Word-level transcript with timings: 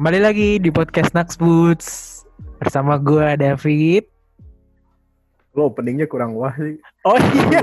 Kembali 0.00 0.16
lagi 0.16 0.56
di 0.56 0.72
podcast 0.72 1.12
Nax 1.12 1.36
Boots 1.36 2.24
bersama 2.56 2.96
gue 2.96 3.36
David. 3.36 4.08
Lo 5.52 5.68
openingnya 5.68 6.08
kurang 6.08 6.32
wah 6.40 6.56
sih. 6.56 6.80
Oh 7.04 7.20
iya. 7.20 7.60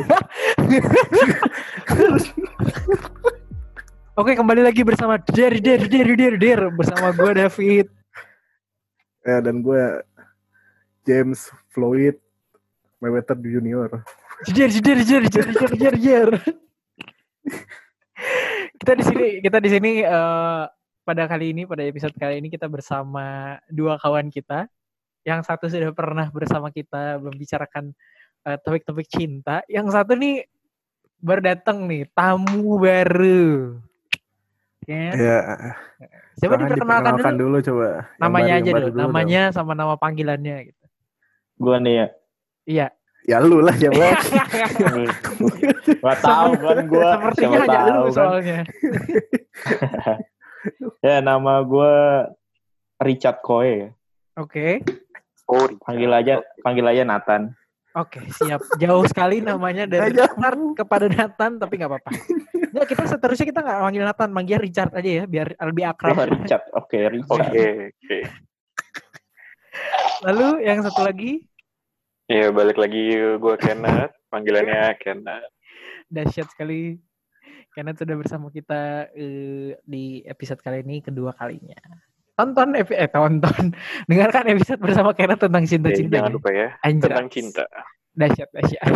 Oke 4.22 4.38
kembali 4.38 4.62
lagi 4.62 4.86
bersama 4.86 5.18
Der 5.34 5.58
Der 5.58 5.82
Der 5.90 6.14
Der 6.14 6.38
Der 6.38 6.62
bersama 6.78 7.10
gue 7.10 7.42
David. 7.42 7.90
Ya 9.26 9.42
dan 9.42 9.66
gue 9.66 10.06
James 11.10 11.50
Floyd 11.74 12.22
Mayweather 13.02 13.34
Junior. 13.34 13.90
Der 14.46 14.70
Der 14.70 15.02
Der 15.02 15.26
Der 15.26 15.46
Der 15.50 15.70
Der 15.74 15.96
Der. 15.98 16.30
Kita 18.78 18.94
di 18.94 19.04
sini 19.10 19.26
kita 19.42 19.58
di 19.58 19.70
sini 19.74 20.06
eh, 20.06 20.64
pada 21.08 21.24
kali 21.24 21.56
ini 21.56 21.64
pada 21.64 21.88
episode 21.88 22.12
kali 22.20 22.44
ini 22.44 22.52
kita 22.52 22.68
bersama 22.68 23.56
dua 23.72 23.96
kawan 23.96 24.28
kita. 24.28 24.68
Yang 25.24 25.48
satu 25.48 25.72
sudah 25.72 25.96
pernah 25.96 26.28
bersama 26.28 26.68
kita 26.68 27.16
membicarakan 27.24 27.96
eh, 28.44 28.58
topik-topik 28.60 29.08
cinta. 29.08 29.64
Yang 29.72 29.96
satu 29.96 30.20
nih 30.20 30.44
baru 31.24 31.56
datang 31.56 31.88
nih 31.88 32.12
tamu 32.12 32.76
baru. 32.76 33.80
Ya. 34.84 35.12
Ya. 35.16 35.40
Coba 36.44 36.60
silahkan 36.60 36.68
diperkenalkan 36.76 37.36
dulu, 37.40 37.60
dulu 37.60 37.68
coba. 37.72 37.88
Yang 37.88 38.20
namanya 38.20 38.44
baru- 38.44 38.52
aja 38.60 38.68
yang 38.68 38.76
baru 38.76 38.84
dulu, 38.88 38.92
dong. 38.92 39.04
namanya 39.08 39.42
sama 39.56 39.72
nama 39.76 39.96
panggilannya 39.96 40.58
gitu. 40.72 40.86
Gua 41.56 41.76
nih 41.80 41.94
ya. 41.96 42.08
Iya. 42.68 42.88
Ya 43.28 43.38
lu 43.44 43.60
lah 43.60 43.76
ya 43.76 43.92
Bang. 43.92 44.16
Gak 46.00 46.20
tahu 46.24 46.52
kan 46.56 46.78
gua. 46.88 47.10
Sepertinya 47.16 47.60
aja 47.64 47.80
lu 47.96 48.08
soalnya. 48.12 48.60
Ya 51.06 51.20
nama 51.20 51.62
gua 51.62 52.28
Richard 52.98 53.42
Koe. 53.42 53.94
Oke. 54.36 54.82
Oh, 55.48 55.64
Panggil 55.80 56.12
aja 56.12 56.34
panggil 56.60 56.84
aja 56.84 57.04
Nathan. 57.04 57.54
Oke, 57.96 58.22
siap. 58.30 58.62
Jauh 58.78 59.06
sekali 59.06 59.40
namanya 59.40 59.90
dari. 59.90 60.14
Nathan 60.14 60.76
kepada 60.76 61.08
Nathan, 61.08 61.58
tapi 61.58 61.74
nggak 61.76 61.90
apa-apa. 61.90 62.10
Ya, 62.70 62.84
kita 62.84 63.08
seterusnya 63.08 63.48
kita 63.48 63.60
nggak 63.60 63.80
manggil 63.82 64.04
Nathan, 64.04 64.30
manggil 64.30 64.60
Richard 64.60 64.94
aja 64.94 65.10
ya, 65.10 65.26
biar 65.26 65.58
lebih 65.58 65.84
Oh, 65.84 65.90
akrab. 65.90 66.30
Richard. 66.30 66.64
Oke, 66.74 67.00
Richard. 67.10 67.48
Oke, 67.48 67.66
oke. 67.90 68.18
Lalu 70.24 70.48
yang 70.64 70.82
satu 70.82 71.02
lagi, 71.02 71.42
Ya, 72.28 72.52
balik 72.52 72.76
lagi 72.76 73.08
gue 73.16 73.56
Kenneth. 73.56 74.12
Panggilannya 74.28 75.00
Kenneth. 75.00 75.48
dahsyat 76.08 76.52
sekali. 76.52 77.00
Kenneth 77.78 78.02
sudah 78.02 78.18
bersama 78.18 78.50
kita 78.50 79.14
eh, 79.14 79.78
di 79.86 80.26
episode 80.26 80.58
kali 80.58 80.82
ini 80.82 80.98
kedua 80.98 81.30
kalinya. 81.30 81.78
Tonton 82.34 82.74
epi- 82.74 82.98
eh 82.98 83.06
tonton, 83.06 83.70
dengarkan 84.10 84.50
episode 84.50 84.82
bersama 84.82 85.14
Kenneth 85.14 85.46
tentang 85.46 85.62
Ya, 85.62 85.70
cinta-cinta. 85.78 86.14
jangan 86.18 86.34
lupa 86.34 86.50
ya, 86.50 86.74
Anjir. 86.82 87.06
tentang 87.14 87.30
cinta. 87.30 87.64
Dahsyat, 88.18 88.50
dahsyat. 88.50 88.82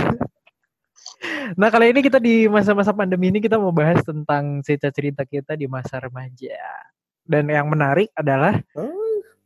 Nah, 1.53 1.69
kali 1.69 1.94
ini 1.94 2.01
kita 2.01 2.17
di 2.17 2.50
masa-masa 2.50 2.89
pandemi 2.94 3.29
ini 3.29 3.38
kita 3.38 3.61
mau 3.61 3.69
bahas 3.69 4.01
tentang 4.01 4.66
cerita-cerita 4.66 5.22
kita 5.22 5.53
di 5.53 5.69
masa 5.69 6.01
remaja. 6.01 6.57
Dan 7.22 7.45
yang 7.45 7.69
menarik 7.69 8.09
adalah 8.17 8.57
Oh. 8.73 8.89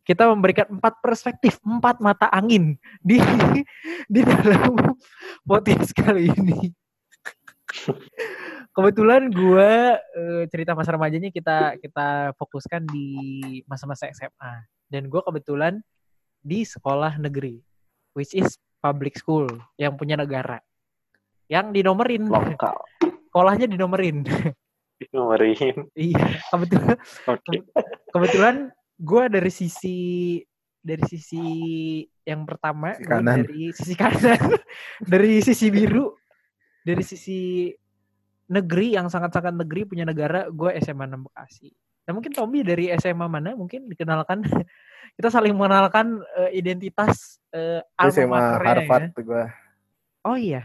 kita 0.08 0.24
memberikan 0.32 0.72
empat 0.72 1.04
perspektif, 1.04 1.60
empat 1.60 2.00
mata 2.00 2.32
angin 2.32 2.80
di 3.04 3.20
di 4.14 4.22
dalam 4.24 4.72
podcast 5.44 5.92
kali 5.92 6.32
ini. 6.32 6.72
Kebetulan 8.76 9.32
gue 9.32 9.72
eh, 9.96 10.44
cerita 10.52 10.76
masa 10.76 10.92
remajanya 11.00 11.32
kita 11.32 11.80
kita 11.80 12.36
fokuskan 12.36 12.84
di 12.92 13.08
masa-masa 13.72 14.12
SMA 14.12 14.68
dan 14.92 15.08
gue 15.08 15.22
kebetulan 15.24 15.80
di 16.44 16.68
sekolah 16.68 17.16
negeri, 17.16 17.64
which 18.14 18.36
is 18.36 18.60
public 18.84 19.16
school 19.16 19.48
yang 19.80 19.96
punya 19.96 20.20
negara, 20.20 20.60
yang 21.48 21.72
dinomerin, 21.72 22.28
Lokal. 22.28 22.76
sekolahnya 23.32 23.72
dinomerin. 23.72 24.28
Nomerin. 25.16 25.88
iya, 25.96 26.40
kebetulan 26.52 26.96
Oke. 27.32 27.56
kebetulan 28.12 28.56
gue 28.96 29.24
dari 29.32 29.52
sisi 29.52 29.98
dari 30.80 31.04
sisi 31.04 31.44
yang 32.24 32.44
pertama 32.44 32.92
Sisi 32.96 33.08
kanan. 33.08 33.44
dari 33.44 33.64
sisi 33.76 33.94
kanan 33.98 34.40
dari 35.12 35.40
sisi 35.44 35.68
biru 35.68 36.16
dari 36.86 37.04
sisi 37.04 37.72
negeri 38.46 38.94
yang 38.94 39.10
sangat-sangat 39.10 39.54
negeri 39.58 39.86
punya 39.86 40.06
negara 40.06 40.46
gue 40.48 40.70
SMA 40.80 41.06
6 41.10 41.26
Bekasi 41.26 41.70
nah 42.06 42.14
mungkin 42.14 42.32
Tommy 42.32 42.62
dari 42.62 42.94
SMA 42.96 43.26
mana 43.26 43.58
mungkin 43.58 43.90
dikenalkan 43.90 44.46
kita 45.18 45.30
saling 45.30 45.56
mengenalkan 45.58 46.22
eh, 46.38 46.52
identitas 46.54 47.42
eh, 47.50 47.82
alma 47.98 48.14
SMA 48.14 48.38
ya. 48.38 48.50
Harvard 48.62 49.06
tuh 49.16 49.24
gue. 49.26 49.44
oh 50.24 50.38
iya 50.38 50.62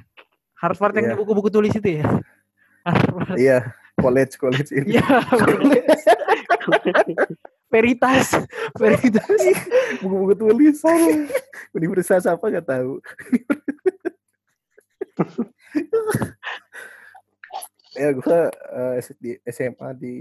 Harvard 0.60 0.92
yang 1.00 1.06
Iya. 1.08 1.12
di 1.14 1.20
buku-buku 1.20 1.48
tulis 1.48 1.72
itu 1.72 1.88
ya 2.00 2.06
Harvard 2.88 3.36
Iya. 3.36 3.72
College 4.00 4.40
college 4.40 4.72
ini. 4.72 4.96
Iya, 4.96 5.04
Veritas, 7.68 8.32
Veritas. 8.72 9.28
Buku-buku 10.00 10.32
tulisan. 10.40 11.28
Universitas 11.76 12.24
apa 12.24 12.40
nggak 12.48 12.64
tahu. 12.64 12.96
Ya 17.96 18.08
gue 18.14 18.40
eh, 18.50 19.14
di 19.18 19.30
SMA 19.50 19.88
di 19.98 20.14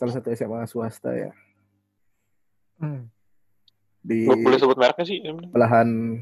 salah 0.00 0.12
satu 0.16 0.28
SMA 0.32 0.64
swasta 0.68 1.12
ya 1.12 1.32
Hmm. 2.76 3.08
di 4.04 4.28
boleh 4.28 4.60
sebut 4.60 4.76
mereknya 4.76 5.04
sih. 5.08 5.16
belahan 5.48 6.20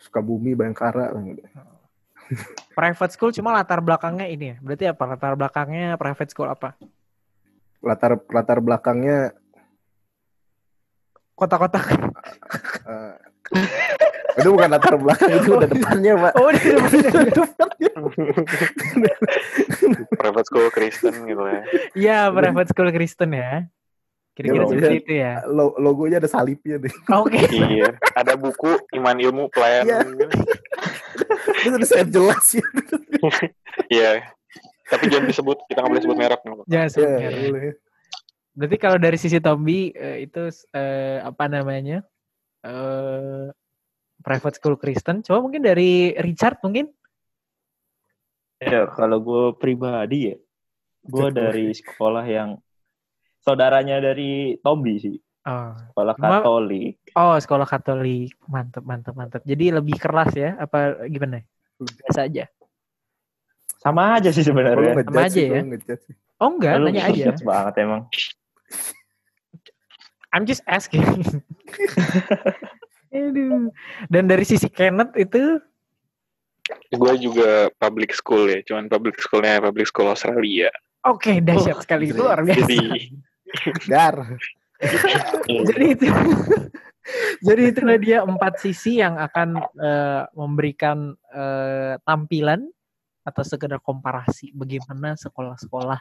Sukabumi 0.00 0.56
Bayangkara 0.56 1.12
gitu. 1.20 1.44
Private 2.72 3.12
school 3.12 3.28
cuma 3.36 3.52
latar 3.52 3.84
belakangnya 3.84 4.24
ini 4.24 4.54
ya. 4.54 4.56
Berarti 4.64 4.84
apa? 4.88 5.04
Latar 5.04 5.36
belakangnya 5.36 6.00
private 6.00 6.32
school 6.32 6.48
apa? 6.48 6.72
latar 7.84 8.18
latar 8.32 8.58
belakangnya 8.64 9.36
Kota-kota. 11.36 11.76
eh, 12.88 13.12
itu 14.36 14.48
bukan 14.48 14.68
latar 14.68 14.94
belakang 14.94 15.32
itu 15.34 15.50
udah 15.50 15.64
depannya 15.66 16.12
pak 16.18 16.32
Oh, 16.34 16.50
di 16.50 16.68
depannya. 16.68 17.92
Private 20.12 20.46
school 20.46 20.68
Kristen 20.68 21.14
gitu 21.24 21.42
ya. 21.42 21.60
Iya, 21.94 22.18
private 22.30 22.68
school 22.70 22.90
Kristen 22.90 23.30
ya. 23.32 23.64
Kira-kira 24.32 24.62
Ya, 24.62 24.68
seperti 24.68 24.96
itu 25.00 25.12
ya. 25.16 25.32
Lo- 25.48 25.76
logonya 25.76 26.20
ada 26.20 26.28
salibnya 26.28 26.76
deh 26.76 26.92
Oke. 27.10 27.40
Iya. 27.48 27.96
Ada 28.12 28.36
buku 28.36 28.76
Iman 28.92 29.16
Ilmu 29.16 29.48
Pelayanan. 29.48 30.12
itu 31.58 31.72
udah 31.72 31.88
saya 31.88 32.04
jelas 32.04 32.44
ya 32.52 32.66
Iya. 33.88 34.10
Tapi 34.86 35.04
jangan 35.08 35.26
disebut. 35.26 35.56
Kita 35.66 35.80
nggak 35.80 35.90
boleh 35.90 36.02
sebut 36.04 36.16
merek. 36.16 36.40
Jangan 36.66 36.88
sebut 36.92 37.08
ya, 37.08 37.16
merek. 37.18 37.40
boleh. 37.48 37.72
Berarti 38.52 38.76
kalau 38.76 38.98
dari 38.98 39.16
sisi 39.16 39.38
Tommy 39.38 39.88
eh, 39.90 40.22
itu 40.22 40.42
eh, 40.70 41.18
apa 41.18 41.44
namanya? 41.46 42.04
Private 44.26 44.58
school 44.58 44.74
Kristen. 44.74 45.22
Coba 45.22 45.38
mungkin 45.38 45.62
dari 45.62 46.10
Richard 46.18 46.58
mungkin? 46.58 46.90
Ya, 48.58 48.90
kalau 48.90 49.22
gue 49.22 49.44
pribadi 49.54 50.34
ya, 50.34 50.36
gue 51.06 51.28
dari 51.30 51.70
sekolah 51.70 52.26
yang 52.26 52.58
saudaranya 53.38 54.02
dari 54.02 54.58
Tommy 54.58 54.98
sih, 54.98 55.14
Oh. 55.46 55.70
sekolah 55.94 56.18
Katolik. 56.18 56.98
Oh, 57.14 57.38
sekolah 57.38 57.68
Katolik. 57.70 58.34
Mantap, 58.50 58.82
mantap, 58.82 59.14
mantap. 59.14 59.42
Jadi 59.46 59.70
lebih 59.70 59.94
keras 59.94 60.34
ya? 60.34 60.58
Apa 60.58 61.06
gimana? 61.06 61.46
Biasa 61.78 62.26
aja. 62.26 62.50
Sama 63.78 64.18
aja 64.18 64.34
sih 64.34 64.42
sebenarnya. 64.42 65.06
Sama 65.06 65.22
aja 65.22 65.30
sih, 65.30 65.46
ya. 65.46 65.62
Oh 66.42 66.50
enggak, 66.58 66.82
Lu 66.82 66.90
nanya 66.90 67.06
aja. 67.06 67.30
banget 67.38 67.74
emang. 67.86 68.02
I'm 70.34 70.42
just 70.42 70.66
asking. 70.66 71.06
Aduh. 73.16 73.72
Dan 74.12 74.28
dari 74.28 74.44
sisi 74.44 74.68
Kenneth 74.68 75.16
itu, 75.16 75.56
Gue 76.90 77.14
juga 77.18 77.70
public 77.78 78.10
school 78.10 78.50
ya. 78.50 78.58
Cuman 78.66 78.90
public 78.90 79.22
schoolnya 79.22 79.62
public 79.62 79.86
school 79.86 80.10
Australia. 80.10 80.70
oke 81.06 81.38
dahsyat 81.38 81.86
sekali 81.86 82.10
gila. 82.10 82.18
luar 82.18 82.38
biasa. 82.42 82.66
Jadi 82.66 82.78
gar 83.86 84.16
Jadi 85.70 85.86
itu, 85.96 86.06
jadi 87.46 87.62
itulah 87.72 87.96
dia 87.96 88.18
empat 88.26 88.60
sisi 88.60 89.00
yang 89.00 89.16
akan 89.16 89.56
eh, 89.62 90.22
memberikan 90.36 91.16
eh, 91.32 91.96
tampilan 92.04 92.66
atau 93.24 93.42
sekedar 93.46 93.80
komparasi 93.80 94.52
bagaimana 94.52 95.16
sekolah-sekolah 95.16 95.96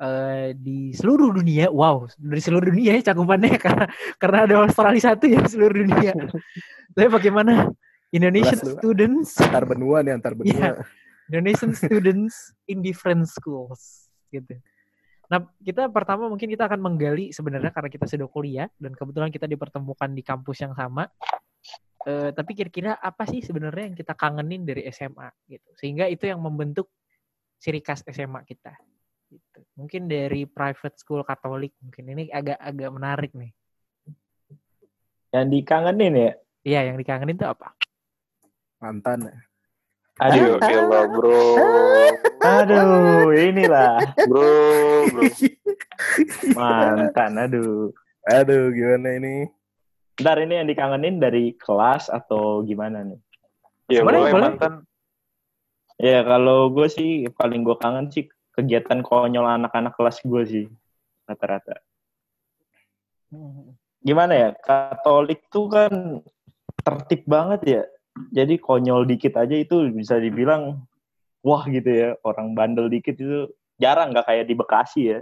eh, 0.00 0.56
di 0.56 0.90
seluruh 0.94 1.34
dunia. 1.34 1.70
Wow, 1.70 2.10
dari 2.18 2.42
seluruh 2.42 2.70
dunia 2.70 2.98
ya 2.98 3.12
cakupannya 3.14 3.58
karena 3.64 3.86
karena 4.18 4.38
ada 4.46 4.54
Australia 4.66 5.02
satu 5.12 5.24
ya 5.30 5.40
seluruh 5.46 5.84
dunia. 5.86 6.12
Tapi 6.94 7.08
bagaimana 7.10 7.70
Indonesian 8.14 8.58
Jelas 8.58 8.74
lu. 8.74 8.78
students, 8.78 9.30
antar 9.42 9.64
benua 9.66 10.02
nih 10.06 10.12
antar 10.14 10.32
benua 10.38 10.50
Iya. 10.50 10.70
Indonesian 11.26 11.72
students 11.74 12.52
in 12.70 12.84
different 12.84 13.26
schools 13.26 14.12
gitu. 14.30 14.54
Nah, 15.32 15.40
kita 15.64 15.88
pertama 15.88 16.28
mungkin 16.28 16.52
kita 16.52 16.68
akan 16.68 16.78
menggali 16.84 17.32
sebenarnya 17.32 17.72
karena 17.72 17.88
kita 17.88 18.04
sudah 18.04 18.28
kuliah 18.28 18.68
dan 18.76 18.92
kebetulan 18.92 19.32
kita 19.32 19.48
dipertemukan 19.48 20.12
di 20.12 20.20
kampus 20.20 20.62
yang 20.62 20.76
sama. 20.76 21.08
Eh, 22.04 22.30
tapi 22.36 22.52
kira-kira 22.52 23.00
apa 23.00 23.24
sih 23.24 23.40
sebenarnya 23.40 23.88
yang 23.88 23.96
kita 23.96 24.12
kangenin 24.12 24.68
dari 24.68 24.84
SMA 24.92 25.24
gitu. 25.48 25.70
Sehingga 25.80 26.04
itu 26.12 26.28
yang 26.28 26.44
membentuk 26.44 26.92
ciri 27.56 27.80
khas 27.80 28.04
SMA 28.04 28.44
kita. 28.44 28.76
Gitu. 29.34 29.60
Mungkin 29.74 30.06
dari 30.06 30.46
private 30.46 30.94
school 30.94 31.26
Katolik 31.26 31.74
mungkin 31.82 32.04
ini 32.14 32.30
agak-agak 32.30 32.90
menarik 32.94 33.32
nih. 33.34 33.50
Yang 35.34 35.46
dikangenin 35.50 36.14
ya? 36.14 36.32
Iya, 36.62 36.80
yang 36.92 36.96
dikangenin 37.02 37.34
itu 37.34 37.46
apa? 37.46 37.74
Mantan. 38.78 39.34
Aduh, 40.22 40.62
gila 40.62 41.00
bro. 41.10 41.42
Aduh, 42.44 43.34
inilah 43.34 44.14
Bro, 44.22 44.46
bro. 45.10 45.22
mantan. 46.58 47.32
Aduh. 47.34 47.90
Aduh, 48.30 48.70
gimana 48.70 49.18
ini? 49.18 49.50
Ntar 50.22 50.38
ini 50.46 50.54
yang 50.62 50.68
dikangenin 50.70 51.18
dari 51.18 51.58
kelas 51.58 52.06
atau 52.06 52.62
gimana 52.62 53.02
nih? 53.02 53.18
Ya 53.90 54.06
boleh, 54.06 54.30
boleh. 54.30 54.54
mantan. 54.54 54.72
Ya 55.98 56.22
kalau 56.22 56.70
gue 56.70 56.86
sih 56.86 57.26
paling 57.34 57.66
gue 57.66 57.74
kangen 57.82 58.10
sih 58.14 58.30
kegiatan 58.54 59.02
konyol 59.02 59.44
anak-anak 59.44 59.98
kelas 59.98 60.22
gue 60.22 60.42
sih 60.46 60.66
rata-rata. 61.26 61.82
Gimana 64.04 64.32
ya? 64.32 64.48
Katolik 64.54 65.50
tuh 65.50 65.66
kan 65.66 65.92
tertib 66.80 67.26
banget 67.26 67.60
ya. 67.66 67.82
Jadi 68.30 68.62
konyol 68.62 69.10
dikit 69.10 69.34
aja 69.34 69.58
itu 69.58 69.90
bisa 69.90 70.22
dibilang 70.22 70.86
wah 71.42 71.66
gitu 71.66 71.90
ya. 71.90 72.08
Orang 72.22 72.54
bandel 72.54 72.86
dikit 72.86 73.18
itu 73.18 73.50
jarang 73.82 74.14
nggak 74.14 74.30
kayak 74.30 74.46
di 74.46 74.54
Bekasi 74.54 75.02
ya. 75.10 75.20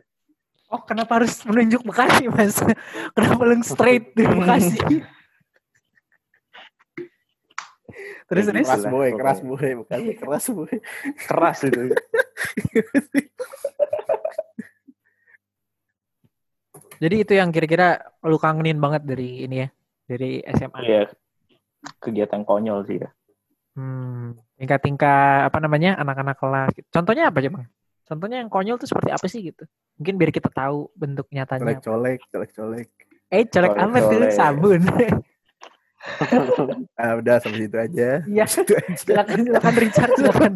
Oh, 0.73 0.81
kenapa 0.81 1.20
harus 1.20 1.37
menunjuk 1.44 1.85
Bekasi, 1.85 2.32
Mas? 2.32 2.56
Kenapa 3.17 3.43
lu 3.44 3.61
straight 3.61 4.17
di 4.17 4.25
Bekasi? 4.25 4.81
terus 8.32 8.49
terus 8.49 8.64
Keras 8.64 8.84
boy, 8.88 9.08
pokoknya. 9.12 9.19
keras 9.20 9.38
boy, 9.44 9.69
bukan 9.84 9.99
keras 10.17 10.46
boy. 10.49 10.73
Keras 11.29 11.58
itu. 11.69 11.81
jadi 17.02 17.17
itu 17.19 17.32
yang 17.34 17.50
kira-kira 17.50 17.99
lu 18.23 18.38
kangenin 18.38 18.79
banget 18.79 19.02
dari 19.02 19.44
ini 19.44 19.67
ya, 19.67 19.69
dari 20.06 20.40
SMA. 20.46 20.79
Iya. 20.81 21.02
Kegiatan 21.99 22.46
konyol 22.46 22.87
sih 22.87 23.02
ya. 23.02 23.11
Hmm, 23.75 24.38
tingkat-tingkat 24.61 25.50
apa 25.50 25.58
namanya 25.58 25.99
anak-anak 25.99 26.38
kelas. 26.38 26.70
Contohnya 26.88 27.28
apa 27.28 27.43
coba? 27.43 27.67
Contohnya 28.06 28.44
yang 28.44 28.50
konyol 28.52 28.76
tuh 28.78 28.87
seperti 28.87 29.11
apa 29.11 29.26
sih 29.26 29.40
gitu? 29.50 29.64
Mungkin 29.99 30.14
biar 30.14 30.31
kita 30.31 30.46
tahu 30.52 30.93
bentuk 30.94 31.26
nyatanya. 31.35 31.81
Colek-colek, 31.81 32.20
colek-colek. 32.31 32.88
Eh, 33.32 33.49
colek 33.49 33.73
apa 33.75 33.96
tuh 33.99 34.08
Colek-colek. 34.23 34.32
sabun? 34.37 34.81
Ah, 36.99 37.19
udah 37.19 37.38
sampai 37.38 37.66
situ 37.66 37.78
aja. 37.78 38.08
Iya. 38.26 38.44
Situ 38.46 38.75
aja. 38.75 38.94
silakan 38.99 39.38
silakan 39.46 39.75
Richard 39.78 40.10
silakan. 40.19 40.52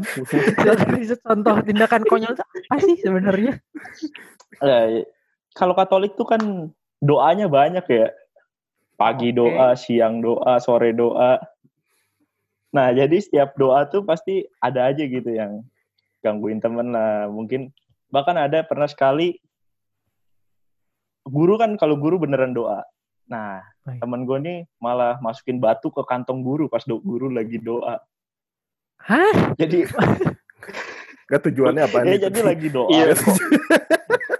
silakan 0.58 0.90
Richard 0.98 1.20
contoh 1.22 1.54
tindakan 1.62 2.02
konyol 2.06 2.32
itu 2.34 2.44
apa 2.44 2.76
sih 2.82 2.96
sebenarnya? 2.98 3.52
Eh, 4.62 5.06
kalau 5.54 5.74
Katolik 5.78 6.18
tuh 6.18 6.26
kan 6.26 6.42
doanya 6.98 7.46
banyak 7.46 7.86
ya. 7.86 8.08
Pagi 8.96 9.30
Oke. 9.30 9.38
doa, 9.38 9.76
siang 9.76 10.24
doa, 10.24 10.56
sore 10.56 10.96
doa. 10.96 11.36
Nah, 12.72 12.88
jadi 12.96 13.20
setiap 13.20 13.52
doa 13.60 13.84
tuh 13.88 14.02
pasti 14.02 14.44
ada 14.60 14.88
aja 14.88 15.04
gitu 15.04 15.28
yang 15.28 15.60
gangguin 16.24 16.64
temen 16.64 16.96
lah. 16.96 17.28
Mungkin 17.28 17.70
bahkan 18.08 18.40
ada 18.40 18.64
pernah 18.64 18.88
sekali 18.88 19.36
guru 21.28 21.60
kan 21.60 21.76
kalau 21.76 22.00
guru 22.00 22.22
beneran 22.22 22.56
doa. 22.56 22.82
Nah, 23.26 23.58
Baik. 23.82 23.98
temen 23.98 24.20
gue 24.22 24.38
nih 24.38 24.58
malah 24.76 25.18
masukin 25.18 25.58
batu 25.58 25.88
ke 25.88 26.02
kantong 26.02 26.40
guru 26.40 26.66
pas 26.66 26.82
do- 26.82 27.00
guru 27.00 27.26
lagi 27.28 27.58
doa. 27.58 27.98
Hah? 28.98 29.54
Jadi, 29.54 29.86
Gak 31.26 31.42
tujuannya 31.42 31.82
apa 31.82 31.98
ya 32.00 32.06
nih? 32.06 32.18
jadi 32.22 32.40
lagi 32.40 32.68
doa. 32.70 32.86
Iya. 32.88 33.10
kok. 33.12 33.34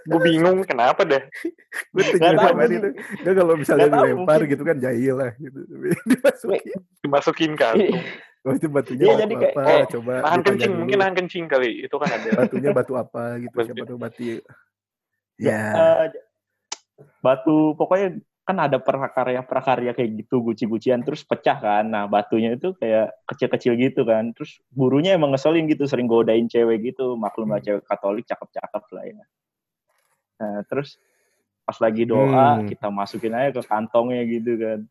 Gue 0.06 0.20
bingung 0.22 0.62
kenapa 0.62 1.02
dah. 1.02 1.18
Gue 1.90 2.02
tujuannya 2.06 2.38
tahu 2.38 2.46
apa 2.48 2.62
nih? 2.64 2.78
Gak 3.20 3.34
kalau 3.34 3.54
misalnya 3.54 3.88
tahu, 3.88 3.98
dilempar 4.00 4.38
mungkin. 4.38 4.52
gitu 4.54 4.62
kan 4.62 4.76
jahil 4.78 5.14
lah 5.16 5.30
gitu. 5.34 5.58
Dimasukin. 6.12 6.78
Dimasukin 7.02 7.52
kantung. 7.54 8.02
Oh 8.46 8.54
itu 8.54 8.70
batunya 8.70 9.02
Iya, 9.02 9.10
batu 9.10 9.20
jadi 9.20 9.34
kayak- 9.34 9.50
apa? 9.52 9.62
Oh, 9.66 9.84
Coba 9.90 10.12
Nahan 10.22 10.40
kencing, 10.40 10.70
dulu. 10.70 10.78
mungkin 10.78 10.96
nahan 10.96 11.14
kencing 11.16 11.44
kali. 11.50 11.70
Itu 11.82 11.96
kan 11.98 12.08
ada. 12.08 12.28
Batunya 12.36 12.70
batu 12.70 12.92
apa 12.94 13.24
gitu. 13.36 13.50
Batu- 13.52 13.66
Siapa 13.66 13.82
tuh 13.84 13.98
batu. 13.98 14.22
Ya, 14.22 14.38
Ya. 15.42 15.62
eh, 15.74 16.08
batu 17.18 17.74
pokoknya 17.74 18.22
kan 18.46 18.62
ada 18.62 18.78
prakarya-prakarya 18.78 19.90
kayak 19.90 20.22
gitu 20.22 20.38
guci-gucian 20.38 21.02
terus 21.02 21.26
pecah 21.26 21.58
kan. 21.58 21.82
Nah, 21.82 22.06
batunya 22.06 22.54
itu 22.54 22.78
kayak 22.78 23.10
kecil-kecil 23.26 23.75
gitu 23.75 24.06
kan. 24.06 24.31
Terus 24.31 24.62
gurunya 24.70 25.19
emang 25.19 25.34
ngeselin 25.34 25.66
gitu, 25.66 25.82
sering 25.90 26.06
godain 26.06 26.46
cewek 26.46 26.94
gitu. 26.94 27.19
Maklum 27.19 27.50
lah 27.50 27.58
Hmm. 27.58 27.66
cewek 27.66 27.82
Katolik 27.90 28.22
cakep-cakep 28.31 28.84
lah 28.94 29.02
ya. 29.02 29.25
Nah, 30.38 30.62
terus 30.70 30.94
pas 31.66 31.75
lagi 31.82 32.06
doa 32.06 32.62
Hmm. 32.62 32.70
kita 32.70 32.87
masukin 32.87 33.34
aja 33.34 33.50
ke 33.50 33.66
kantongnya 33.66 34.22
gitu 34.22 34.54
kan. 34.54 34.87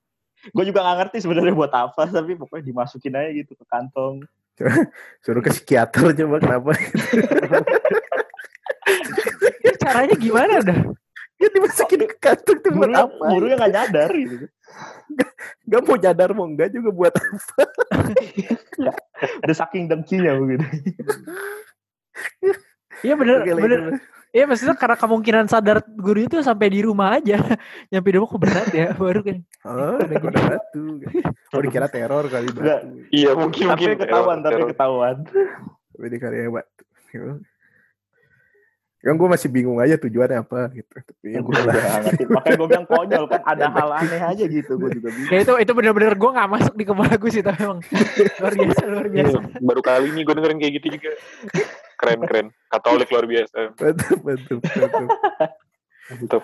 Gue 0.52 0.68
juga 0.68 0.84
gak 0.84 1.08
ngerti 1.08 1.24
sebenarnya 1.24 1.56
buat 1.56 1.72
apa, 1.72 2.12
tapi 2.12 2.36
pokoknya 2.36 2.68
dimasukin 2.68 3.16
aja 3.16 3.32
gitu 3.32 3.56
ke 3.56 3.64
kantong. 3.72 4.28
Suruh 5.24 5.40
ke 5.40 5.56
psikiater 5.56 6.12
coba 6.12 6.44
kenapa? 6.44 6.76
Caranya 9.80 10.16
gimana 10.20 10.60
dah? 10.60 10.80
Ya 11.36 11.48
dimasukin 11.50 12.06
ke 12.06 12.16
kantong 12.16 12.60
tuh 12.60 12.72
buat 12.72 12.90
apa? 12.90 13.24
gurunya 13.28 13.56
gak 13.56 13.72
nyadar 13.72 14.10
gitu. 14.10 14.46
Gak 15.66 15.82
mau 15.82 15.96
nyadar 15.96 16.30
mau 16.32 16.46
enggak 16.46 16.72
juga 16.72 16.90
buat 16.90 17.14
apa? 17.14 17.64
Udah 19.44 19.56
saking 19.56 19.86
dengkinya 19.86 20.32
begitu. 20.36 20.66
Iya 23.02 23.14
bener 23.16 23.44
Oke, 23.44 23.52
bener. 23.54 23.80
Iya 24.32 24.44
maksudnya 24.46 24.76
karena 24.76 24.96
kemungkinan 24.96 25.46
sadar 25.48 25.80
guru 25.90 26.20
itu 26.22 26.40
sampai 26.40 26.68
di 26.68 26.80
rumah 26.80 27.16
aja. 27.16 27.40
Nyampe 27.92 28.08
di 28.10 28.16
rumah 28.16 28.28
kok 28.28 28.42
berat 28.42 28.68
ya 28.70 28.88
baru 29.00 29.20
kan. 29.22 29.38
Oh, 29.64 29.96
Udah 29.98 30.20
udah 30.22 30.44
batu. 30.50 30.84
Oh 31.52 31.60
dikira 31.60 31.88
teror 31.88 32.28
kali 32.28 32.48
Enggak. 32.50 32.80
batu. 32.80 32.96
Iya, 33.12 33.32
mungkin 33.34 33.66
Tapi 33.66 33.84
mungkin. 33.86 34.00
ketahuan, 34.02 34.38
teror- 34.40 34.60
tapi 34.60 34.72
ketahuan. 34.72 35.16
Tapi 35.90 36.06
dikira 36.08 36.36
batu. 36.50 36.84
Kan 39.06 39.16
gue 39.16 39.30
masih 39.30 39.48
bingung 39.48 39.78
aja 39.78 39.96
tujuannya 39.96 40.42
apa 40.42 40.74
gitu. 40.74 40.90
Tapi 40.90 41.26
ya 41.30 41.40
gue 41.40 41.54
udah 41.54 41.76
ngerti. 42.02 42.24
Makanya 42.26 42.58
gue 42.58 42.68
bilang 42.68 42.88
konyol 42.88 43.26
kan 43.28 43.42
ada 43.46 43.66
hal 43.70 43.90
aneh 43.94 44.18
aja 44.20 44.44
gitu. 44.44 44.72
Gue 44.76 44.90
juga 44.92 45.10
bingung. 45.10 45.30
Ya 45.30 45.40
itu 45.40 45.54
itu 45.56 45.72
bener-bener 45.72 46.14
gue 46.16 46.32
nggak 46.32 46.50
masuk 46.50 46.74
di 46.74 46.84
kepala 46.84 47.14
gue 47.14 47.30
sih 47.30 47.40
tapi 47.40 47.60
emang 47.62 47.80
luar 48.36 48.54
biasa 48.58 48.84
luar 48.84 49.08
biasa. 49.08 49.38
Iya, 49.38 49.62
Baru 49.62 49.82
kali 49.82 50.06
ini 50.10 50.22
gue 50.22 50.34
dengerin 50.34 50.58
kayak 50.58 50.74
gitu 50.76 50.88
juga. 50.92 51.12
Keren, 51.96 52.20
keren. 52.24 52.48
Katolik 52.68 53.08
luar 53.08 53.26
biasa. 53.26 53.58
Mantap, 53.72 54.20
mantap, 54.20 54.60
mantap. 54.60 55.10
Mantap. 56.08 56.42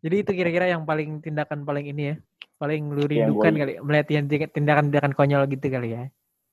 Jadi 0.00 0.16
itu 0.18 0.30
kira-kira 0.34 0.66
yang 0.66 0.84
paling 0.84 1.20
tindakan 1.20 1.64
paling 1.64 1.86
ini 1.86 2.02
ya. 2.04 2.16
Paling 2.56 2.82
lu 2.90 3.00
Yang 3.02 3.10
rindukan 3.10 3.48
gua- 3.50 3.58
kali 3.58 3.72
melihat 3.80 4.08
yang 4.10 4.24
tindakan-tindakan 4.28 5.12
konyol 5.14 5.48
gitu 5.48 5.66
kali 5.66 5.88
ya. 5.90 6.04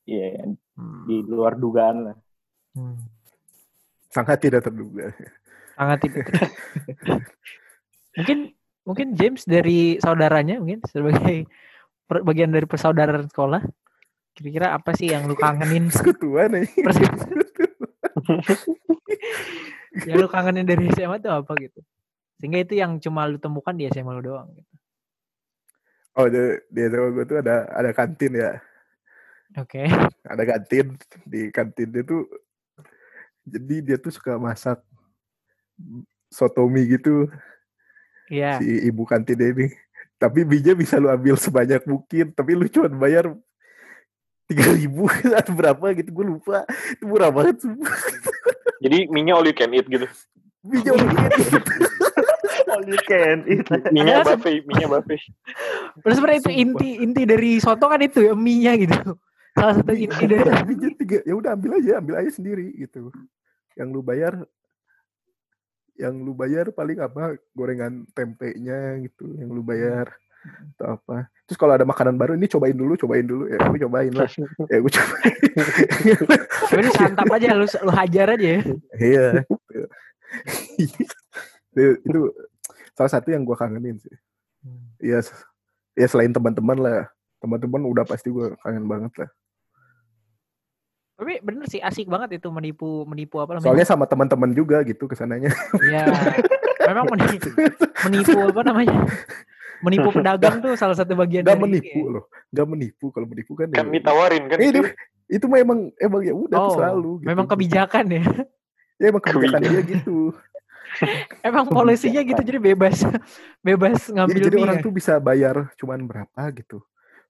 Iya, 0.08 0.56
Hmm. 0.74 1.04
di 1.04 1.20
luar 1.22 1.54
dugaan 1.54 1.98
lah. 2.02 2.16
Hmm. 2.72 2.96
Sangat 4.18 4.42
tidak 4.42 4.66
terduga. 4.66 5.14
Sangat 5.78 6.02
tidak. 6.02 6.26
mungkin 8.18 8.58
mungkin 8.82 9.08
James 9.14 9.46
dari 9.46 10.02
saudaranya 10.02 10.58
mungkin 10.58 10.82
sebagai 10.90 11.46
bagian 12.10 12.50
dari 12.50 12.66
persaudaraan 12.66 13.30
sekolah. 13.30 13.62
Kira-kira 14.34 14.74
apa 14.74 14.98
sih 14.98 15.14
yang 15.14 15.30
lu 15.30 15.38
kangenin? 15.38 15.90
Sekutuan 15.94 16.58
aja. 16.58 16.66
yang 20.10 20.18
lu 20.18 20.30
kangenin 20.30 20.66
dari 20.66 20.90
SMA 20.94 21.22
tuh 21.22 21.34
apa 21.38 21.54
gitu? 21.62 21.82
Sehingga 22.42 22.62
itu 22.62 22.74
yang 22.78 22.98
cuma 22.98 23.30
lu 23.30 23.38
temukan 23.38 23.74
di 23.74 23.86
SMA 23.90 24.18
lu 24.18 24.34
doang 24.34 24.50
gitu. 24.58 24.74
Oh, 26.18 26.26
di, 26.26 26.58
di 26.74 26.82
SMA 26.90 27.14
gue 27.14 27.26
tuh 27.30 27.38
ada 27.46 27.70
ada 27.70 27.90
kantin 27.94 28.34
ya. 28.34 28.58
Oke. 29.58 29.86
Ada 30.26 30.44
kantin. 30.46 30.98
Di 31.26 31.54
kantin 31.54 31.90
itu 31.94 32.26
jadi 33.48 33.76
dia 33.80 33.98
tuh 33.98 34.12
suka 34.12 34.36
masak 34.36 34.84
sotomi 36.28 36.84
gitu 37.00 37.32
Iya. 38.28 38.60
si 38.60 38.68
ibu 38.88 39.08
kantin 39.08 39.40
ini. 39.40 39.68
Tapi 40.18 40.44
bija 40.44 40.74
bisa 40.74 40.98
lu 40.98 41.08
ambil 41.08 41.38
sebanyak 41.38 41.86
mungkin, 41.86 42.34
tapi 42.34 42.58
lu 42.58 42.66
cuma 42.68 42.90
bayar 42.90 43.32
tiga 44.50 44.68
ribu 44.74 45.06
atau 45.40 45.54
berapa 45.54 45.86
gitu, 45.96 46.10
gue 46.12 46.26
lupa. 46.36 46.66
Itu 46.92 47.06
murah 47.06 47.30
banget. 47.32 47.62
Jadi 48.84 49.08
minyak 49.14 49.36
all 49.38 49.48
you 49.48 49.56
can 49.56 49.72
eat 49.72 49.88
gitu. 49.88 50.08
Bija 50.66 50.92
mungkin 50.92 51.32
gitu. 51.38 51.72
All 52.68 52.84
you 52.84 53.00
can 53.08 53.46
eat. 53.48 53.64
Minyak 53.96 54.28
buffet, 54.28 54.66
minyak 54.68 54.90
buffet. 54.92 55.22
Terus 56.04 56.16
sebenarnya 56.20 56.42
itu 56.44 56.52
inti 56.52 56.90
inti 57.00 57.22
dari 57.24 57.52
soto 57.64 57.88
kan 57.88 58.02
itu 58.04 58.28
ya 58.28 58.34
mie-nya 58.36 58.74
gitu. 58.76 59.16
Salah 59.56 59.74
satu 59.80 59.94
inti 59.96 60.24
dari 60.28 60.52
bija 60.68 60.88
tiga, 60.98 61.18
ya 61.24 61.34
udah 61.38 61.56
ambil 61.56 61.80
aja, 61.80 62.04
ambil 62.04 62.20
aja 62.20 62.32
sendiri 62.34 62.76
gitu. 62.76 63.14
Yang 63.78 63.90
lu 63.94 64.02
bayar 64.02 64.34
yang 65.96 66.14
lu 66.22 66.34
bayar 66.34 66.70
paling 66.70 66.98
apa? 66.98 67.38
Gorengan 67.54 68.06
tempenya 68.12 68.98
gitu 69.02 69.34
yang 69.34 69.50
lu 69.50 69.62
bayar 69.62 70.14
atau 70.78 70.96
apa. 70.96 71.26
Terus 71.44 71.58
kalau 71.58 71.74
ada 71.74 71.84
makanan 71.84 72.16
baru 72.16 72.36
ini 72.36 72.46
cobain 72.46 72.76
dulu 72.76 72.94
cobain 72.96 73.24
dulu. 73.24 73.48
Ya 73.48 73.58
gue 73.58 73.80
cobain 73.82 74.14
lah. 74.14 74.30
Ya 74.72 74.78
gue 74.78 74.92
cobain. 74.92 75.36
Ini 76.78 76.90
santap 76.94 77.26
aja 77.32 77.56
lu 77.56 77.66
lu 77.66 77.92
hajar 77.92 78.28
aja 78.38 78.48
ya. 78.48 78.62
iya. 79.00 79.28
Itu, 81.74 81.84
itu 82.04 82.20
salah 82.94 83.12
satu 83.12 83.28
yang 83.32 83.46
gue 83.46 83.56
kangenin 83.56 83.98
sih. 83.98 84.14
Iya, 85.00 85.22
s- 85.22 85.34
ya 85.94 86.08
selain 86.10 86.34
teman-teman 86.34 86.78
lah, 86.78 87.08
teman-teman 87.40 87.86
udah 87.86 88.04
pasti 88.04 88.30
gue 88.30 88.54
kangen 88.62 88.86
banget 88.86 89.14
lah. 89.26 89.30
Tapi 91.18 91.42
bener 91.42 91.66
sih 91.66 91.82
asik 91.82 92.06
banget 92.06 92.38
itu 92.38 92.48
menipu 92.48 93.02
menipu 93.04 93.42
apa 93.42 93.58
namanya? 93.58 93.66
Soalnya 93.66 93.88
sama 93.88 94.06
teman-teman 94.06 94.54
juga 94.54 94.82
gitu 94.82 95.06
ke 95.06 95.14
sananya. 95.14 95.50
Iya. 95.76 96.06
Memang 96.86 97.10
menipu, 97.12 97.50
menipu 98.06 98.38
apa 98.40 98.62
namanya? 98.64 98.96
Menipu 99.78 100.10
pedagang 100.12 100.58
tuh 100.58 100.74
salah 100.74 100.94
satu 100.94 101.14
bagian 101.14 101.42
Gak 101.42 101.54
dari 101.54 101.62
menipu 101.64 101.90
ini 101.92 102.02
ya. 102.02 102.14
loh, 102.14 102.24
gak 102.48 102.68
menipu 102.68 103.06
kalau 103.10 103.26
menipu 103.26 103.52
kan. 103.54 103.68
Kan 103.68 103.90
ya- 103.90 103.94
ditawarin 103.94 104.44
kan 104.46 104.58
Eh, 104.58 104.70
itu. 104.72 104.82
itu, 105.28 105.46
mah 105.46 105.58
emang 105.58 105.80
emang 105.98 106.22
ya 106.22 106.34
udah 106.34 106.58
Oh, 106.60 106.72
selalu. 106.72 107.12
Gitu. 107.20 107.28
memang 107.28 107.46
kebijakan 107.46 108.06
ya. 108.08 108.24
Ya 108.96 109.06
emang 109.08 109.22
kebijakan 109.22 109.58
Kebijakan. 109.60 109.84
dia 109.84 109.98
gitu. 109.98 110.18
Emang 111.42 111.66
polisinya 111.68 112.22
gitu 112.24 112.42
jadi 112.42 112.58
bebas 112.64 113.04
bebas 113.60 114.00
Jadi, 114.02 114.14
ngambil 114.16 114.38
jadi 114.40 114.56
mie 114.56 114.64
orang 114.64 114.78
ya. 114.78 114.84
tuh 114.84 114.94
bisa 114.94 115.14
bayar 115.18 115.56
cuman 115.76 116.00
berapa 116.04 116.42
gitu. 116.56 116.82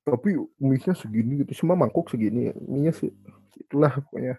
Tapi 0.01 0.29
mie-nya 0.55 0.93
segini 0.93 1.41
gitu, 1.41 1.59
cuma 1.59 1.73
mangkok 1.73 2.07
segini. 2.07 2.55
Mie-nya 2.55 2.91
sih 2.93 3.11
itulah 3.57 3.93
pokoknya. 3.97 4.35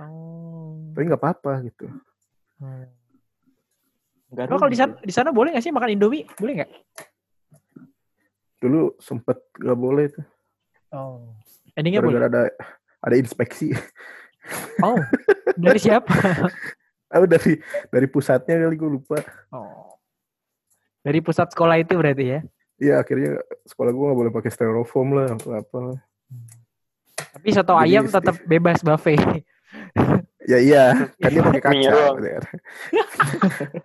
Oh. 0.00 0.78
Tapi 0.94 1.04
nggak 1.10 1.20
apa-apa 1.20 1.52
gitu. 1.66 1.86
Hmm. 2.60 2.86
Nggak 4.30 4.46
Lo 4.46 4.56
kalau 4.62 4.70
di 4.70 4.78
sana 4.78 4.92
di 5.02 5.12
sana 5.12 5.34
boleh 5.34 5.50
nggak 5.50 5.64
sih 5.64 5.74
makan 5.74 5.90
Indomie? 5.92 6.24
Boleh 6.38 6.62
nggak? 6.62 6.70
Dulu 8.60 9.00
sempet 9.00 9.40
gak 9.56 9.78
boleh 9.80 10.12
tuh. 10.12 10.26
Oh. 10.92 11.32
Endingnya 11.74 12.04
boleh. 12.04 12.20
Gara-gara 12.20 12.28
ada 12.28 12.42
ada 13.00 13.14
inspeksi. 13.16 13.72
Oh. 14.84 15.00
Dari 15.56 15.80
siapa? 15.88 16.12
Oh 17.10 17.26
dari 17.26 17.58
dari 17.90 18.06
pusatnya 18.06 18.60
kali 18.60 18.76
gue 18.76 18.90
lupa. 19.00 19.18
Oh. 19.50 19.98
Dari 21.00 21.18
pusat 21.24 21.50
sekolah 21.50 21.80
itu 21.80 21.96
berarti 21.96 22.24
ya. 22.36 22.40
Iya 22.80 22.94
akhirnya 23.02 23.40
sekolah 23.66 23.90
gue 23.90 24.04
nggak 24.04 24.20
boleh 24.20 24.32
pakai 24.32 24.50
styrofoam 24.52 25.16
lah 25.16 25.34
atau 25.34 25.50
apa 25.56 25.78
lah. 25.90 25.98
Tapi 27.30 27.48
soto 27.54 27.74
Jadi 27.78 27.82
ayam 27.86 28.04
tetap 28.10 28.36
bebas 28.46 28.78
buffet. 28.82 29.20
Ya 30.50 30.58
iya 30.58 30.84
kan 31.20 31.30
dia 31.30 31.42
pakai 31.46 31.62
Mie 31.62 31.86
kaca. 31.86 31.92
doang. 31.94 32.16
gitu 32.16 32.30
kan. 32.32 32.44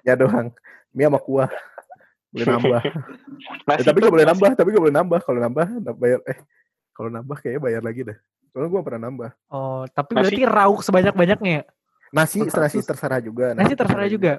ya 0.02 0.14
doang. 0.18 0.48
Mie 0.96 1.06
sama 1.06 1.20
kuah. 1.22 1.50
Boleh 2.32 2.48
nambah. 2.58 2.82
Eh, 3.76 3.84
tapi 3.86 3.98
gak 4.02 4.14
boleh 4.16 4.28
nambah, 4.28 4.52
tapi 4.58 4.68
gak 4.74 4.84
boleh 4.84 4.96
nambah. 4.96 5.20
Kalau 5.22 5.40
nambah, 5.46 5.66
nambah 5.84 6.00
bayar 6.02 6.20
eh 6.26 6.40
kalau 6.96 7.10
nambah 7.12 7.38
kayaknya 7.44 7.62
bayar 7.62 7.82
lagi 7.86 8.02
dah. 8.08 8.18
Soalnya 8.50 8.70
gue 8.72 8.82
pernah 8.82 9.02
nambah. 9.12 9.30
Oh, 9.52 9.84
tapi 9.92 10.12
Nasi. 10.16 10.22
berarti 10.24 10.42
rauk 10.48 10.80
sebanyak-banyaknya 10.82 11.52
ya? 11.60 11.64
Nasi, 12.16 12.40
nasi 12.48 12.80
terserah 12.82 13.20
juga. 13.20 13.52
Nasi 13.52 13.74
terserah 13.76 14.08
juga. 14.08 14.34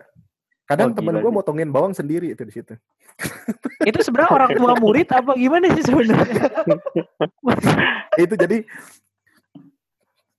Kadang 0.66 0.90
Oh, 0.90 0.96
temen 0.98 1.22
gue 1.22 1.32
motongin 1.32 1.70
bawang 1.70 1.94
sendiri 1.94 2.34
itu 2.34 2.42
di 2.42 2.52
situ. 2.52 2.74
Itu 3.88 4.02
sebenarnya 4.02 4.30
orang 4.34 4.50
tua 4.58 4.72
murid 4.82 5.08
apa 5.14 5.38
gimana 5.38 5.70
sih 5.78 5.84
sebenarnya? 5.86 6.50
Itu 8.26 8.34
jadi 8.34 8.66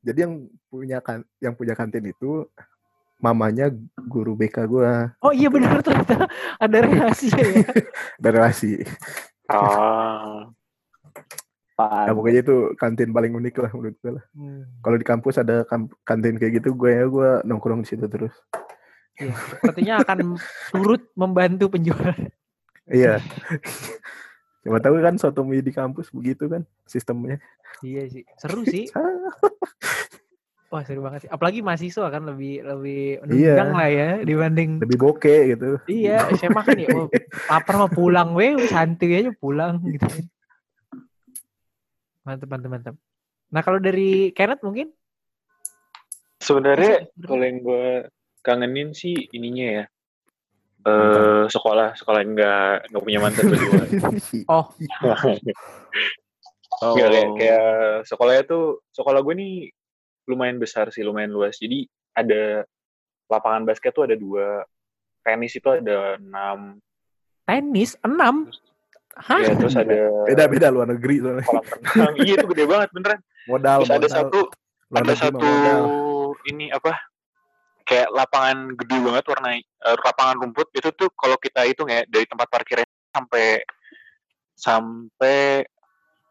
jadi 0.03 0.19
yang 0.27 0.51
punya 0.67 0.99
kan 0.99 1.23
yang 1.39 1.55
punya 1.55 1.75
kantin 1.75 2.07
itu 2.07 2.47
mamanya 3.19 3.67
guru 4.07 4.39
BK 4.39 4.63
gue 4.69 4.91
Oh 5.19 5.33
iya 5.35 5.51
benar 5.51 5.83
ternyata 5.83 6.31
ada 6.61 6.77
relasi 6.79 7.27
ya. 7.33 7.43
ada 8.21 8.29
relasi. 8.29 8.71
Ah. 9.51 10.47
Nah, 11.77 12.09
Pan. 12.09 12.17
pokoknya 12.17 12.41
itu 12.41 12.55
kantin 12.73 13.13
paling 13.13 13.37
unik 13.37 13.55
lah 13.61 13.69
menurut 13.69 13.95
gue 14.01 14.11
lah. 14.17 14.25
Hmm. 14.33 14.65
Kalau 14.81 14.97
di 14.97 15.05
kampus 15.05 15.35
ada 15.37 15.61
kantin 16.01 16.41
kayak 16.41 16.57
gitu, 16.57 16.73
gue 16.73 16.89
ya 16.89 17.05
gue 17.05 17.29
nongkrong 17.45 17.85
di 17.85 17.87
situ 17.93 18.09
terus. 18.09 18.33
Iya, 19.17 19.33
sepertinya 19.51 19.95
akan 20.05 20.17
turut 20.71 21.03
membantu 21.17 21.73
penjualan. 21.73 22.17
Iya. 22.87 23.17
Coba 24.67 24.77
tahu 24.83 24.99
kan 24.99 25.15
soto 25.15 25.47
mie 25.47 25.63
di 25.63 25.71
kampus 25.71 26.11
begitu 26.11 26.51
kan 26.51 26.67
sistemnya. 26.83 27.39
Iya 27.79 28.03
sih, 28.11 28.23
seru 28.35 28.67
sih. 28.67 28.85
Wah 30.71 30.83
seru 30.83 30.99
banget 30.99 31.23
sih. 31.25 31.29
Apalagi 31.31 31.63
mahasiswa 31.63 32.11
kan 32.11 32.27
lebih 32.27 32.59
lebih 32.59 33.23
Iya. 33.31 33.55
nunggang 33.55 33.71
lah 33.71 33.89
ya 33.89 34.09
dibanding. 34.19 34.71
Lebih 34.83 34.97
bokeh 34.99 35.55
gitu. 35.55 35.79
Iya, 35.87 36.27
saya 36.35 36.51
makan 36.51 36.75
ya. 36.75 36.87
Oh, 36.91 37.07
lapar 37.47 37.75
mah 37.79 37.87
pulang, 37.87 38.35
weh 38.35 38.59
santuy 38.67 39.23
aja 39.23 39.31
pulang 39.31 39.79
gitu. 39.87 40.03
Mantep, 42.27 42.47
mantep, 42.51 42.69
mantep. 42.69 42.95
Nah 43.47 43.61
kalau 43.63 43.79
dari 43.79 44.35
Kenneth 44.35 44.59
mungkin? 44.59 44.91
Sebenarnya 46.43 47.07
kalau 47.23 47.43
yang 47.43 47.63
gue 47.63 47.87
kangenin 48.39 48.91
sih 48.91 49.29
ininya 49.29 49.67
ya. 49.67 49.85
Eh 50.83 51.43
sekolah, 51.47 51.93
sekolah 51.93 52.21
nggak 52.23 52.71
nggak 52.89 53.03
punya 53.03 53.19
mantan 53.19 53.43
berdua. 53.45 53.83
Oh, 54.47 54.65
Oh. 56.77 56.93
Nggak, 56.93 57.09
kayak, 57.09 57.29
kayak 57.35 57.67
sekolahnya 58.05 58.43
tuh 58.45 58.63
sekolah 58.91 59.17
gue 59.19 59.33
nih 59.33 59.53
lumayan 60.25 60.57
besar 60.57 60.93
sih, 60.93 61.01
lumayan 61.01 61.33
luas. 61.33 61.57
Jadi 61.57 61.89
ada 62.13 62.61
lapangan 63.25 63.65
basket 63.65 63.91
tuh 63.91 64.05
ada 64.05 64.13
dua, 64.13 64.61
tenis 65.19 65.51
itu 65.51 65.65
ada 65.65 66.15
enam, 66.15 66.77
tenis 67.43 67.97
enam. 67.99 68.45
Hah? 69.17 69.41
ya 69.41 69.57
terus 69.57 69.73
ada 69.73 69.97
Beda-beda 70.29 70.69
luar 70.69 70.85
negeri 70.87 71.17
soalnya. 71.17 71.41
kolam 71.41 71.65
renang. 71.65 72.13
iya 72.21 72.33
itu 72.37 72.45
gede 72.47 72.63
banget 72.63 72.89
beneran. 72.93 73.19
Modal, 73.49 73.77
Terus 73.81 73.89
ada 73.89 73.97
modal. 73.97 74.13
satu 74.13 74.39
Luar 74.87 74.93
ada 74.93 75.01
negeri 75.01 75.09
mah 75.09 75.17
satu 75.17 75.37
modal. 75.41 75.81
ini 76.45 76.65
apa 76.69 76.91
kayak 77.87 78.11
lapangan 78.11 78.75
gede 78.75 78.97
banget 78.99 79.23
warna 79.31 79.49
eh, 79.55 79.63
lapangan 79.97 80.35
rumput 80.43 80.67
itu 80.75 80.91
tuh 80.91 81.07
kalau 81.15 81.39
kita 81.39 81.63
hitung 81.63 81.87
ya 81.87 82.03
dari 82.05 82.27
tempat 82.27 82.51
parkirnya 82.51 82.83
sampai 83.09 83.63
sampai 84.53 85.63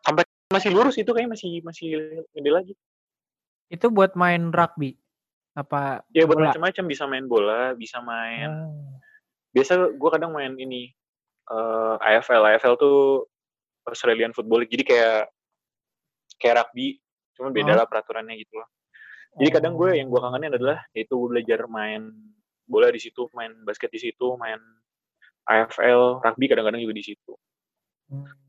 sampai 0.05 0.23
masih 0.53 0.71
lurus 0.71 0.95
itu 0.95 1.09
kayaknya 1.09 1.33
masih 1.33 1.51
masih 1.65 1.87
gede 2.31 2.51
lagi 2.53 2.75
Itu 3.67 3.91
buat 3.91 4.15
main 4.15 4.55
rugby. 4.55 4.95
Apa? 5.57 6.05
ya 6.13 6.23
buat 6.23 6.39
macam-macam 6.39 6.85
bisa 6.87 7.09
main 7.09 7.25
bola 7.25 7.73
bisa 7.73 7.99
main 7.99 8.47
Ah. 8.47 8.69
biasa 9.51 9.97
gue 9.97 10.11
kadang 10.13 10.37
main 10.37 10.53
ini 10.55 10.93
eh, 11.49 11.95
AFL 11.99 12.45
AFL 12.53 12.77
tuh 12.77 13.25
Australian 13.89 14.37
Football 14.37 14.63
League 14.63 14.75
jadi 14.77 14.85
kayak 14.85 15.23
kayak 16.37 16.55
rugby 16.61 17.01
cuma 17.33 17.49
beda 17.49 17.73
Oh. 17.73 17.79
lah 17.81 17.87
peraturannya 17.89 18.37
gitu 18.37 18.61
loh 18.61 18.69
Jadi 19.37 19.51
kadang 19.53 19.77
gue 19.77 19.91
yang 19.95 20.09
gue 20.09 20.17
kangenin 20.17 20.53
adalah 20.57 20.79
yaitu 20.93 21.13
gue 21.15 21.29
belajar 21.29 21.69
main 21.69 22.09
bola 22.65 22.89
di 22.89 22.99
situ, 22.99 23.29
main 23.31 23.53
basket 23.63 23.93
di 23.93 24.01
situ, 24.01 24.35
main 24.37 24.59
AFL, 25.45 26.25
rugby 26.25 26.49
kadang-kadang 26.49 26.81
juga 26.81 26.97
di 26.97 27.05
situ. 27.05 27.33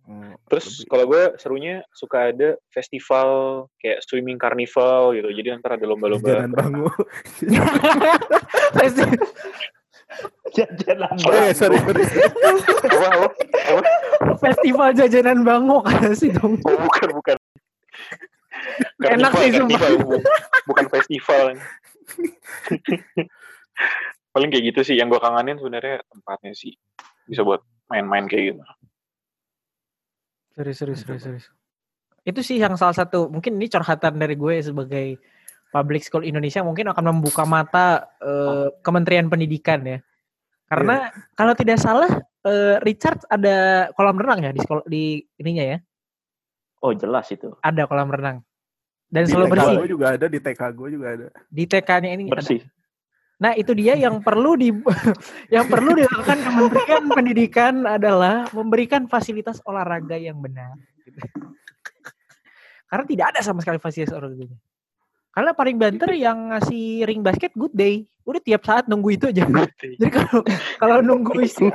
Hmm, 0.08 0.38
Terus 0.48 0.66
lebih- 0.80 0.88
kalau 0.88 1.06
gue 1.06 1.24
serunya 1.36 1.76
suka 1.92 2.32
ada 2.32 2.56
festival 2.72 3.30
kayak 3.78 4.00
swimming 4.02 4.40
carnival 4.40 5.12
gitu. 5.12 5.28
Jadi 5.28 5.48
ntar 5.60 5.76
ada 5.76 5.86
lomba-lomba. 5.86 6.24
Jajanan 6.48 6.52
bangu. 6.56 6.88
Festi- 8.80 9.20
Jajanan 10.56 11.14
sorry, 11.20 11.52
sorry. 11.54 11.78
apa, 11.78 13.08
apa? 13.12 13.28
Apa? 13.68 13.82
Festival 14.40 14.90
jajanan 14.96 15.44
bangok 15.44 15.84
sih 16.16 16.32
dong. 16.32 16.56
Oh, 16.64 16.78
bukan, 16.80 17.10
bukan. 17.12 17.38
Enak 19.04 19.32
sih, 19.38 19.52
sumpah. 19.54 19.80
carnival, 19.80 20.04
bu- 20.04 20.26
bukan 20.68 20.86
festival. 20.92 21.44
Paling 24.34 24.50
kayak 24.54 24.64
gitu 24.74 24.82
sih. 24.86 24.96
Yang 24.98 25.18
gue 25.18 25.22
kangenin 25.22 25.58
sebenarnya 25.58 26.02
tempatnya 26.10 26.54
sih. 26.54 26.74
Bisa 27.26 27.42
buat 27.46 27.62
main-main 27.90 28.28
kayak 28.28 28.54
gitu. 28.54 28.62
Serius, 30.58 30.78
serius, 30.82 31.00
serius, 31.06 31.24
serius. 31.24 31.46
Itu 32.28 32.44
sih 32.44 32.60
yang 32.60 32.76
salah 32.76 32.98
satu, 32.98 33.32
mungkin 33.32 33.56
ini 33.56 33.72
curhatan 33.72 34.20
dari 34.20 34.36
gue 34.36 34.60
sebagai 34.60 35.16
public 35.72 36.04
school 36.04 36.26
Indonesia 36.26 36.64
mungkin 36.64 36.92
akan 36.92 37.06
membuka 37.14 37.46
mata 37.48 38.10
eh, 38.20 38.68
Kementerian 38.84 39.32
Pendidikan 39.32 39.86
ya. 39.86 40.00
Karena 40.68 41.08
kalau 41.38 41.56
tidak 41.56 41.80
salah 41.80 42.10
eh, 42.44 42.76
Richard 42.84 43.24
ada 43.32 43.88
kolam 43.96 44.20
renang 44.20 44.44
ya 44.44 44.52
di 44.52 44.60
sekolah 44.60 44.84
di 44.84 45.24
ininya 45.40 45.64
ya. 45.64 45.78
Oh 46.84 46.92
jelas 46.92 47.32
itu. 47.32 47.56
Ada 47.64 47.88
kolam 47.88 48.12
renang. 48.12 48.44
Dan 49.08 49.24
Di 49.24 49.32
selalu 49.32 49.48
TK 49.48 49.54
bersih. 49.56 49.76
gue 49.80 49.90
juga 49.90 50.06
ada, 50.12 50.26
di 50.28 50.40
TK 50.44 50.62
gue 50.76 50.90
juga 50.92 51.08
ada. 51.16 51.28
Di 51.48 51.64
TK-nya 51.64 52.10
ini 52.12 52.24
ada. 52.28 52.34
Bersih. 52.36 52.62
Nah, 53.38 53.54
itu 53.54 53.72
dia 53.78 53.94
yang 53.94 54.20
perlu 54.20 54.58
di 54.58 54.74
yang 55.56 55.66
perlu 55.70 55.94
dilakukan 55.94 56.38
Kementerian 56.42 57.06
Pendidikan 57.08 57.74
adalah 57.86 58.50
memberikan 58.50 59.06
fasilitas 59.06 59.62
olahraga 59.64 60.18
yang 60.18 60.42
benar. 60.42 60.76
gitu. 61.06 61.22
Karena 62.88 63.06
tidak 63.06 63.26
ada 63.36 63.40
sama 63.44 63.62
sekali 63.64 63.80
fasilitas 63.80 64.12
olahraganya. 64.16 64.58
Karena 65.38 65.54
paling 65.54 65.78
banter 65.78 66.18
yang 66.18 66.50
ngasih 66.50 67.06
ring 67.06 67.22
basket 67.22 67.54
good 67.54 67.70
day. 67.70 68.10
Udah 68.26 68.42
tiap 68.42 68.66
saat 68.66 68.90
nunggu 68.90 69.22
itu 69.22 69.30
aja. 69.30 69.46
Jadi 70.02 70.10
kalau 70.12 70.42
kalau 70.82 70.98
nunggu 71.06 71.38
isi 71.46 71.70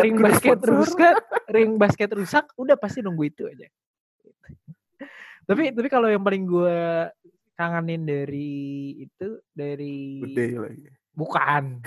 ring 0.00 0.16
basket 0.16 0.58
rusak, 0.64 1.20
ring 1.52 1.76
basket 1.76 2.10
rusak, 2.16 2.48
udah 2.56 2.80
pasti 2.80 3.04
nunggu 3.04 3.28
itu 3.28 3.44
aja. 3.44 3.68
Tapi 5.46 5.70
tapi 5.70 5.88
kalau 5.88 6.06
yang 6.06 6.20
paling 6.20 6.44
gue 6.44 6.78
kangenin 7.54 8.02
dari 8.02 8.52
itu 9.00 9.28
dari 9.50 10.20
Gede 10.28 10.44
lagi. 10.54 10.86
bukan 11.14 11.80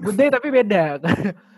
good 0.00 0.16
day 0.18 0.30
tapi 0.30 0.48
beda. 0.48 0.96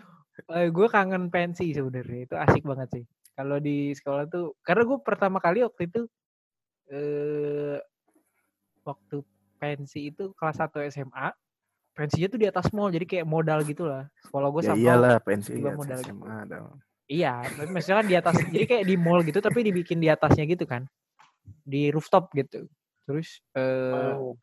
gue 0.75 0.87
kangen 0.89 1.29
pensi 1.29 1.71
sebenarnya 1.71 2.19
itu 2.27 2.35
asik 2.35 2.65
banget 2.65 2.89
sih. 2.91 3.05
Kalau 3.33 3.57
di 3.57 3.93
sekolah 3.93 4.27
tuh 4.27 4.57
karena 4.61 4.83
gue 4.83 4.97
pertama 4.99 5.37
kali 5.37 5.63
waktu 5.63 5.87
itu 5.87 6.01
eh 6.91 7.79
waktu 8.83 9.23
pensi 9.55 10.11
itu 10.11 10.35
kelas 10.35 10.59
1 10.59 10.91
SMA 10.91 11.31
pensinya 11.93 12.27
tuh 12.27 12.39
di 12.41 12.47
atas 12.49 12.67
mall 12.75 12.91
jadi 12.91 13.05
kayak 13.07 13.27
modal 13.29 13.63
gitu 13.63 13.87
lah 13.87 14.09
sekolah 14.19 14.49
gue 14.51 14.61
Ya 14.61 14.67
sama 14.67 14.81
iyalah 14.81 15.15
pensi 15.23 15.55
ya, 15.55 15.71
modal 15.71 16.01
gitu. 16.03 16.11
SMA 16.11 16.37
dong. 16.51 16.73
Iya, 17.03 17.43
tapi 17.43 17.67
maksudnya 17.67 17.97
kan 17.99 18.07
di 18.07 18.15
atas, 18.15 18.35
jadi 18.47 18.65
kayak 18.65 18.85
di 18.87 18.95
mall 18.95 19.21
gitu, 19.27 19.43
tapi 19.43 19.59
dibikin 19.61 19.99
di 19.99 20.07
atasnya 20.07 20.47
gitu 20.47 20.63
kan, 20.63 20.87
di 21.61 21.91
rooftop 21.91 22.31
gitu. 22.31 22.65
Terus 23.03 23.43
eh, 23.53 24.15
Oh. 24.15 24.39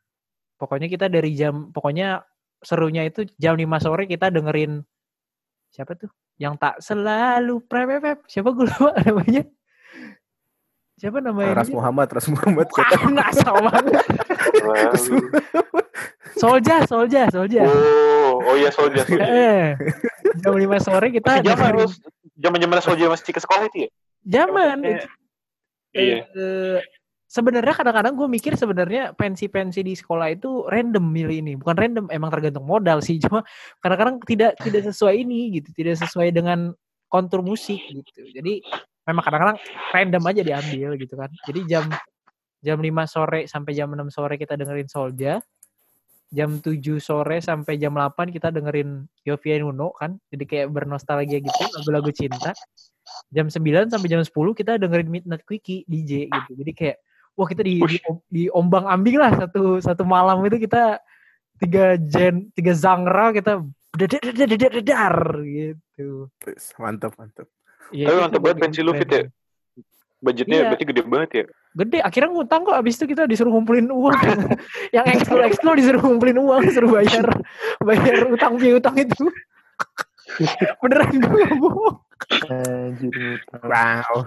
pokoknya 0.60 0.86
kita 0.86 1.08
dari 1.08 1.32
jam, 1.32 1.72
pokoknya 1.72 2.20
serunya 2.60 3.08
itu 3.08 3.24
jam 3.40 3.56
5 3.56 3.64
sore 3.80 4.04
kita 4.04 4.28
dengerin 4.28 4.84
siapa 5.72 5.96
tuh? 5.96 6.12
Yang 6.36 6.54
tak 6.60 6.74
selalu 6.84 7.64
prepep, 7.64 8.28
siapa 8.28 8.52
gue 8.52 8.68
lupa 8.68 8.92
namanya? 9.08 9.42
Siapa 11.00 11.16
namanya? 11.24 11.64
Ras 11.64 11.72
Muhammad, 11.72 12.08
Ras 12.12 12.28
Muhammad. 12.28 12.68
Bukan, 12.68 13.16
asal 13.24 13.56
banget. 13.64 14.04
Lalu. 14.60 15.16
Solja, 16.36 16.84
Solja, 16.84 17.24
Solja. 17.32 17.64
Oh, 17.64 18.36
oh 18.44 18.54
iya. 18.60 18.68
Soldier. 18.68 19.08
Jam 20.38 20.54
5 20.54 20.78
sore 20.78 21.06
kita 21.10 21.28
Masih 21.40 21.42
zaman 21.42 21.58
dengerin 21.58 21.66
harus 21.66 21.92
zaman-zaman 22.38 22.78
Soldier 22.80 23.08
masih 23.10 23.32
ke 23.34 23.40
sekolah 23.42 23.64
itu 23.66 23.78
ya? 23.87 23.90
zaman. 24.20 24.78
Eh, 24.84 25.00
Iya. 25.90 26.22
eh, 26.22 26.78
sebenarnya 27.26 27.75
kadang-kadang 27.75 28.14
gue 28.14 28.28
mikir 28.30 28.54
sebenarnya 28.54 29.10
pensi-pensi 29.18 29.82
di 29.82 29.99
sekolah 29.99 30.30
itu 30.30 30.66
random 30.70 31.02
milih 31.02 31.37
ini. 31.42 31.52
Bukan 31.58 31.75
random 31.75 32.06
emang 32.14 32.30
tergantung 32.30 32.62
modal 32.62 33.02
sih. 33.02 33.18
Cuma 33.18 33.42
kadang-kadang 33.82 34.22
tidak 34.22 34.54
tidak 34.62 34.87
sesuai 34.87 35.18
ini 35.18 35.58
gitu. 35.58 35.75
Tidak 35.75 35.99
sesuai 36.06 36.30
dengan 36.30 36.70
kontur 37.10 37.42
musik 37.42 37.82
gitu. 37.90 38.22
Jadi 38.30 38.62
memang 39.02 39.22
kadang-kadang 39.26 39.58
random 39.90 40.22
aja 40.30 40.42
diambil 40.46 40.90
gitu 40.94 41.14
kan. 41.18 41.30
Jadi 41.42 41.60
jam 41.66 41.84
jam 42.62 42.78
5 42.78 43.06
sore 43.10 43.50
sampai 43.50 43.72
jam 43.75 43.90
6 43.90 44.14
sore 44.14 44.38
kita 44.38 44.54
dengerin 44.54 44.87
Solja 44.87 45.42
jam 46.30 46.62
7 46.62 46.78
sore 47.02 47.42
sampai 47.42 47.75
jam 47.75 47.90
8 47.92 48.30
kita 48.30 48.54
dengerin 48.54 49.02
Yovie 49.26 49.58
Nuno 49.58 49.90
kan 49.90 50.14
jadi 50.30 50.45
kayak 50.47 50.69
bernostalgia 50.71 51.43
gitu 51.43 51.62
lagu-lagu 51.75 52.10
cinta 52.14 52.54
jam 53.34 53.50
9 53.50 53.90
sampai 53.90 54.08
jam 54.08 54.23
10 54.23 54.30
kita 54.30 54.78
dengerin 54.78 55.10
Midnight 55.10 55.43
Quickie 55.43 55.82
DJ 55.90 56.30
gitu. 56.30 56.52
Jadi 56.62 56.73
kayak 56.75 56.97
wah 57.34 57.47
kita 57.47 57.62
di, 57.66 57.82
di, 57.82 57.99
di 58.30 58.43
ombang 58.50 58.86
ambing 58.86 59.19
lah 59.19 59.34
satu 59.34 59.82
satu 59.82 60.02
malam 60.06 60.43
itu 60.47 60.62
kita 60.62 61.02
tiga 61.58 61.99
gen 61.99 62.49
tiga 62.54 62.73
genre 62.78 63.34
kita 63.34 63.62
dedar 64.71 65.14
gitu. 65.43 66.30
Mantap, 66.78 67.12
mantap. 67.19 67.47
Ya, 67.90 68.06
Tapi 68.06 68.19
mantap 68.23 68.40
banget 68.40 68.56
bagi 68.56 68.64
pensi 68.71 68.80
lu 68.86 68.93
fit 68.95 69.10
ya. 69.10 69.25
Budgetnya 70.21 70.56
Iya. 70.62 70.66
berarti 70.71 70.84
gede 70.86 71.02
banget 71.08 71.30
ya. 71.32 71.45
Gede, 71.71 72.02
akhirnya 72.02 72.35
ngutang 72.35 72.67
kok 72.67 72.75
abis 72.75 72.99
itu 72.99 73.15
kita 73.15 73.30
disuruh 73.30 73.54
ngumpulin 73.54 73.87
uang. 73.95 74.19
yang 74.97 75.06
ekskul 75.06 75.39
ekskul 75.39 75.78
disuruh 75.78 76.02
ngumpulin 76.02 76.39
uang, 76.43 76.67
disuruh 76.67 76.91
bayar 76.91 77.30
bayar 77.87 78.26
utang 78.26 78.59
piutang 78.59 78.99
itu. 78.99 79.30
Beneran 80.83 81.15
gue 81.15 81.43
nggak 81.47 81.59
bohong. 81.63 81.97
Wow. 83.63 84.23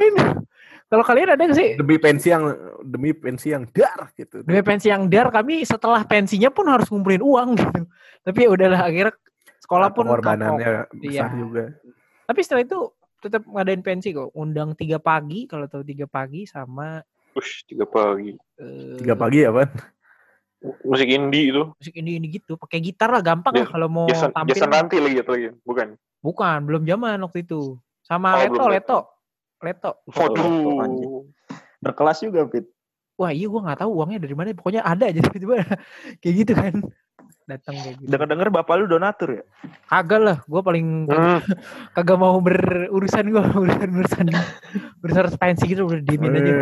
Kalau 0.94 1.04
kalian 1.10 1.34
ada 1.34 1.42
nggak 1.42 1.58
sih 1.58 1.70
Demi 1.74 1.98
pensi 1.98 2.30
yang 2.30 2.54
demi 2.86 3.12
pensi 3.18 3.50
yang 3.50 3.66
dar 3.74 4.14
gitu. 4.14 4.46
Demi 4.46 4.62
pensi 4.62 4.88
yang 4.94 5.10
dar 5.10 5.28
kami 5.34 5.66
setelah 5.66 6.06
pensinya 6.06 6.48
pun 6.54 6.70
harus 6.70 6.88
ngumpulin 6.88 7.24
uang 7.24 7.50
gitu. 7.60 7.82
Tapi 8.24 8.40
ya 8.46 8.50
udahlah 8.52 8.82
akhirnya 8.88 9.16
sekolah 9.60 9.90
pun 9.92 10.06
pengorbanannya 10.08 10.88
besar 10.96 11.28
Iya. 11.34 11.40
juga. 11.40 11.64
Tapi 12.24 12.40
setelah 12.40 12.64
itu 12.64 12.80
tetap 13.20 13.44
ngadain 13.48 13.84
pensi 13.84 14.16
kok. 14.16 14.32
Undang 14.38 14.76
tiga 14.80 15.00
pagi 15.00 15.44
kalau 15.50 15.68
tahu 15.68 15.84
tiga 15.84 16.08
pagi 16.08 16.48
sama 16.48 17.04
Ush, 17.34 17.66
tiga 17.66 17.84
pagi. 17.84 18.38
eh, 18.58 18.98
Tiga 18.98 19.14
pagi 19.14 19.42
ya, 19.42 19.50
Pan? 19.50 19.70
Musik 20.82 21.06
indie 21.06 21.52
itu. 21.52 21.64
musik 21.76 21.94
ini 21.94 22.16
ini 22.16 22.28
gitu. 22.32 22.56
Pakai 22.56 22.80
gitar 22.80 23.12
lah 23.12 23.20
gampang 23.20 23.52
lah 23.52 23.68
Jas- 23.68 23.74
kalau 23.74 23.88
mau 23.88 24.08
Jason, 24.08 24.32
tampil. 24.32 24.56
Jason 24.56 24.72
nanti 24.72 24.96
lagi 24.98 25.18
atau 25.20 25.34
lagi? 25.34 25.52
Bukan. 25.62 25.88
Bukan, 26.24 26.58
belum 26.64 26.84
zaman 26.84 27.20
waktu 27.20 27.44
itu. 27.44 27.76
Sama 28.00 28.32
Oh, 28.32 28.40
Leto, 28.40 28.64
Leto. 28.70 29.00
Leto. 29.60 29.92
Waduh. 30.08 31.28
Berkelas 31.80 32.18
juga, 32.20 32.48
Fit. 32.48 32.64
Wah 33.14 33.30
iya 33.30 33.46
gue 33.46 33.60
nggak 33.60 33.78
tahu 33.78 33.92
uangnya 33.94 34.20
dari 34.20 34.34
mana. 34.34 34.56
Pokoknya 34.56 34.82
ada 34.82 35.06
aja 35.06 35.20
tiba-tiba 35.20 35.62
kayak 36.24 36.36
gitu 36.36 36.54
kan. 36.56 36.74
Datang 37.44 37.76
kayak 37.76 38.00
gitu. 38.00 38.08
Dengar-dengar 38.08 38.48
bapak 38.50 38.74
lu 38.80 38.88
donatur 38.88 39.30
ya? 39.36 39.44
Kagak 39.92 40.22
lah, 40.24 40.38
gue 40.44 40.62
paling 40.64 40.88
Hmm. 41.12 41.44
kagak 41.92 42.16
mau 42.16 42.40
berurusan 42.40 43.28
gue 43.30 43.44
urusan 43.64 43.90
urusan 43.94 44.28
urusan 45.04 45.26
pensi 45.36 45.68
gitu 45.68 45.84
udah 45.86 46.00
diemin 46.00 46.40
aja 46.40 46.54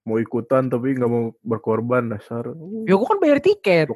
mau 0.00 0.16
ikutan 0.16 0.68
tapi 0.68 0.96
nggak 0.96 1.08
mau 1.08 1.32
berkorban 1.40 2.08
dasar. 2.08 2.44
ya 2.84 2.94
gue 2.96 3.08
kan 3.08 3.18
bayar 3.20 3.40
tiket 3.40 3.88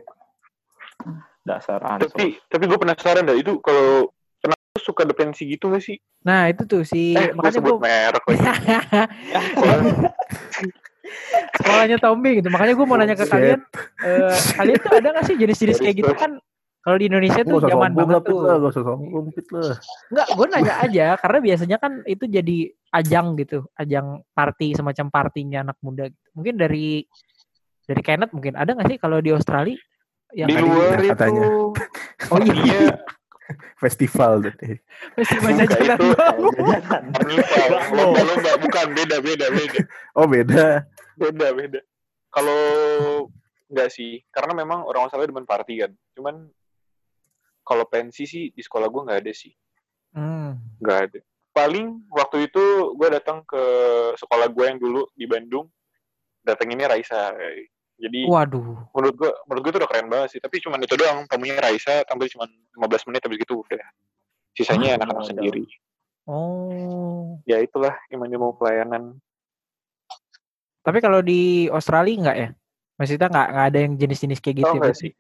Dasar 1.44 1.84
ansos. 1.84 2.16
Tapi 2.16 2.40
tapi 2.48 2.64
gue 2.64 2.78
penasaran 2.80 3.28
dah 3.28 3.36
itu 3.36 3.60
kalau 3.60 4.08
kenapa 4.40 4.80
suka 4.80 5.04
ada 5.04 5.12
pensi 5.12 5.44
gitu 5.44 5.68
gak 5.68 5.84
sih? 5.84 6.00
nah 6.24 6.48
itu 6.48 6.64
tuh 6.64 6.88
si 6.88 7.12
Eh, 7.12 7.28
gue 7.28 7.36
makanya 7.36 7.60
sebut 7.60 7.76
gue 7.76 7.84
merek. 7.84 8.24
sekolahnya 11.60 11.98
Tommy 12.00 12.40
gitu 12.40 12.48
makanya 12.48 12.74
gue 12.74 12.86
mau 12.88 12.96
nanya 12.96 13.16
ke 13.16 13.26
kalian 13.28 13.60
eh, 14.04 14.36
kalian 14.56 14.78
tuh 14.80 14.92
ada 14.96 15.08
gak 15.20 15.24
sih 15.28 15.36
jenis-jenis 15.36 15.78
kayak 15.78 15.96
gitu 16.00 16.12
kan 16.16 16.40
kalau 16.84 17.00
di 17.00 17.08
Indonesia 17.08 17.40
tuh 17.40 17.56
Gak 17.56 17.64
usah 17.64 17.72
zaman 17.72 17.90
sombong 17.96 17.96
banget 18.04 18.22
tuh 18.28 18.38
lah. 18.44 18.56
Gak 18.60 18.72
usah 18.76 18.84
sombong, 18.84 19.24
Pit 19.32 19.48
lah. 19.56 19.72
Enggak, 20.12 20.26
gue 20.36 20.46
nanya 20.52 20.74
aja 20.84 21.06
karena 21.16 21.38
biasanya 21.40 21.76
kan 21.80 21.92
itu 22.04 22.24
jadi 22.28 22.58
ajang 22.92 23.26
gitu, 23.40 23.58
ajang 23.80 24.06
party 24.36 24.76
semacam 24.76 25.06
partinya 25.08 25.58
anak 25.64 25.80
muda. 25.80 26.12
gitu. 26.12 26.28
Mungkin 26.36 26.60
dari 26.60 27.08
dari 27.88 28.02
Kenneth 28.04 28.36
mungkin 28.36 28.52
ada 28.60 28.76
nggak 28.76 28.88
sih 28.92 28.98
kalau 29.00 29.24
di 29.24 29.32
Australia 29.32 29.80
yang 30.36 30.48
Di 30.52 30.60
luar 30.60 31.00
itu 31.00 31.08
katanya. 31.08 31.48
Oh 32.28 32.38
iya, 32.44 32.52
Iya, 32.52 32.82
Festival 33.82 34.32
deh. 34.44 34.56
festival 35.16 35.50
jajanan 35.56 35.98
itu-. 36.00 36.68
Carnival. 36.84 37.68
Lomba-lomba 37.96 38.52
bukan 38.60 38.86
beda 38.92 39.16
beda 39.24 39.46
beda. 39.56 39.80
Oh 40.20 40.28
beda. 40.28 40.84
Beda 41.14 41.50
beda. 41.50 41.80
Kalau 42.28 42.60
enggak 43.66 43.90
sih, 43.90 44.22
karena 44.28 44.52
memang 44.52 44.82
orang 44.82 45.06
Australia 45.06 45.30
demen 45.30 45.46
party 45.46 45.80
kan. 45.80 45.92
Cuman 46.12 46.46
kalau 47.62 47.84
pensi 47.86 48.24
sih 48.24 48.50
di 48.50 48.60
sekolah 48.60 48.86
gue 48.86 49.04
nggak 49.08 49.20
ada 49.24 49.32
sih, 49.32 49.52
Hmm. 50.12 50.60
nggak 50.78 50.98
ada. 51.08 51.20
Paling 51.50 52.10
waktu 52.10 52.50
itu 52.50 52.64
gue 52.92 53.08
datang 53.08 53.40
ke 53.42 53.62
sekolah 54.14 54.50
gue 54.50 54.64
yang 54.66 54.78
dulu 54.78 55.08
di 55.14 55.24
Bandung, 55.24 55.70
datang 56.42 56.68
ini 56.68 56.84
Raisa. 56.84 57.32
Jadi 57.94 58.26
Waduh, 58.26 58.90
menurut 58.90 59.14
gue 59.14 59.30
menurut 59.46 59.60
gue 59.62 59.70
itu 59.70 59.78
udah 59.80 59.90
keren 59.90 60.10
banget 60.10 60.28
sih. 60.36 60.40
Tapi 60.42 60.58
cuman 60.60 60.82
itu 60.82 60.94
doang, 60.94 61.24
tamunya 61.24 61.56
Raisa 61.56 62.02
tampil 62.04 62.26
cuma 62.28 62.44
15 62.74 63.06
menit 63.08 63.22
habis 63.22 63.38
gitu 63.38 63.62
udah. 63.62 63.80
Sisanya 64.52 64.94
Ah, 64.94 64.96
anak-anak 65.00 65.16
udah. 65.16 65.30
sendiri. 65.30 65.64
oh. 66.26 67.38
Ya 67.46 67.58
itulah 67.58 67.94
ilmu 68.10 68.54
pelayanan. 68.54 69.18
Tapi 70.84 70.98
kalau 71.00 71.24
di 71.24 71.66
Australia 71.72 72.14
enggak 72.14 72.36
ya? 72.36 72.48
Maksudnya 72.94 73.26
nggak 73.26 73.48
nggak 73.50 73.66
ada 73.72 73.78
yang 73.80 73.92
jenis-jenis 73.96 74.38
kayak 74.38 74.56
gitu 74.60 74.68
ya? 74.68 74.80
nggak 74.84 74.94
sih? 74.94 75.10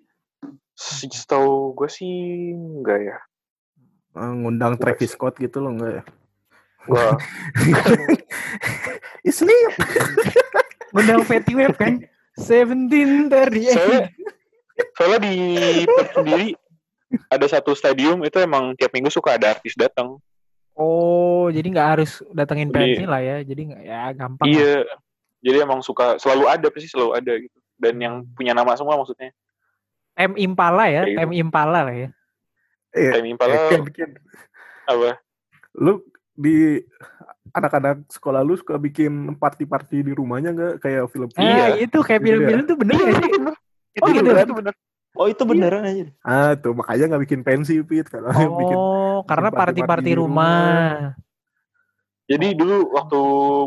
Se- 0.76 1.08
Setahu 1.08 1.72
gue 1.72 1.88
sih 1.88 2.14
enggak 2.52 3.00
ya. 3.00 3.18
Eh, 4.14 4.32
Ngundang 4.36 4.76
Travis 4.76 5.10
Scott 5.10 5.40
gitu 5.40 5.58
loh 5.58 5.72
enggak 5.72 5.92
ya? 5.98 6.02
Wah, 6.84 7.16
Sleep. 9.26 9.72
Ngundang 10.92 11.24
Fatty 11.24 11.56
Web 11.56 11.74
kan? 11.74 12.04
Seventeen 12.34 13.30
dari 13.30 13.70
soalnya 13.70 14.10
soalnya 14.98 15.18
di 15.22 15.34
Perth 15.86 16.12
sendiri 16.12 16.48
ada 17.30 17.46
satu 17.46 17.72
stadium 17.72 18.26
itu 18.26 18.42
emang 18.42 18.74
tiap 18.74 18.90
minggu 18.90 19.06
suka 19.06 19.38
ada 19.38 19.54
artis 19.54 19.78
datang. 19.78 20.18
Oh, 20.74 21.46
jadi 21.48 21.62
nggak 21.70 21.88
harus 21.94 22.18
datengin 22.34 22.74
pensi 22.74 23.06
lah 23.06 23.22
ya. 23.22 23.36
Jadi 23.46 23.70
nggak 23.70 23.82
ya 23.86 24.02
gampang. 24.12 24.44
lah. 24.50 24.98
Iya. 25.44 25.52
Jadi 25.52 25.58
emang 25.60 25.80
suka 25.80 26.16
selalu 26.16 26.48
ada 26.48 26.66
pasti 26.72 26.88
selalu 26.88 27.12
ada 27.14 27.32
gitu. 27.36 27.58
Dan 27.76 28.00
yang 28.00 28.14
punya 28.32 28.56
nama 28.56 28.72
semua 28.72 28.96
maksudnya. 28.96 29.28
M 30.16 30.32
Impala 30.34 30.88
ya, 30.88 31.04
Kayak 31.04 31.12
gitu. 31.12 31.26
M 31.26 31.32
Impala 31.36 31.80
lah 31.84 31.92
ya. 31.92 32.08
Iya. 32.94 33.10
Time 33.12 33.26
Impala 33.28 33.54
Ken, 33.68 33.82
Ken. 33.90 34.10
apa? 34.86 35.18
Lu 35.74 35.98
di 36.32 36.78
anak-anak 37.50 38.06
sekolah 38.08 38.40
lu 38.40 38.54
suka 38.54 38.78
bikin 38.78 39.10
party-party 39.34 40.00
di 40.00 40.12
rumahnya 40.12 40.50
nggak 40.50 40.74
kayak 40.78 41.10
film 41.10 41.26
Ah, 41.34 41.42
Iya. 41.42 41.66
itu 41.82 41.98
kayak 42.00 42.20
ya. 42.20 42.24
film-film 42.24 42.62
tuh 42.64 42.76
bener 42.78 42.94
gak 42.94 43.14
sih? 43.18 43.30
Itu 43.94 44.00
Oh, 44.00 44.08
gitu. 44.08 44.22
bener, 44.24 44.44
itu 44.44 44.54
bener. 44.54 44.74
Oh 45.14 45.26
itu 45.26 45.42
beneran 45.44 45.82
aja. 45.84 46.06
ah 46.22 46.54
tuh 46.54 46.74
makanya 46.74 47.06
nggak 47.06 47.22
bikin 47.22 47.40
pensi 47.42 47.78
pit 47.82 48.06
kalau 48.06 48.30
yang 48.30 48.50
bikin 48.62 48.78
Oh, 48.78 49.22
karena 49.22 49.50
party-party 49.50 50.06
di 50.08 50.14
rumah. 50.14 51.14
Jadi 52.24 52.46
dulu 52.54 52.94
waktu 52.94 53.18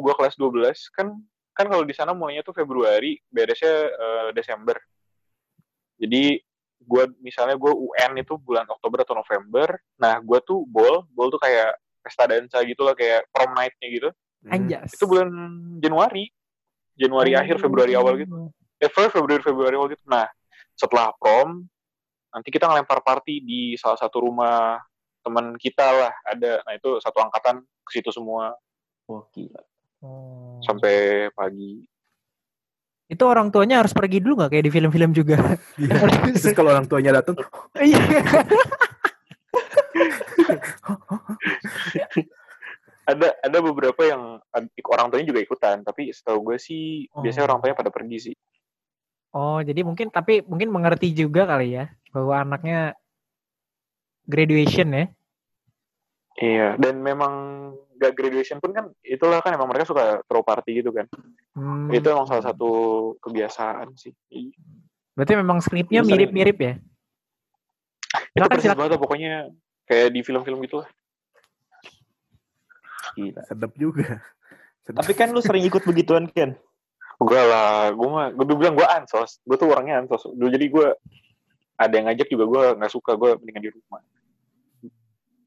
gua 0.01 0.13
kelas 0.15 0.35
12 0.35 0.75
kan 0.91 1.13
kan 1.57 1.65
kalau 1.65 1.81
di 1.81 1.97
sana 1.97 2.13
mulainya 2.13 2.45
tuh 2.45 2.53
Februari, 2.53 3.17
beresnya 3.33 3.89
eh, 3.89 4.29
Desember. 4.37 4.77
Jadi 5.97 6.37
gua 6.77 7.09
misalnya 7.17 7.57
gua 7.57 7.73
UN 7.73 8.21
itu 8.21 8.37
bulan 8.37 8.69
Oktober 8.69 9.01
atau 9.01 9.17
November. 9.17 9.81
Nah, 9.97 10.21
gua 10.21 10.37
tuh 10.45 10.61
bol, 10.69 11.09
bol 11.09 11.33
tuh 11.33 11.41
kayak 11.41 11.73
pesta 12.05 12.29
dansa 12.29 12.61
gitu 12.61 12.85
lah 12.85 12.93
kayak 12.93 13.25
prom 13.33 13.57
night-nya 13.57 13.87
gitu. 13.89 14.09
Hmm. 14.45 14.53
Anjas. 14.53 14.93
Itu 14.93 15.09
bulan 15.09 15.29
Januari. 15.81 16.29
Januari 16.97 17.37
akhir, 17.37 17.61
Februari 17.61 17.93
awal 17.93 18.21
gitu. 18.21 18.49
Eh, 18.77 18.89
Februari 18.89 19.41
Februari 19.41 19.73
awal 19.77 19.89
gitu. 19.93 20.05
Nah, 20.05 20.29
setelah 20.77 21.09
prom 21.17 21.65
nanti 22.29 22.53
kita 22.53 22.69
ngelempar 22.69 23.01
party 23.01 23.41
di 23.41 23.73
salah 23.81 23.97
satu 23.97 24.21
rumah 24.21 24.77
teman 25.25 25.57
kita 25.57 25.85
lah 25.85 26.13
ada. 26.21 26.61
Nah, 26.61 26.73
itu 26.77 27.01
satu 27.01 27.17
angkatan 27.21 27.65
ke 27.81 27.89
situ 27.97 28.13
semua 28.13 28.53
Wah 29.07 29.23
gila. 29.31 29.63
Oh. 30.07 30.63
sampai 30.63 31.27
pagi. 31.35 31.83
Itu 33.07 33.23
orang 33.23 33.51
tuanya 33.51 33.79
harus 33.79 33.91
pergi 33.91 34.19
dulu 34.19 34.39
nggak 34.39 34.51
kayak 34.51 34.65
di 34.67 34.71
film-film 34.71 35.11
juga? 35.11 35.35
Iya. 35.79 35.95
Terus 36.35 36.55
kalau 36.55 36.71
orang 36.75 36.87
tuanya 36.87 37.19
datang, 37.19 37.35
Iya. 37.79 37.99
ada 43.07 43.27
ada 43.39 43.57
beberapa 43.63 44.01
yang 44.03 44.43
orang 44.83 45.07
tuanya 45.07 45.27
juga 45.31 45.39
ikutan 45.39 45.79
tapi 45.81 46.11
setahu 46.11 46.43
gue 46.51 46.57
sih 46.59 47.07
Oh. 47.15 47.23
biasanya 47.23 47.47
orang 47.47 47.59
tuanya 47.63 47.77
pada 47.79 47.91
pergi 47.91 48.31
sih 48.31 48.35
Oh, 49.37 49.59
jadi 49.61 49.83
mungkin 49.83 50.07
tapi 50.09 50.39
mungkin 50.41 50.71
mengerti 50.71 51.13
juga 51.13 51.45
kali 51.45 51.75
ya 51.77 51.91
bahwa 52.09 52.41
anaknya 52.41 52.95
graduation 54.25 54.87
ya. 54.91 55.05
iya 56.41 56.69
dan 56.79 56.99
memang 57.03 57.33
gak 57.97 58.13
graduation 58.13 58.57
pun 58.57 58.71
kan 58.71 58.85
itulah 59.01 59.37
kan 59.39 59.51
emang 59.51 59.65
mereka 59.65 59.85
suka 59.85 60.21
throw 60.23 60.41
party 60.41 60.77
gitu 60.77 60.89
kan 60.89 61.05
Hmm. 61.51 61.89
itu 61.89 62.05
emang 62.05 62.23
salah 62.23 62.45
satu 62.45 62.69
kebiasaan 63.17 63.89
sih. 63.93 64.13
Berarti 65.11 65.33
memang 65.33 65.57
skripnya 65.57 66.05
mirip-mirip 66.05 66.53
ya? 66.55 66.73
itu 66.77 68.37
Silakan, 68.37 68.49
persis 68.51 68.63
silakan. 68.63 68.79
banget 68.79 68.99
pokoknya 68.99 69.31
kayak 69.83 70.07
di 70.09 70.21
film-film 70.21 70.61
gitu 70.61 70.75
lah 70.77 70.89
Gila. 73.13 73.41
sedap 73.43 73.73
juga. 73.73 74.21
Sedap. 74.79 75.01
Tapi 75.01 75.13
kan 75.13 75.27
lu 75.27 75.41
sering 75.41 75.65
ikut 75.65 75.81
begituan 75.81 76.29
Ken. 76.29 76.53
gue 77.17 77.33
lah 77.41 77.89
gue 77.89 78.05
mah 78.05 78.29
gue 78.29 78.45
bilang 78.47 78.77
gue 78.77 78.85
ansos 78.85 79.41
gue 79.41 79.57
tuh 79.57 79.65
orangnya 79.67 79.97
ansos 79.97 80.29
dulu 80.29 80.47
jadi 80.47 80.69
gue 80.69 80.87
ada 81.75 81.89
yang 81.91 82.05
ngajak 82.05 82.29
juga 82.29 82.45
gue 82.45 82.63
nggak 82.77 82.93
suka 82.93 83.17
gue 83.17 83.29
mendingan 83.35 83.63
di 83.63 83.71
rumah 83.71 84.01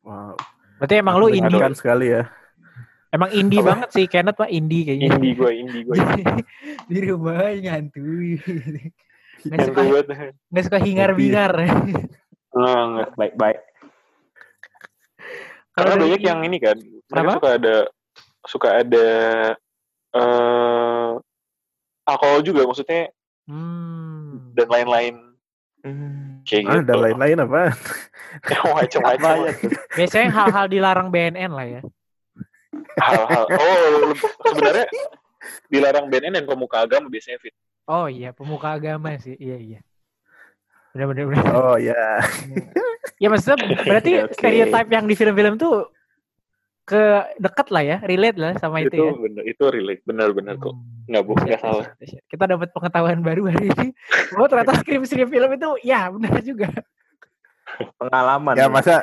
Wow. 0.03 0.35
Berarti 0.77 0.95
emang 0.97 1.15
lu 1.15 1.29
indie. 1.29 1.61
Sekali 1.73 2.11
ya. 2.11 2.27
Emang 3.11 3.31
indie 3.33 3.59
Apa? 3.59 3.69
banget 3.75 3.89
sih 3.91 4.07
Kenneth 4.07 4.39
mah 4.39 4.47
indie 4.47 4.83
kayaknya. 4.85 5.09
indie 5.13 5.35
gue 5.35 5.51
indie 5.53 5.83
gue 5.83 5.97
di 6.91 6.99
rumah 7.05 7.43
nyantui. 7.53 8.39
Nggak 9.41 9.59
suka, 9.67 9.81
nggak 10.47 10.65
suka 10.65 10.79
hingar-bingar. 10.79 11.53
nggak 12.55 13.09
Baik-baik. 13.15 13.59
Kalau 15.71 15.87
karena 15.87 15.93
dari- 15.93 16.03
banyak 16.07 16.23
yang 16.23 16.41
ini 16.45 16.57
kan 16.59 16.77
mereka 16.77 17.11
Kenapa? 17.11 17.33
suka 17.35 17.49
ada 17.53 17.77
suka 18.43 18.69
ada 18.77 19.09
eh 20.11 21.11
alkohol 22.05 22.41
juga 22.43 22.63
maksudnya 22.65 23.11
Hmm. 23.47 24.55
dan 24.55 24.67
lain-lain 24.69 25.15
kayak 26.45 26.63
Ah, 26.63 26.79
gitu 26.79 26.83
dan 26.85 26.97
lain-lain 27.01 27.39
apa? 27.41 27.63
macam-macam 28.77 29.35
ya? 29.41 29.53
Biasanya 29.97 30.29
hal-hal 30.31 30.67
dilarang 30.67 31.09
BNN 31.09 31.51
lah 31.51 31.67
ya. 31.69 31.81
Hal-hal 32.99 33.45
oh 33.47 34.11
sebenarnya 34.45 34.87
dilarang 35.69 36.07
BNN 36.09 36.43
dan 36.43 36.45
pemuka 36.45 36.83
agama 36.83 37.07
biasanya 37.07 37.39
fit 37.39 37.55
Oh 37.91 38.07
iya, 38.07 38.31
pemuka 38.31 38.79
agama 38.79 39.19
sih. 39.19 39.35
Iya 39.35 39.59
iya. 39.59 39.81
Benar-benar. 40.95 41.27
benar. 41.27 41.53
Oh 41.59 41.75
ya. 41.75 42.23
Ya 43.19 43.27
maksudnya 43.27 43.59
berarti 43.83 44.11
Oke. 44.23 44.35
stereotip 44.39 44.87
yang 44.95 45.11
di 45.11 45.19
film-film 45.19 45.59
tuh 45.59 45.91
ke 46.87 47.03
dekat 47.43 47.67
lah 47.75 47.83
ya, 47.83 47.97
relate 47.99 48.39
lah 48.39 48.55
sama 48.63 48.87
itu, 48.87 48.95
itu 48.95 49.03
ya. 49.03 49.13
bener 49.15 49.43
itu 49.43 49.65
relate 49.67 50.03
benar-benar 50.07 50.55
kok 50.59 50.71
Hmm. 50.71 51.03
nggak 51.11 51.23
bu 51.27 51.33
nggak 51.35 51.59
salah. 51.59 51.87
Kita 52.31 52.45
dapat 52.47 52.71
pengetahuan 52.71 53.19
baru 53.27 53.51
hari 53.51 53.75
ini. 53.75 53.89
Oh 54.39 54.47
ternyata 54.47 54.71
skrip-skrip 54.79 55.27
film 55.27 55.51
itu 55.51 55.71
ya 55.83 56.15
benar 56.15 56.39
juga. 56.47 56.71
Pengalaman. 57.99 58.55
Ya 58.55 58.71
masa 58.71 59.03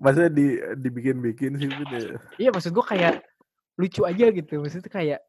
masa 0.00 0.32
di 0.32 0.56
dibikin-bikin 0.80 1.60
sih 1.60 1.68
ya. 1.68 2.16
Iya 2.40 2.50
maksud 2.50 2.72
gua 2.72 2.88
kayak 2.88 3.20
lucu 3.76 4.08
aja 4.08 4.32
gitu. 4.32 4.64
Maksudnya 4.64 4.88
kayak 4.88 5.20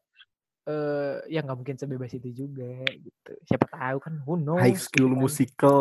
eh 0.62 1.14
ya 1.28 1.44
nggak 1.44 1.58
mungkin 1.60 1.76
sebebas 1.76 2.16
itu 2.16 2.32
juga 2.32 2.88
gitu. 2.88 3.32
Siapa 3.44 3.68
tahu 3.68 3.98
kan 4.00 4.14
who 4.24 4.40
knows. 4.40 4.64
High 4.64 4.80
School 4.80 5.12
gitu 5.12 5.20
kan. 5.20 5.22
Musical. 5.22 5.80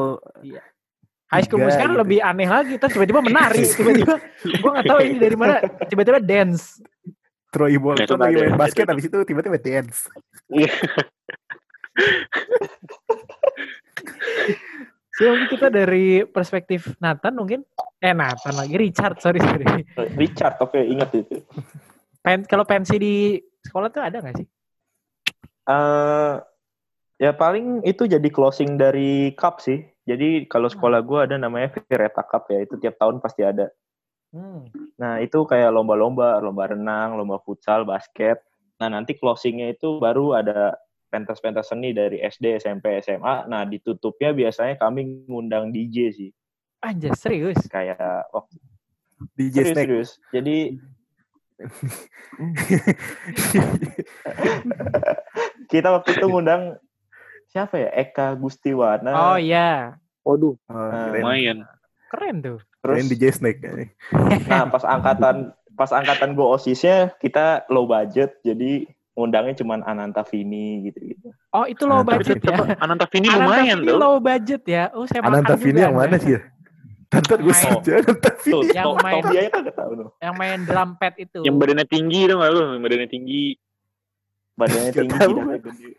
High 1.32 1.48
School 1.48 1.64
Musical 1.64 1.88
kan 1.88 1.96
gitu. 1.96 2.04
lebih 2.04 2.20
aneh 2.20 2.50
lagi. 2.52 2.76
Terus 2.76 2.92
tiba-tiba 3.00 3.24
menari. 3.32 3.64
Tiba-tiba 3.64 4.16
gua 4.60 4.70
nggak 4.76 4.88
tahu 4.92 5.00
ini 5.08 5.18
dari 5.18 5.38
mana. 5.40 5.56
Tiba-tiba 5.88 6.20
dance. 6.20 6.84
Troy 7.52 7.76
Bolton 7.76 8.08
Itu 8.08 8.16
lagi 8.16 8.48
main 8.48 8.56
basket 8.56 8.88
habis 8.88 9.06
itu 9.08 9.18
tiba-tiba 9.24 9.60
dance. 9.60 10.08
Mungkin 15.22 15.48
kita 15.54 15.70
dari 15.70 16.26
perspektif 16.26 16.98
Nathan 16.98 17.38
mungkin. 17.38 17.62
Eh 18.02 18.18
Nathan 18.18 18.58
lagi 18.58 18.74
Richard 18.74 19.22
sorry 19.22 19.38
sorry. 19.38 19.86
Richard, 20.18 20.58
oke 20.58 20.82
ingat 20.82 21.14
itu. 21.14 21.46
Pen, 22.22 22.46
kalau 22.50 22.66
pensi 22.66 22.98
di 22.98 23.38
sekolah 23.62 23.94
tuh 23.94 24.02
ada 24.02 24.18
nggak 24.22 24.38
sih? 24.42 24.48
eh 25.62 26.36
ya 27.22 27.32
paling 27.38 27.86
itu 27.86 28.10
jadi 28.10 28.30
closing 28.34 28.82
dari 28.82 29.38
cup 29.38 29.62
sih. 29.62 29.86
Jadi 30.02 30.50
kalau 30.50 30.66
sekolah 30.66 31.06
gua 31.06 31.30
ada 31.30 31.38
namanya 31.38 31.78
Vireta 31.86 32.26
Cup 32.26 32.50
ya, 32.50 32.66
itu 32.66 32.82
tiap 32.82 32.98
tahun 32.98 33.22
pasti 33.22 33.46
ada. 33.46 33.70
Hmm. 34.34 34.66
Nah 34.98 35.22
itu 35.22 35.46
kayak 35.46 35.70
lomba-lomba, 35.70 36.42
lomba 36.42 36.74
renang, 36.74 37.22
lomba 37.22 37.38
futsal, 37.46 37.86
basket. 37.86 38.42
Nah 38.82 38.90
nanti 38.90 39.14
closingnya 39.14 39.70
itu 39.70 40.02
baru 40.02 40.42
ada 40.42 40.74
pentas-pentas 41.12 41.68
seni 41.68 41.92
dari 41.92 42.18
SD, 42.18 42.56
SMP, 42.58 43.04
SMA. 43.04 43.46
Nah 43.46 43.62
ditutupnya 43.64 44.32
biasanya 44.32 44.74
kami 44.76 45.28
ngundang 45.28 45.70
DJ 45.70 45.98
sih, 46.10 46.30
Anjir 46.80 47.12
serius. 47.14 47.60
kayak 47.68 48.00
waktu 48.32 48.56
DJ 49.36 49.54
serius, 49.54 49.68
Snake. 49.68 49.84
serius. 49.84 50.10
Jadi 50.32 50.58
kita 55.68 55.88
waktu 55.92 56.10
itu 56.16 56.26
ngundang 56.26 56.78
siapa 57.48 57.78
ya 57.78 57.90
Eka 57.94 58.34
Gustiwana. 58.36 59.12
Oh 59.14 59.38
iya, 59.38 60.00
waduh 60.24 60.56
Oh, 60.66 60.74
Nah, 60.74 61.12
keren. 61.12 61.22
lumayan 61.22 61.58
keren 62.10 62.36
tuh. 62.40 62.60
Terus 62.82 62.96
Keren 62.98 63.08
DJ 63.08 63.24
Snake. 63.32 63.60
Nah, 64.48 64.66
pas 64.68 64.84
angkatan 64.84 65.54
pas 65.72 65.92
angkatan 65.92 66.34
gue 66.34 66.44
osisnya 66.44 67.14
kita 67.18 67.64
low 67.70 67.86
budget, 67.86 68.36
jadi 68.42 68.90
ngundangnya 69.12 69.54
cuman 69.60 69.84
Ananta 69.84 70.24
Vini 70.24 70.88
gitu-gitu. 70.88 71.36
Oh 71.52 71.68
itu 71.68 71.84
low 71.84 72.00
Ananta 72.00 72.16
budget 72.16 72.40
ya. 72.40 72.56
Ananta 72.80 73.06
Vini 73.12 73.28
Ananta 73.28 73.44
lumayan 73.44 73.78
Vini 73.78 73.88
tuh 73.92 73.98
low 74.00 74.16
budget 74.18 74.64
ya. 74.64 74.84
Oh 74.96 75.04
saya 75.04 75.20
makan 75.20 75.32
Ananta 75.36 75.56
Vini 75.60 75.72
juga 75.74 75.84
yang 75.84 75.96
mana 75.96 76.08
Anda. 76.08 76.18
sih? 76.20 76.34
Tantan 77.12 77.38
gue 77.44 77.52
Main. 77.52 77.60
saja 77.60 77.94
Ananta 78.00 78.32
Vini. 78.40 78.56
Yang 78.56 78.72
yang 78.72 78.92
main- 78.96 79.04
main... 79.04 79.24
dia 79.28 79.52
kagak 79.52 79.76
tahu 79.76 79.92
tuh. 79.94 80.10
Yang 80.18 80.36
main 80.40 80.60
drum 80.64 80.90
pad 80.96 81.14
itu. 81.20 81.40
yang 81.44 81.56
badannya 81.60 81.86
tinggi 81.86 82.20
nggak 82.24 82.50
lu 82.50 82.62
yang 82.72 82.82
badannya 82.82 83.10
tinggi 83.12 83.44
Badannya 84.56 84.92
tinggi 84.94 85.12
tahu. 85.18 85.34
dan 85.36 85.60
gede. 85.60 85.90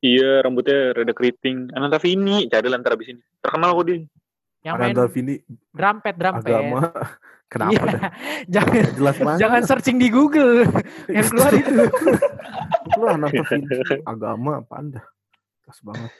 iya 0.00 0.30
rambutnya 0.40 0.78
rada 0.96 1.12
keriting 1.12 1.68
Ananta 1.76 2.00
Vini 2.00 2.48
cari 2.48 2.66
lantar 2.68 2.96
abis 2.96 3.12
ini 3.12 3.20
terkenal 3.38 3.76
kok 3.76 3.84
dia 3.84 3.96
yang 4.64 4.74
main 4.80 4.96
Ananta 4.96 5.12
Vini 5.12 5.34
drum 5.76 5.96
pad 6.00 6.14
drum 6.16 6.34
pad. 6.40 6.44
agama. 6.48 6.80
Kenapa 7.50 7.74
Iya. 7.74 7.82
dah? 7.82 8.02
jangan 8.54 8.84
Jelas 8.94 9.16
banget. 9.18 9.38
jangan 9.42 9.62
searching 9.66 9.98
di 9.98 10.08
Google. 10.08 10.62
yang 11.10 11.26
keluar 11.26 11.50
itu. 11.52 11.72
Lu 12.94 13.04
Ananta 13.04 13.42
Vini 13.44 13.74
agama 14.04 14.62
apa 14.62 14.74
anda? 14.76 15.00
Pas 15.60 15.78
banget. 15.82 16.10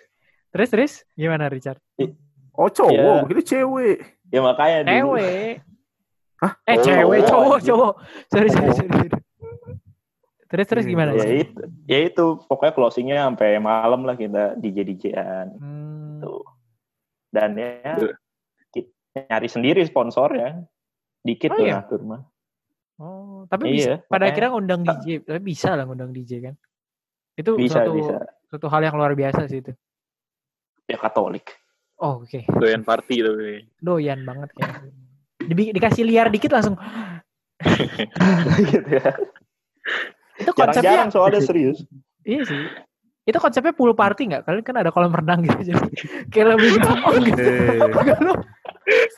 Terus 0.51 0.69
terus 0.69 0.93
gimana 1.13 1.47
Richard? 1.47 1.79
Oh 2.51 2.67
cowok, 2.67 2.91
Iya. 2.93 3.23
begini 3.25 3.43
cewek. 3.45 3.97
Ya 4.29 4.41
makanya 4.41 4.79
dulu. 4.83 4.91
Cewek. 4.91 5.53
Hah? 6.37 6.53
Eh 6.65 6.75
Oh, 6.75 6.83
cewek 6.83 7.21
cowok 7.25 7.59
cowok. 7.63 7.93
Sorry 8.27 8.49
sorry 8.49 8.67
Oh. 8.67 8.75
sorry. 8.75 8.91
sorry. 8.91 9.09
Terus 10.51 10.67
terus 10.67 10.83
Iya, 10.83 10.91
gimana? 10.91 11.11
Ya 11.11 11.23
Richard? 11.23 11.47
itu, 11.47 11.63
ya 11.87 11.99
itu 12.03 12.25
pokoknya 12.45 12.75
closingnya 12.75 13.17
sampai 13.23 13.63
malam 13.63 14.03
lah 14.03 14.19
kita 14.19 14.59
DJ 14.59 14.83
DJan 14.83 15.47
Hmm. 15.55 16.19
tuh. 16.19 16.43
Dan 17.31 17.55
ya 17.55 17.95
ki- 18.69 18.91
nyari 19.15 19.47
sendiri 19.47 19.87
sponsor 19.87 20.35
ya. 20.35 20.59
Dikit 21.21 21.51
Oh, 21.51 21.57
tuh 21.57 21.65
iya? 21.65 21.75
ngatur 21.79 22.01
mah. 22.03 22.23
Oh, 23.01 23.49
tapi 23.49 23.73
bisa, 23.73 23.97
Iya, 23.97 23.97
pada 24.03 24.29
makanya- 24.29 24.29
akhirnya 24.29 24.51
ngundang 24.53 24.83
DJ, 24.85 25.07
tapi 25.23 25.41
bisa 25.43 25.69
lah 25.73 25.85
ngundang 25.85 26.13
DJ 26.13 26.33
kan. 26.43 26.55
Itu 27.33 27.57
Bisa, 27.57 27.81
suatu, 27.81 27.93
bisa. 27.95 28.17
suatu 28.47 28.67
hal 28.69 28.81
yang 28.83 28.95
luar 28.95 29.13
biasa 29.15 29.49
sih 29.49 29.61
itu. 29.61 29.73
Ya 30.85 30.97
Katolik. 30.97 31.49
Oh, 31.97 32.21
oke. 32.21 32.45
Doyan 32.51 32.81
party 32.83 33.17
tapi. 33.21 33.65
Doyan 33.79 34.21
banget 34.23 34.51
ya. 34.55 34.69
Dibi- 35.39 35.73
dikasih 35.73 36.05
liar 36.05 36.29
dikit 36.29 36.53
langsung. 36.53 36.77
gitu 38.67 38.89
ya. 38.91 39.13
Itu 40.37 40.51
konsepnya 40.53 41.05
Jarang-jarang 41.05 41.11
soalnya 41.11 41.41
serius. 41.41 41.85
Iya 42.23 42.45
sih. 42.45 42.63
Itu 43.31 43.39
konsepnya 43.39 43.71
pool 43.71 43.95
party 43.95 44.35
nggak? 44.35 44.43
Kalian 44.43 44.65
kan 44.67 44.77
ada 44.83 44.91
kolam 44.91 45.15
renang 45.15 45.47
gitu 45.47 45.71
jadi 45.71 45.87
kayak 46.35 46.47
lebih 46.59 46.71
gampang 46.83 47.17
gitu. 47.31 47.43
Kalau 47.95 48.35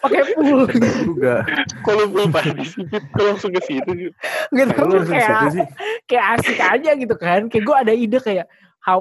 pakai 0.04 0.22
pool 0.36 0.60
juga. 0.68 1.34
Kalau 1.80 2.04
belum 2.12 2.28
party 2.28 2.60
sih, 2.60 2.84
kok 2.92 3.24
langsung 3.24 3.56
ke 3.56 3.60
situ 3.64 3.90
gitu 3.96 4.12
Lu 4.52 4.60
langsung 4.68 5.00
ke 5.00 5.16
situ 5.16 5.16
kayak 5.16 5.52
sih. 5.56 5.64
kayak 6.04 6.24
asik 6.36 6.58
aja 6.60 6.90
gitu 6.92 7.14
kan. 7.16 7.48
Kayak 7.48 7.64
gue 7.64 7.76
ada 7.88 7.92
ide 7.96 8.18
kayak 8.20 8.46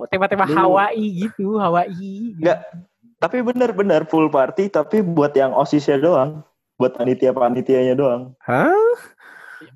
tema-tema 0.08 0.48
Hawaii 0.48 1.28
gitu, 1.28 1.60
Hawaii. 1.60 2.32
Gitu. 2.32 2.40
Nggak. 2.40 2.60
Tapi 3.22 3.38
benar-benar 3.44 4.08
full 4.08 4.32
party 4.32 4.72
tapi 4.72 5.04
buat 5.04 5.36
yang 5.36 5.52
osisnya 5.52 6.00
doang. 6.00 6.42
Buat 6.80 6.98
panitia-panitianya 6.98 7.94
doang. 7.94 8.34
Hah? 8.42 8.74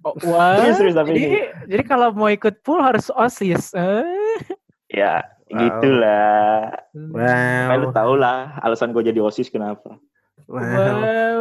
Oh, 0.01 0.17
wah. 0.31 0.57
Serius, 0.57 0.77
serius, 0.81 0.95
tapi 0.97 1.09
jadi, 1.13 1.21
ini. 1.21 1.41
jadi 1.69 1.83
kalau 1.85 2.09
mau 2.15 2.29
ikut 2.31 2.61
pool 2.65 2.81
harus 2.81 3.13
osis. 3.13 3.75
Eh. 3.77 4.64
Ya, 4.95 5.35
Wow. 5.45 5.59
gitulah. 5.61 6.73
Wow. 6.95 7.67
Kan 7.69 7.77
lu 7.77 7.89
tau 7.93 8.13
lah 8.17 8.57
alasan 8.65 8.89
gue 8.95 9.05
jadi 9.05 9.21
osis 9.21 9.53
kenapa. 9.53 9.99
Wow. 10.49 10.57
Wow. 10.57 11.39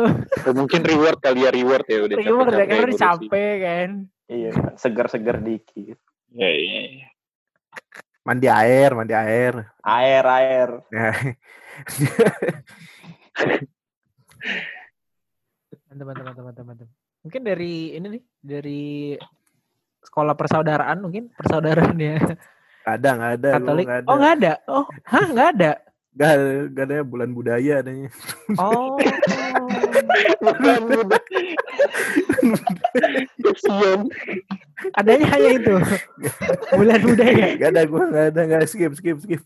Mungkin 0.52 0.84
reward 0.84 1.24
kali 1.24 1.48
ya 1.48 1.50
reward 1.54 1.86
ya 1.88 2.04
udah 2.04 2.16
Reward 2.20 2.52
ya, 2.52 2.56
karena 2.58 2.64
udah 2.68 2.78
ngurusin. 2.84 3.00
capek 3.00 3.54
kan. 3.64 3.90
Iya, 4.24 4.50
segar-segar 4.76 5.36
dikit. 5.40 5.96
Ya, 6.32 6.48
iya, 6.50 6.80
iya. 7.00 7.08
Mandi 8.24 8.48
air, 8.48 8.90
mandi 8.96 9.12
air. 9.12 9.68
Air, 9.84 10.24
air. 10.24 10.68
Mantap, 15.88 16.06
mantap, 16.08 16.24
mantap, 16.24 16.44
mantap, 16.44 16.64
mantap. 16.66 16.88
Mungkin 17.24 17.40
dari 17.40 17.96
ini 17.96 18.06
nih, 18.18 18.22
dari 18.40 18.84
sekolah 20.04 20.36
persaudaraan 20.36 21.00
mungkin 21.00 21.32
persaudaraan 21.32 21.96
ya 21.96 22.20
ada, 22.84 23.08
nggak 23.16 23.32
ada. 23.40 23.50
Katolik. 23.56 23.84
nggak 23.86 23.98
ada. 24.00 24.08
Oh 24.08 24.16
nggak 24.16 24.34
ada. 24.36 24.52
Oh, 24.68 24.84
hah 25.08 25.26
nggak 25.32 25.48
ada. 25.56 25.72
Nggak 26.14 26.30
ada, 26.30 26.44
nggak 26.70 26.84
ada 26.86 26.96
bulan 27.02 27.30
budaya 27.34 27.74
adanya. 27.82 28.08
Oh. 28.60 28.94
Bukan, 30.38 30.80
udah. 30.94 31.22
Kasian. 33.42 34.00
Adanya 34.94 35.26
hanya 35.34 35.50
itu. 35.58 35.74
Bulan 36.70 37.00
budaya. 37.02 37.46
Nggak 37.58 37.70
ada, 37.74 37.82
gua 37.90 38.04
nggak 38.06 38.26
ada, 38.30 38.40
nggak 38.46 38.62
skip, 38.70 38.92
skip, 38.94 39.18
skip. 39.24 39.42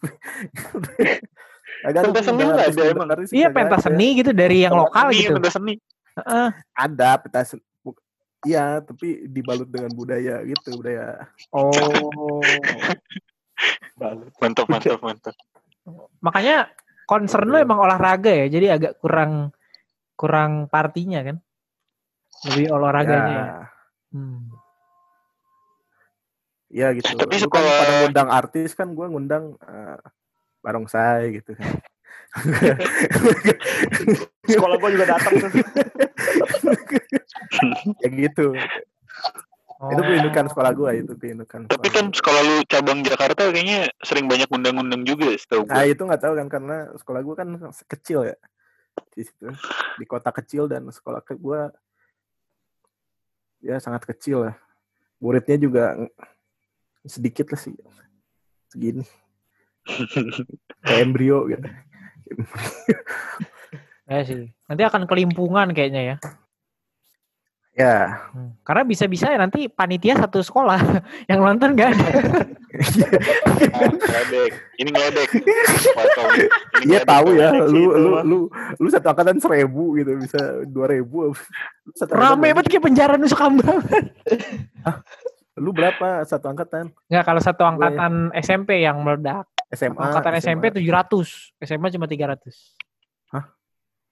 Agak 1.87 2.11
Pentas 2.11 2.27
seni 2.27 2.43
nggak 2.43 2.69
ada 2.75 2.83
emang? 2.91 3.09
Iya 3.31 3.49
pentas 3.55 3.87
seni 3.87 4.07
gitu 4.19 4.35
dari 4.35 4.67
yang 4.67 4.75
lokal 4.75 5.15
gitu. 5.15 5.39
pentas 5.39 5.55
seni. 5.55 5.79
Heeh. 6.19 6.49
Ada 6.75 7.23
pentas 7.23 7.55
Iya, 8.47 8.79
tapi 8.87 9.27
dibalut 9.27 9.67
dengan 9.67 9.91
budaya 9.91 10.39
gitu, 10.47 10.79
budaya. 10.79 11.27
Oh. 11.51 12.39
Mantap, 14.39 14.71
mantap, 14.71 15.01
mantap. 15.03 15.35
Makanya 16.23 16.71
concern 17.11 17.51
lu 17.51 17.59
emang 17.59 17.83
olahraga 17.83 18.31
ya. 18.31 18.47
Jadi 18.47 18.67
agak 18.71 19.03
kurang 19.03 19.51
kurang 20.15 20.71
partinya 20.71 21.19
kan. 21.27 21.43
Lebih 22.47 22.71
olahraganya 22.71 23.35
ya. 23.35 23.43
Ya, 23.43 23.59
Hmm. 24.15 24.41
ya 26.71 26.89
gitu. 26.95 27.11
Tapi 27.19 27.35
Lu 27.43 27.51
kan 27.51 27.61
sekolah- 27.61 27.79
pada 27.83 27.93
ngundang 28.05 28.29
artis 28.31 28.71
kan 28.79 28.89
gua 28.95 29.11
ngundang 29.11 29.59
eh, 29.67 29.99
barongsai 30.63 31.43
gitu 31.43 31.59
kan. 31.59 31.83
Sekolah 34.49 34.77
gue 34.77 34.91
juga 34.95 35.07
datang 35.17 35.35
tuh. 35.41 35.49
ya 38.05 38.09
gitu. 38.13 38.53
Oh. 39.79 39.95
Itu 39.95 40.03
keindukan 40.03 40.51
sekolah 40.51 40.75
gua 40.75 40.91
itu 40.91 41.15
keindukan. 41.15 41.71
Tapi 41.71 41.87
kan 41.95 42.11
gua. 42.11 42.19
sekolah 42.19 42.43
lu 42.43 42.67
cabang 42.67 42.99
Jakarta 43.07 43.47
kayaknya 43.55 43.87
sering 44.03 44.27
banyak 44.27 44.51
undang-undang 44.51 45.07
juga 45.07 45.31
setahu 45.39 45.71
Nah 45.71 45.87
gue. 45.87 45.95
itu 45.95 46.03
nggak 46.03 46.19
tahu 46.19 46.35
kan 46.35 46.51
karena 46.51 46.91
sekolah 46.99 47.23
gua 47.23 47.39
kan 47.39 47.55
kecil 47.87 48.27
ya 48.27 48.35
di 49.15 49.23
situ 49.23 49.47
di 50.03 50.05
kota 50.11 50.35
kecil 50.35 50.67
dan 50.67 50.91
sekolah 50.91 51.23
ke 51.23 51.39
gua 51.39 51.71
ya 53.63 53.79
sangat 53.79 54.03
kecil 54.03 54.51
lah. 54.51 54.59
Muridnya 55.23 55.63
juga 55.63 55.95
sedikit 57.07 57.55
lah 57.55 57.63
sih 57.63 57.79
segini 58.69 59.01
kayak 60.85 61.01
embrio 61.07 61.47
gitu. 61.47 61.71
Ya 64.09 64.25
sih. 64.25 64.49
Nanti 64.65 64.83
akan 64.83 65.05
kelimpungan 65.05 65.69
kayaknya 65.71 66.03
ya. 66.03 66.17
Ya, 67.79 68.27
Hmm. 68.35 68.59
Karena 68.67 68.83
bisa-bisa 68.83 69.31
ya 69.31 69.39
nanti 69.39 69.71
panitia 69.71 70.19
satu 70.19 70.43
sekolah 70.43 70.83
yang 71.31 71.39
nonton 71.39 71.79
gak 71.79 71.95
ada. 71.95 72.11
Ah, 73.71 73.87
ngeledek. 73.87 74.51
Ini 74.75 74.91
ngeledek. 74.91 75.29
Iya 76.83 77.01
tahu 77.05 77.39
ya, 77.39 77.55
lu 77.55 77.95
lu 77.95 78.11
lu 78.25 78.39
lu 78.75 78.89
satu 78.89 79.07
angkatan 79.09 79.39
seribu 79.39 79.95
gitu 79.95 80.17
bisa 80.17 80.41
dua 80.65 80.91
ribu. 80.91 81.31
Satu 81.95 82.19
Rame 82.19 82.51
banget 82.51 82.67
kayak 82.69 82.83
penjara 82.83 83.15
Nusa 83.15 83.37
Kambangan. 83.37 84.05
Lu 85.55 85.71
berapa 85.71 86.25
satu 86.25 86.51
angkatan? 86.51 86.91
Nggak 87.07 87.25
kalau 87.25 87.39
satu 87.39 87.63
Gue- 87.63 87.71
angkatan 87.71 88.13
SMP 88.35 88.83
yang 88.83 88.99
meledak. 88.99 89.47
SMA. 89.73 90.01
Angkatan 90.01 90.35
SMP 90.41 90.65
700, 90.73 91.53
SMA 91.65 91.89
cuma 91.93 92.07
300. 92.09 92.79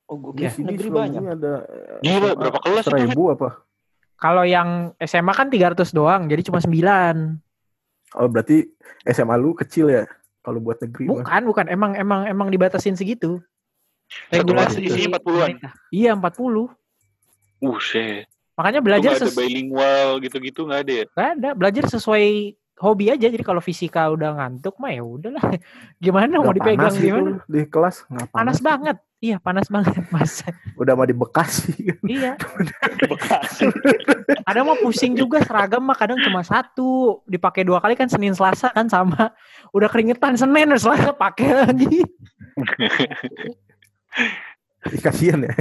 Oh, 0.06 0.14
gue 0.22 0.38
Di 0.38 0.46
kira 0.46 0.54
sini 0.54 0.66
negeri 0.70 0.88
banyak. 0.94 1.18
ada 1.18 1.54
Gila, 1.98 2.30
SMA 2.30 2.38
berapa 2.38 2.58
kelas 2.62 2.84
Seribu 2.86 3.22
apa? 3.34 3.48
Kalau 4.16 4.46
yang 4.46 4.94
SMA 5.02 5.32
kan 5.34 5.50
300 5.50 5.90
doang, 5.90 6.30
jadi 6.30 6.46
cuma 6.46 6.62
9. 6.62 6.70
Oh 8.14 8.30
berarti 8.30 8.70
SMA 9.10 9.34
lu 9.34 9.50
kecil 9.58 9.90
ya? 9.90 10.06
Kalau 10.46 10.62
buat 10.62 10.78
negeri 10.78 11.10
mah. 11.10 11.26
Bukan, 11.26 11.42
bukan. 11.50 11.66
Emang 11.66 11.92
emang 11.98 12.22
emang 12.30 12.48
dibatasin 12.54 12.94
segitu. 12.94 13.42
Regulasi 14.30 14.86
isinya 14.86 15.18
40-an. 15.18 15.26
pemerintah. 15.26 15.72
Iya, 15.90 16.14
40. 16.14 16.70
Buset. 17.58 18.30
Makanya 18.54 18.80
belajar 18.80 19.10
nggak 19.10 19.26
ada 19.26 19.28
ses 19.28 19.36
bilingual 19.36 20.08
gitu-gitu 20.22 20.60
nggak 20.70 20.80
ada 20.86 20.92
ya? 20.94 21.04
nggak 21.12 21.30
ada, 21.36 21.48
belajar 21.52 21.84
sesuai 21.90 22.56
hobi 22.76 23.08
aja. 23.08 23.26
Jadi 23.28 23.40
kalau 23.40 23.60
fisika 23.60 24.08
udah 24.08 24.36
ngantuk 24.36 24.76
mah 24.76 24.92
ya 24.92 25.02
udahlah. 25.02 25.44
Gimana 26.04 26.38
mau 26.38 26.52
Nggak 26.52 26.56
dipegang 26.60 26.78
panas 26.80 26.94
gitu 26.96 27.06
gimana? 27.08 27.30
di 27.48 27.60
kelas 27.66 27.96
nggak 28.06 28.26
panas, 28.28 28.36
Panas 28.36 28.58
banget. 28.60 28.96
Iya, 29.16 29.40
panas 29.40 29.72
banget, 29.72 29.96
Mas. 30.14 30.44
Udah 30.76 30.92
mau 30.92 31.08
di 31.08 31.16
Bekasi 31.16 31.72
kan. 31.72 31.98
iya. 32.04 32.32
Bekasi. 33.10 33.64
Kadang 34.44 34.68
mah 34.68 34.78
pusing 34.78 35.16
juga 35.16 35.40
seragam 35.40 35.80
mah 35.80 35.96
kadang 35.96 36.20
cuma 36.20 36.44
satu, 36.44 37.24
dipakai 37.24 37.64
dua 37.64 37.80
kali 37.80 37.96
kan 37.96 38.12
Senin 38.12 38.36
Selasa 38.36 38.68
kan 38.70 38.92
sama. 38.92 39.32
Udah 39.72 39.88
keringetan 39.88 40.36
Senin 40.36 40.68
Selasa 40.76 41.16
pakai 41.16 41.48
lagi. 41.64 42.04
Ih, 44.86 45.00
Kasian 45.00 45.48
ya. 45.48 45.54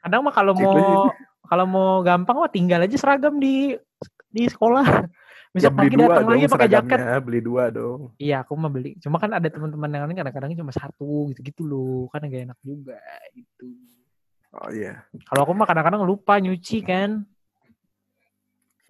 Kadang 0.00 0.20
mah 0.24 0.32
kalau 0.32 0.52
Itu 0.56 0.64
mau 0.64 1.08
kalau 1.54 1.70
mau 1.70 2.02
gampang 2.02 2.34
mah 2.42 2.50
tinggal 2.50 2.82
aja 2.82 2.98
seragam 2.98 3.38
di 3.38 3.78
di 4.26 4.42
sekolah. 4.50 4.82
ya 5.54 5.70
Besok 5.70 5.72
beli 5.78 5.86
pagi 5.86 5.96
datang 6.02 6.26
lagi 6.26 6.46
pakai 6.50 6.66
jaket. 6.66 6.98
beli 7.22 7.38
dua 7.38 7.70
dong. 7.70 8.10
Iya, 8.18 8.42
aku 8.42 8.58
mah 8.58 8.66
beli. 8.74 8.98
Cuma 8.98 9.22
kan 9.22 9.30
ada 9.30 9.46
teman-teman 9.46 9.86
yang 9.86 10.10
lain 10.10 10.18
kadang-kadang 10.18 10.50
cuma 10.58 10.74
satu 10.74 11.30
gitu-gitu 11.30 11.62
loh. 11.62 12.10
Kan 12.10 12.26
gak 12.26 12.50
enak 12.50 12.58
juga 12.58 12.98
gitu. 13.30 13.70
Oh 14.50 14.70
iya. 14.74 15.06
Kalau 15.30 15.46
aku 15.46 15.54
mah 15.54 15.70
kadang-kadang 15.70 16.02
lupa 16.02 16.42
nyuci 16.42 16.82
kan. 16.82 17.22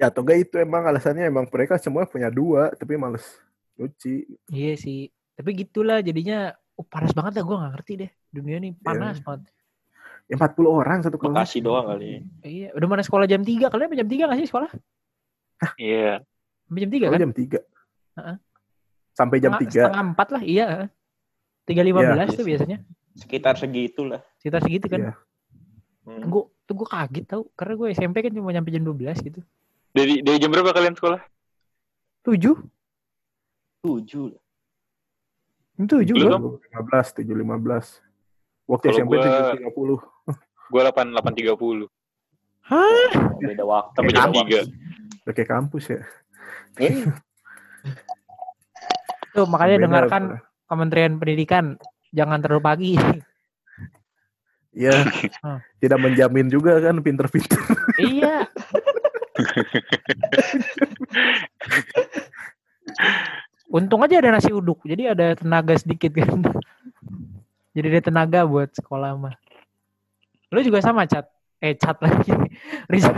Ya 0.00 0.08
atau 0.08 0.24
enggak 0.24 0.48
itu 0.48 0.56
emang 0.56 0.88
alasannya 0.88 1.28
emang 1.28 1.44
mereka 1.52 1.76
semua 1.76 2.08
punya 2.08 2.32
dua 2.32 2.72
tapi 2.72 2.96
males 2.96 3.28
nyuci. 3.76 4.24
Iya 4.48 4.80
sih. 4.80 5.12
Tapi 5.36 5.52
gitulah 5.52 6.00
jadinya 6.00 6.56
oh, 6.80 6.86
panas 6.88 7.12
banget 7.12 7.36
dah 7.36 7.44
gue 7.44 7.60
gak 7.60 7.72
ngerti 7.76 7.92
deh. 8.00 8.10
Dunia 8.32 8.56
nih 8.56 8.72
panas 8.80 9.20
banget. 9.20 9.52
Ya 10.24 10.34
40 10.34 10.56
orang 10.64 10.98
satu 11.00 11.16
kelas. 11.16 11.36
Bekasi 11.36 11.58
doang 11.60 11.84
kali. 11.86 12.24
Iya, 12.40 12.72
udah 12.72 12.88
mana 12.88 13.02
sekolah 13.02 13.24
jam 13.24 13.44
3. 13.44 13.68
Kalian 13.68 13.92
jam 13.94 14.08
3 14.08 14.24
gak 14.24 14.38
sih 14.38 14.48
sekolah? 14.48 14.70
Iya. 15.76 16.24
Sampai 16.64 16.80
jam 16.80 16.90
3 16.90 17.04
Oh, 17.04 17.12
kan? 17.12 17.20
jam 17.20 17.32
3. 17.32 17.58
Heeh. 18.14 18.36
Sampai 19.12 19.36
jam 19.38 19.52
Setengah- 19.52 19.70
3. 19.70 19.84
Setengah 19.84 20.04
4 20.10 20.28
lah, 20.30 20.42
iya. 20.42 20.66
3.15 21.64 22.00
Iya. 22.26 22.36
tuh 22.36 22.46
biasanya. 22.46 22.78
Sekitar 23.14 23.54
segitulah. 23.54 24.20
Sekitar 24.36 24.60
segitu 24.60 24.86
kan. 24.88 25.00
Iya. 25.00 25.12
Hmm. 26.04 26.20
Gue 26.26 26.42
tuh 26.64 26.74
gue 26.74 26.88
kaget 26.88 27.24
tau. 27.26 27.42
Karena 27.54 27.74
gue 27.74 27.88
SMP 27.90 28.16
kan 28.20 28.32
cuma 28.32 28.50
nyampe 28.50 28.68
jam 28.68 28.82
12 28.82 29.20
gitu. 29.20 29.40
Dari 29.90 30.20
dari 30.20 30.36
jam 30.36 30.50
berapa 30.50 30.72
kalian 30.72 30.92
sekolah? 30.94 31.20
7? 32.22 32.56
Tujuh. 33.80 34.24
lah. 34.26 34.40
7 35.76 36.10
Lu 36.10 36.16
gue. 36.18 36.30
dong? 36.30 36.44
15, 36.64 37.12
7 37.14 37.34
15. 37.34 38.00
Waktu 38.64 38.84
Kalau 38.86 38.96
SMP 38.98 39.12
gua- 39.12 39.24
7 39.24 39.60
30. 39.60 40.00
Gue 40.72 40.80
8 40.80 41.12
8.30. 41.12 41.88
Hah? 42.64 43.08
Beda 43.40 43.64
waktu. 43.68 43.92
Sampai 44.00 44.08
beda 44.08 44.20
jam 44.20 44.32
waktu. 44.32 44.40
tiga. 44.48 44.60
Udah 45.24 45.34
kayak 45.36 45.50
kampus 45.52 45.84
ya. 45.92 46.00
Eh, 46.80 47.06
Tuh 49.34 49.46
makanya 49.50 49.76
Beda 49.76 49.84
dengarkan 49.90 50.22
apa. 50.38 50.42
Kementerian 50.70 51.18
Pendidikan 51.20 51.64
jangan 52.14 52.38
terlalu 52.40 52.62
pagi. 52.62 52.92
Iya. 54.74 54.94
Hmm. 55.44 55.60
Tidak 55.78 56.00
menjamin 56.00 56.48
juga 56.48 56.80
kan 56.80 56.98
pinter-pinter. 57.04 57.60
iya. 58.00 58.48
Untung 63.76 64.00
aja 64.02 64.18
ada 64.18 64.34
nasi 64.34 64.50
uduk, 64.50 64.80
jadi 64.88 65.12
ada 65.12 65.36
tenaga 65.36 65.76
sedikit 65.76 66.16
kan. 66.16 66.40
Jadi 67.76 67.86
ada 67.92 68.02
tenaga 68.02 68.40
buat 68.48 68.72
sekolah 68.72 69.14
mah. 69.20 69.36
Lu 70.54 70.62
juga 70.62 70.78
sama 70.78 71.02
cat, 71.04 71.26
eh 71.58 71.74
cat 71.74 71.98
lagi, 71.98 72.30
Rizal 72.92 73.10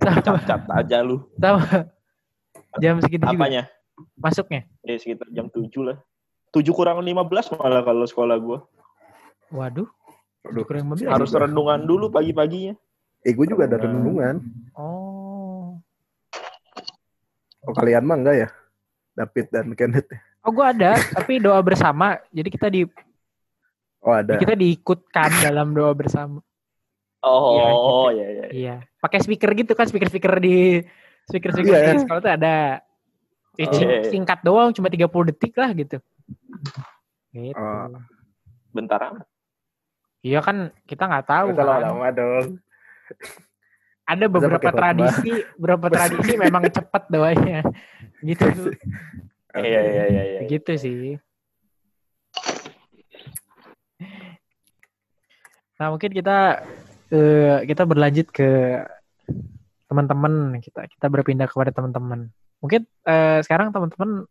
sama, 0.00 0.40
cat 0.40 0.64
aja 0.72 1.04
lu. 1.04 1.20
sama. 1.36 1.60
Jam 2.74 2.98
segitu 2.98 3.22
juga 3.22 3.36
Apanya? 3.38 3.62
masuknya. 4.16 4.64
Eh 4.82 4.96
sekitar 4.96 5.28
jam 5.30 5.46
7 5.46 5.68
lah. 5.84 6.00
7 6.50 6.64
kurang 6.72 6.98
15 6.98 7.14
malah 7.54 7.84
kalau 7.84 8.02
sekolah 8.02 8.36
gua. 8.36 8.58
Waduh, 9.52 9.86
Aduh, 10.42 10.64
kurang 10.64 10.90
lebih. 10.90 11.06
Harus 11.06 11.30
renungan 11.30 11.84
dulu 11.84 12.08
pagi-paginya. 12.08 12.74
Eh 13.20 13.30
gue 13.30 13.46
juga 13.46 13.64
ada 13.64 13.78
renungan. 13.78 14.40
Oh, 14.74 15.78
Oh 17.62 17.72
kalian 17.72 18.04
mah 18.04 18.18
enggak 18.18 18.36
ya? 18.36 18.48
David 19.14 19.46
dan 19.48 19.66
Kenneth. 19.72 20.10
oh 20.40 20.50
gua 20.50 20.68
ada, 20.68 20.98
tapi 21.14 21.38
doa 21.38 21.56
bersama. 21.60 22.18
Jadi 22.28 22.48
kita 22.50 22.66
di 22.68 22.84
Oh 24.00 24.12
ada. 24.12 24.36
kita 24.36 24.52
diikutkan 24.52 25.30
dalam 25.40 25.72
doa 25.72 25.94
bersama. 25.94 26.42
Oh, 27.24 28.12
iya 28.12 28.28
iya. 28.28 28.46
Iya, 28.52 28.74
pakai 29.00 29.24
speaker 29.24 29.50
gitu 29.56 29.72
kan, 29.72 29.88
speaker-speaker 29.88 30.36
di 30.38 30.84
speaker-speaker 31.24 31.72
Iya. 31.72 31.96
di 31.96 32.00
sekolah 32.04 32.20
tuh 32.20 32.32
ada. 32.36 32.84
Ya, 33.54 33.66
sing- 33.70 34.04
singkat 34.12 34.44
doang, 34.44 34.74
cuma 34.76 34.92
30 34.92 35.30
detik 35.32 35.56
lah 35.56 35.72
gitu. 35.72 35.96
Gitu. 37.32 37.56
Oh. 37.56 37.88
Bentar 38.74 39.00
amat. 39.08 39.26
Iya 40.20 40.40
kan 40.40 40.72
kita 40.84 41.04
nggak 41.04 41.26
tahu 41.28 41.48
Kalau 41.52 41.72
kan. 41.72 41.82
lama 41.84 42.08
dong. 42.10 42.46
Ada 44.04 44.24
beberapa 44.28 44.68
tradisi, 44.68 45.32
beberapa 45.56 45.86
tradisi 45.88 46.32
memang 46.44 46.68
cepet 46.68 47.02
doanya. 47.08 47.60
Gitu. 48.20 48.74
Iya 49.54 49.80
iya 49.80 50.04
iya 50.10 50.22
iya. 50.24 50.40
Gitu 50.44 50.72
sih. 50.76 51.16
Nah, 55.74 55.90
mungkin 55.90 56.10
kita 56.10 56.62
eh, 57.12 57.58
kita 57.68 57.82
berlanjut 57.84 58.28
ke 58.30 58.80
teman-teman 59.88 60.58
kita 60.60 60.88
kita 60.88 61.06
berpindah 61.12 61.48
kepada 61.48 61.70
teman-teman. 61.74 62.28
Mungkin 62.64 62.88
eh, 63.04 63.38
sekarang 63.44 63.72
teman-teman 63.74 64.24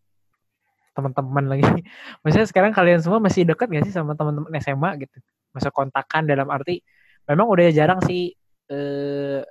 teman-teman 0.93 1.43
lagi. 1.49 1.63
Maksudnya 2.23 2.47
sekarang 2.49 2.71
kalian 2.71 3.01
semua 3.01 3.19
masih 3.21 3.45
dekat 3.45 3.67
gak 3.69 3.83
sih 3.89 3.93
sama 3.93 4.13
teman-teman 4.13 4.53
SMA 4.61 4.89
gitu? 5.01 5.17
Masa 5.53 5.69
kontakan 5.69 6.25
dalam 6.25 6.49
arti 6.49 6.81
memang 7.29 7.49
udah 7.49 7.69
jarang 7.73 7.99
sih 8.05 8.33
eh 8.69 9.41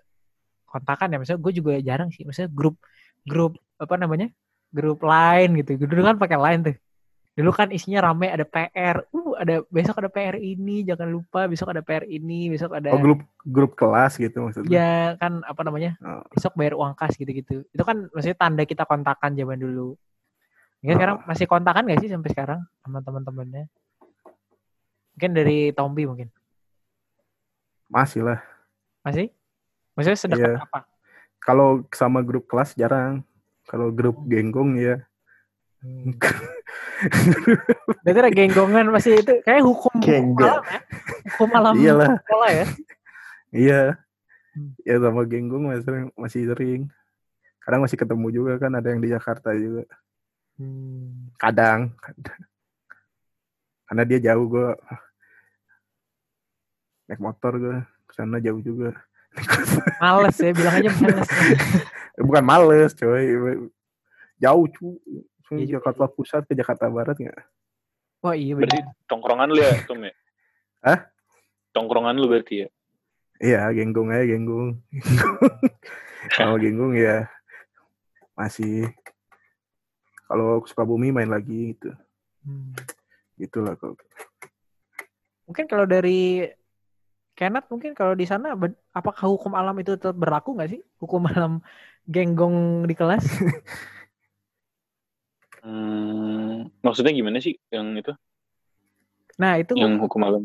kontakan 0.66 1.12
ya. 1.12 1.16
Maksudnya 1.20 1.40
gue 1.42 1.52
juga 1.52 1.72
jarang 1.82 2.08
sih. 2.14 2.22
Maksudnya 2.24 2.50
grup 2.50 2.78
grup 3.26 3.58
apa 3.76 3.94
namanya? 3.98 4.30
Grup 4.72 5.04
lain 5.04 5.58
gitu. 5.60 5.76
Dulu 5.84 6.00
kan 6.00 6.16
pakai 6.16 6.38
lain 6.38 6.58
tuh. 6.72 6.76
Dulu 7.32 7.48
kan 7.48 7.72
isinya 7.72 8.04
rame 8.04 8.28
ada 8.28 8.44
PR. 8.44 9.08
Uh, 9.08 9.32
ada 9.40 9.64
besok 9.72 10.04
ada 10.04 10.12
PR 10.12 10.36
ini, 10.36 10.84
jangan 10.84 11.08
lupa 11.08 11.48
besok 11.48 11.72
ada 11.72 11.80
PR 11.80 12.04
ini, 12.04 12.52
besok 12.52 12.76
ada 12.76 12.92
Oh 12.92 13.00
grup 13.00 13.24
grup 13.40 13.72
kelas 13.72 14.20
gitu 14.20 14.44
maksudnya. 14.44 14.68
ya 14.68 14.92
kan 15.16 15.40
apa 15.42 15.60
namanya? 15.64 15.96
Oh. 16.04 16.20
Besok 16.28 16.52
bayar 16.54 16.76
uang 16.76 16.92
kas 16.92 17.16
gitu-gitu. 17.16 17.64
Itu 17.72 17.82
kan 17.82 18.12
maksudnya 18.12 18.36
tanda 18.36 18.68
kita 18.68 18.84
kontakan 18.84 19.32
zaman 19.32 19.56
dulu. 19.56 19.96
Ya, 20.84 20.92
sekarang 20.92 21.22
Oh. 21.22 21.24
masih 21.24 21.46
kontakan 21.48 21.88
gak 21.88 22.04
sih 22.04 22.10
sampai 22.12 22.30
sekarang 22.30 22.60
sama 22.84 23.00
teman-temannya? 23.00 23.64
Mungkin 25.16 25.30
dari 25.32 25.72
Tombi 25.72 26.04
mungkin. 26.04 26.28
Masih 27.88 28.24
lah. 28.24 28.40
Masih? 29.00 29.32
Maksudnya 29.96 30.18
sedekat 30.18 30.50
Iya. 30.52 30.64
apa? 30.64 30.84
Kalau 31.38 31.84
sama 31.92 32.20
grup 32.20 32.44
kelas 32.44 32.76
jarang. 32.76 33.24
Kalau 33.64 33.88
grup 33.88 34.20
genggong 34.26 34.76
ya. 34.76 35.00
Hmm. 35.82 36.14
Berarti 38.06 38.18
ada 38.22 38.30
genggongan 38.30 38.86
masih 38.94 39.18
itu 39.18 39.42
kayak 39.42 39.66
hukum 39.66 39.90
Genggong. 39.98 40.46
alam 40.46 40.62
ya. 40.62 40.78
Hukum 41.34 41.50
alam 41.58 41.74
Iyalah. 41.74 42.08
sekolah 42.22 42.50
ya. 42.54 42.66
Iya. 43.50 43.82
Hmm. 44.54 44.70
Ya 44.86 44.96
sama 45.02 45.22
genggong 45.26 45.62
masih 45.66 45.82
sering, 45.82 46.06
masih 46.14 46.42
sering. 46.54 46.80
Kadang 47.58 47.82
masih 47.82 47.98
ketemu 47.98 48.26
juga 48.30 48.52
kan 48.62 48.70
ada 48.78 48.88
yang 48.94 49.02
di 49.02 49.10
Jakarta 49.10 49.50
juga. 49.58 49.82
Hmm. 50.54 51.34
Kadang. 51.34 51.90
kadang. 51.98 52.40
Karena 53.90 54.02
dia 54.06 54.18
jauh 54.30 54.46
gue. 54.46 54.70
Naik 57.10 57.20
motor 57.20 57.52
gue. 57.58 57.76
Ke 58.06 58.12
sana 58.14 58.38
jauh 58.38 58.62
juga. 58.62 58.94
Males 59.98 60.36
ya, 60.36 60.52
bilang 60.52 60.74
aja 60.78 60.90
males. 61.00 61.28
Eh, 62.14 62.22
Bukan 62.26 62.44
males 62.44 62.92
coy. 62.94 63.24
Jauh 64.38 64.66
cu. 64.68 65.00
Iya 65.52 65.66
juga 65.68 65.92
Jakarta 65.92 66.04
Pusat 66.08 66.42
ke 66.48 66.52
Jakarta 66.56 66.86
Barat 66.88 67.16
nggak? 67.20 67.40
Wah 68.22 68.34
iya 68.38 68.54
Berarti 68.56 68.78
benar. 68.80 69.08
tongkrongan 69.10 69.48
lu 69.50 69.60
ya, 69.60 69.72
Tom 69.84 70.00
ya? 70.00 70.14
Hah? 70.86 70.98
Tongkrongan 71.74 72.16
lu 72.16 72.26
berarti 72.30 72.54
ya? 72.64 72.68
Iya, 73.42 73.60
genggong 73.74 74.14
aja 74.14 74.24
genggong. 74.24 74.70
Kalau 76.38 76.54
genggong 76.54 76.94
ya 76.94 77.26
masih 78.38 78.86
kalau 80.30 80.62
Sukabumi 80.64 81.12
main 81.12 81.28
lagi 81.28 81.76
gitu. 81.76 81.92
Hmm. 82.46 82.72
Gitulah 83.36 83.76
kalau 83.76 83.98
Mungkin 85.44 85.66
kalau 85.68 85.84
dari 85.84 86.48
Kenneth 87.36 87.68
mungkin 87.68 87.92
kalau 87.92 88.16
di 88.16 88.24
sana 88.24 88.56
apakah 88.94 89.26
hukum 89.28 89.52
alam 89.52 89.76
itu 89.82 89.98
tetap 89.98 90.16
berlaku 90.16 90.56
nggak 90.56 90.78
sih? 90.78 90.80
Hukum 91.02 91.28
alam 91.28 91.60
genggong 92.08 92.86
di 92.88 92.94
kelas? 92.96 93.26
Hmm, 95.62 96.66
maksudnya 96.82 97.10
gimana 97.10 97.38
sih 97.38 97.54
yang 97.70 97.94
itu? 97.94 98.10
Nah 99.38 99.56
itu 99.56 99.72
Yang 99.74 99.94
hukum 100.02 100.20
alam? 100.22 100.42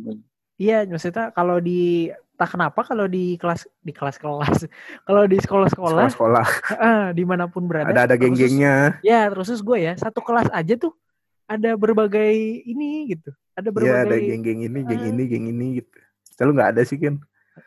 iya 0.58 0.82
maksudnya 0.84 1.30
kalau 1.30 1.58
di 1.58 2.10
tak 2.34 2.50
kenapa 2.50 2.82
kalau 2.82 3.06
di 3.06 3.38
kelas 3.38 3.70
di 3.78 3.94
kelas-kelas 3.94 4.66
kalau 5.06 5.26
di 5.26 5.38
sekolah-sekolah 5.38 6.10
sekolah-sekolah 6.10 6.46
ah, 6.76 7.06
di 7.12 7.22
mana 7.22 7.46
pun 7.46 7.66
berada 7.66 7.94
ada 7.94 8.06
ada 8.06 8.16
geng-gengnya. 8.16 8.98
ya 9.02 9.30
terus 9.30 9.54
gue 9.56 9.78
ya 9.80 9.94
satu 9.94 10.18
kelas 10.18 10.50
aja 10.50 10.74
tuh 10.76 10.98
ada 11.46 11.74
berbagai 11.74 12.34
ini 12.64 13.06
gitu 13.08 13.30
ada 13.54 13.70
Iya, 13.70 13.74
berbagai 14.02 14.06
ada 14.06 14.18
geng-geng 14.20 14.60
ini, 14.64 14.80
geng 14.84 14.98
Ah. 15.00 15.10
ini, 15.10 15.24
geng 15.26 15.46
ini 15.48 15.66
gitu. 15.78 15.98
Selalu 16.34 16.52
nggak 16.54 16.70
ada 16.74 16.82
sih 16.84 16.98
kan. 16.98 17.16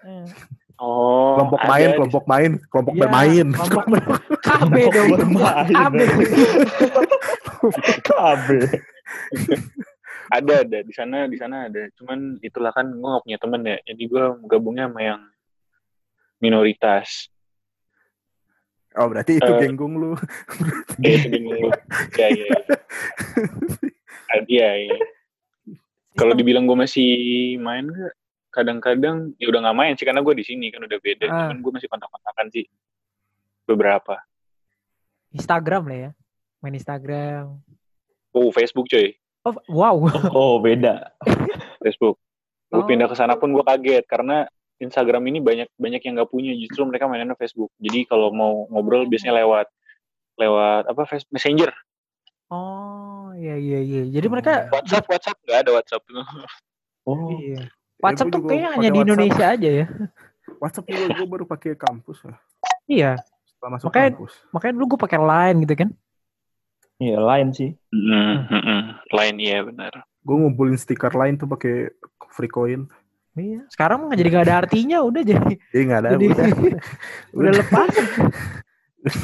eh, 0.03 0.27
Oh, 0.81 1.37
Kelompok 1.37 1.61
main, 1.63 1.89
kelompok 1.93 2.25
main, 2.25 2.51
kelompok 2.67 2.95
Iya, 2.97 3.01
bermain. 3.05 3.47
kelompok 3.53 3.85
ber- 3.93 4.11
KB 4.41 4.75
dong 4.89 5.09
bermain. 5.13 5.67
KB 5.69 5.95
KB. 8.09 8.47
ada 10.37 10.63
ada 10.63 10.79
di 10.81 10.93
sana 10.95 11.27
di 11.27 11.37
sana 11.37 11.67
ada. 11.67 11.91
Cuman 11.99 12.39
itulah 12.41 12.71
kan 12.71 12.87
gue 12.89 13.09
gak 13.09 13.25
punya 13.27 13.39
temen 13.39 13.61
ya. 13.67 13.77
Jadi 13.85 14.03
gue 14.07 14.25
gabungnya 14.47 14.87
sama 14.89 15.01
yang 15.03 15.21
minoritas. 16.39 17.29
Oh, 18.99 19.07
berarti 19.07 19.39
itu 19.39 19.47
Eh. 19.47 19.61
genggong 19.71 19.95
lu. 19.99 20.13
Kayak 20.99 21.15
itu 21.23 21.29
bingung 21.31 21.59
lu. 21.63 21.71
Ya 22.19 22.27
ya. 22.27 22.47
ya. 22.47 22.59
Ah, 24.31 24.41
Iya 24.47 24.69
iya. 24.87 24.99
Kalau 26.15 26.35
dibilang 26.35 26.67
gue 26.67 26.75
masih 26.75 27.11
main 27.59 27.87
gak? 27.87 28.15
Kadang-kadang 28.51 29.31
ya 29.39 29.47
udah 29.47 29.63
nggak 29.63 29.79
main 29.79 29.95
sih 29.95 30.03
karena 30.03 30.27
gue 30.27 30.35
di 30.35 30.43
sini 30.43 30.75
kan 30.75 30.83
udah 30.83 30.99
beda. 30.99 31.27
Ah. 31.31 31.35
Cuman 31.51 31.59
gue 31.63 31.73
masih 31.79 31.87
kontak-kontakan 31.87 32.47
sih 32.51 32.67
beberapa. 33.63 34.19
Instagram 35.31 35.87
lah 35.87 35.99
ya 35.99 36.11
main 36.61 36.73
Instagram 36.73 37.57
Oh 38.31 38.49
Facebook 38.51 38.87
coy, 38.87 39.11
oh 39.43 39.57
wow 39.69 39.97
Oh, 40.33 40.55
beda. 40.59 41.11
Facebook. 41.83 42.15
Gue 42.67 42.79
Oh. 42.79 42.87
pindah 42.87 43.05
ke 43.05 43.15
sana 43.15 43.35
pun 43.35 43.51
gue 43.51 43.61
kaget 43.61 44.07
karena 44.07 44.47
Instagram 44.79 45.27
ini 45.27 45.39
banyak 45.39 45.67
banyak 45.75 45.99
yang 46.01 46.15
nggak 46.15 46.31
punya. 46.31 46.55
Justru 46.55 46.85
mereka 46.85 47.05
mainnya 47.05 47.35
Facebook. 47.35 47.75
Jadi 47.77 48.07
kalau 48.07 48.31
mau 48.31 48.65
ngobrol 48.69 49.05
biasanya 49.05 49.35
lewat 49.37 49.67
lewat 50.37 50.83
apa 50.87 51.03
Face- 51.05 51.27
Messenger, 51.29 51.69
oh 52.49 53.29
iya 53.35 53.55
iya 53.55 53.79
iya 53.79 54.03
jadi 54.09 54.27
mereka 54.27 54.53
WhatsApp 54.71 55.05
WhatsApp 55.07 55.37
nggak 55.43 55.59
ada 55.59 55.71
WhatsApp 55.75 56.03
Oh, 57.03 57.35
iya 57.37 57.61
Ya, 57.61 57.69
WhatsApp 58.01 58.29
gua 58.29 58.35
tuh 58.35 58.43
kayaknya 58.47 58.69
hanya 58.71 58.81
di 58.81 58.89
WhatsApp. 58.89 59.05
Indonesia 59.05 59.47
aja 59.51 59.69
ya 59.75 59.87
WhatsApp 60.57 60.87
juga 60.87 61.05
gue 61.13 61.27
baru 61.29 61.45
pakai 61.45 61.71
kampus 61.75 62.19
lah. 62.25 62.39
iya 62.87 63.21
Setelah 63.45 63.71
masuk 63.77 63.87
Makanya- 63.91 64.13
kampus. 64.17 64.33
makanya 64.51 64.73
dulu 64.73 64.85
gue 64.87 65.01
pakai 65.01 65.19
line 65.21 65.57
gitu 65.63 65.75
kan 65.77 65.89
iya 67.01 67.19
lain 67.19 67.49
sih. 67.57 67.73
Mm, 67.91 68.47
mm, 68.47 68.63
mm. 68.63 68.83
Lain 69.17 69.37
iya 69.41 69.59
benar. 69.65 69.93
Gue 70.21 70.37
ngumpulin 70.37 70.77
stiker 70.77 71.11
lain 71.17 71.41
tuh 71.41 71.49
pakai 71.49 71.91
free 72.37 72.53
coin. 72.53 72.87
Iya. 73.35 73.65
Sekarang 73.73 74.07
nggak 74.07 74.19
jadi 74.21 74.31
nggak 74.31 74.47
ada 74.47 74.57
artinya, 74.67 74.99
udah 75.01 75.23
jadi 75.25 75.55
Jadi 75.73 75.83
nggak 75.89 76.01
ada. 76.05 76.09
Jadi- 76.15 76.29
udah. 76.29 76.47
udah 77.41 77.53
lepas. 77.57 77.93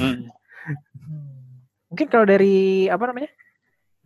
Hmm. 0.01 0.16
Mungkin 1.93 2.07
kalau 2.09 2.27
dari 2.27 2.89
apa 2.89 3.05
namanya? 3.12 3.31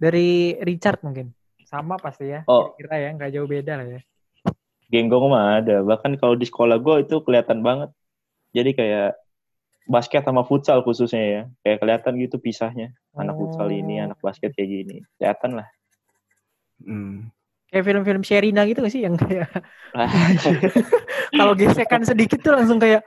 Dari 0.01 0.57
Richard 0.64 1.05
mungkin 1.05 1.31
sama 1.62 1.95
pasti 2.03 2.27
ya. 2.27 2.43
Oh. 2.51 2.75
Kira 2.75 2.99
ya 2.99 3.14
nggak 3.14 3.31
jauh 3.31 3.47
beda 3.47 3.79
lah 3.79 3.87
ya. 3.87 4.01
Genggong 4.91 5.31
mah 5.31 5.62
ada. 5.62 5.87
Bahkan 5.87 6.18
kalau 6.18 6.35
di 6.35 6.51
sekolah 6.51 6.83
gue 6.83 7.07
itu 7.07 7.23
kelihatan 7.23 7.62
banget. 7.62 7.95
Jadi 8.51 8.75
kayak 8.75 9.14
basket 9.89 10.22
sama 10.26 10.43
futsal 10.45 10.83
khususnya 10.85 11.22
ya. 11.22 11.43
Kayak 11.64 11.78
kelihatan 11.85 12.12
gitu 12.20 12.37
pisahnya. 12.37 12.93
Anak 13.16 13.37
futsal 13.37 13.68
ini, 13.72 14.01
Oh. 14.01 14.11
anak 14.11 14.18
basket 14.20 14.53
kayak 14.53 14.68
gini. 14.68 14.97
Kelihatan 15.16 15.61
lah. 15.61 15.68
Hmm. 16.81 17.28
Kayak 17.70 17.85
film-film 17.87 18.22
Sherina 18.26 18.66
gitu 18.66 18.83
gak 18.83 18.91
sih 18.91 19.07
yang 19.07 19.14
kayak 19.14 19.47
kalau 21.39 21.55
gesekan 21.55 22.03
sedikit 22.03 22.43
tuh 22.43 22.59
langsung 22.59 22.83
kayak 22.83 23.07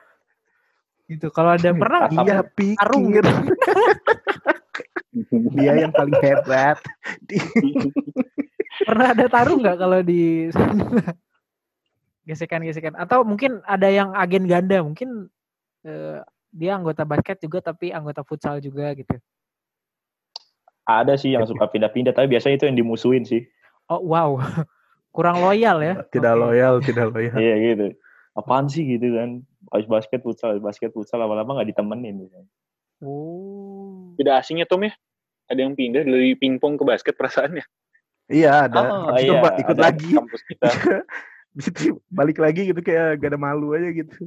gitu. 1.11 1.27
Kalau 1.35 1.59
ada 1.59 1.75
pernah 1.75 2.07
Dia 2.07 2.47
Arung 2.79 3.11
pikir 3.11 3.19
gitu. 3.19 3.31
dia 5.59 5.73
yang 5.77 5.91
paling 5.93 6.15
hebat. 6.23 6.79
pernah 8.87 9.13
ada 9.13 9.25
taruh 9.29 9.57
nggak 9.61 9.77
kalau 9.77 9.99
di 10.01 10.49
gesekan-gesekan 12.23 12.95
atau 12.97 13.21
mungkin 13.21 13.59
ada 13.67 13.85
yang 13.91 14.15
agen 14.15 14.47
ganda 14.47 14.79
mungkin 14.81 15.27
eh, 15.83 16.23
dia 16.53 16.77
anggota 16.77 17.01
basket 17.01 17.41
juga 17.41 17.59
tapi 17.65 17.89
anggota 17.89 18.21
futsal 18.21 18.61
juga 18.61 18.93
gitu. 18.93 19.17
ada 20.83 21.15
sih 21.15 21.31
yang 21.31 21.47
suka 21.47 21.65
pindah-pindah. 21.71 22.11
Tapi 22.11 22.27
biasanya 22.27 22.59
itu 22.59 22.65
yang 22.67 22.77
dimusuhin 22.77 23.23
sih. 23.23 23.47
Oh 23.87 24.03
wow, 24.03 24.35
kurang 25.15 25.39
loyal 25.39 25.79
ya. 25.79 26.03
Tidak 26.11 26.33
Oke. 26.35 26.43
loyal, 26.43 26.73
tidak 26.83 27.07
loyal. 27.15 27.35
Iya 27.39 27.55
gitu. 27.57 27.87
Apaan 28.35 28.67
sih 28.67 28.83
gitu 28.83 29.15
kan. 29.15 29.41
Habis 29.71 29.87
basket 29.87 30.19
futsal, 30.21 30.53
habis 30.53 30.63
basket 30.63 30.91
futsal 30.91 31.23
lama-lama 31.23 31.55
nggak 31.57 31.71
ditemenin. 31.71 32.27
Gitu. 32.27 32.35
Oh. 32.99 34.11
Tidak 34.19 34.35
asingnya 34.35 34.67
Tom 34.67 34.83
ya. 34.83 34.93
Ada 35.47 35.63
yang 35.63 35.73
pindah 35.75 36.03
dari 36.03 36.35
pingpong 36.35 36.75
ke 36.75 36.83
basket 36.83 37.15
perasaannya. 37.15 37.63
Iya 38.27 38.67
ada. 38.67 38.79
Oh, 38.83 39.11
Habis 39.11 39.23
itu 39.23 39.33
iya, 39.35 39.39
ba- 39.43 39.57
ikut 39.59 39.77
ada. 39.79 39.83
lagi. 39.87 40.09
Kampus 40.11 40.41
kita. 40.47 40.67
Itu 41.53 42.01
balik 42.09 42.41
lagi 42.41 42.65
gitu 42.65 42.81
kayak 42.81 43.21
gak 43.21 43.29
ada 43.29 43.37
malu 43.37 43.77
aja 43.77 43.93
gitu. 43.93 44.25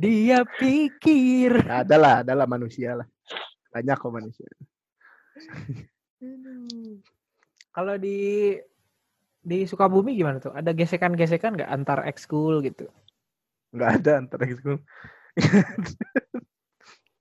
Dia 0.00 0.48
pikir. 0.48 1.60
Nah, 1.60 1.84
ada 1.84 1.96
lah, 2.00 2.14
ada 2.24 2.32
lah 2.32 2.48
manusia 2.48 2.96
lah. 2.96 3.06
Banyak 3.68 3.96
kok 4.00 4.12
manusia. 4.16 4.48
Kalau 7.70 7.94
di 8.00 8.56
di 9.40 9.58
Sukabumi 9.68 10.16
gimana 10.16 10.40
tuh? 10.40 10.56
Ada 10.56 10.72
gesekan-gesekan 10.72 11.60
nggak 11.60 11.70
antar 11.70 12.08
ekskul 12.08 12.64
gitu? 12.64 12.88
Nggak 13.76 13.90
ada 14.00 14.12
antara 14.24 14.44
gitu. 14.52 14.80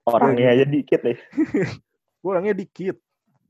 Orangnya 0.07 0.47
aja 0.55 0.65
dikit 0.65 0.99
deh. 1.03 1.19
Orangnya 2.27 2.55
dikit. 2.55 2.95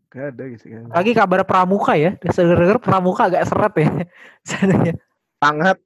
Nggak 0.10 0.26
ada 0.34 0.44
gitu 0.58 0.66
kan. 0.74 0.84
Lagi 0.90 1.12
kabar 1.14 1.42
pramuka 1.46 1.94
ya. 1.94 2.18
Dengar 2.18 2.82
pramuka 2.82 3.30
agak 3.30 3.46
seret 3.46 3.74
ya. 3.78 3.90
Sananya. 4.50 4.94
Sangat. 5.40 5.78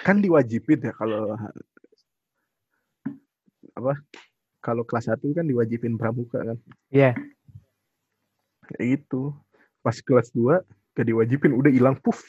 Kan 0.00 0.18
diwajibin 0.18 0.80
ya 0.80 0.92
kalau 0.94 1.34
apa? 3.74 3.94
Kalau 4.60 4.84
kelas 4.84 5.08
1 5.08 5.24
kan 5.32 5.46
diwajibin 5.46 5.96
pramuka 5.96 6.40
kan. 6.44 6.58
Iya. 6.92 7.16
Kayak 8.68 8.84
gitu. 9.00 9.32
Pas 9.80 9.96
kelas 10.04 10.28
2 10.36 10.60
gak 10.92 11.06
diwajibin 11.06 11.56
udah 11.56 11.72
hilang 11.72 11.96
puf. 11.96 12.28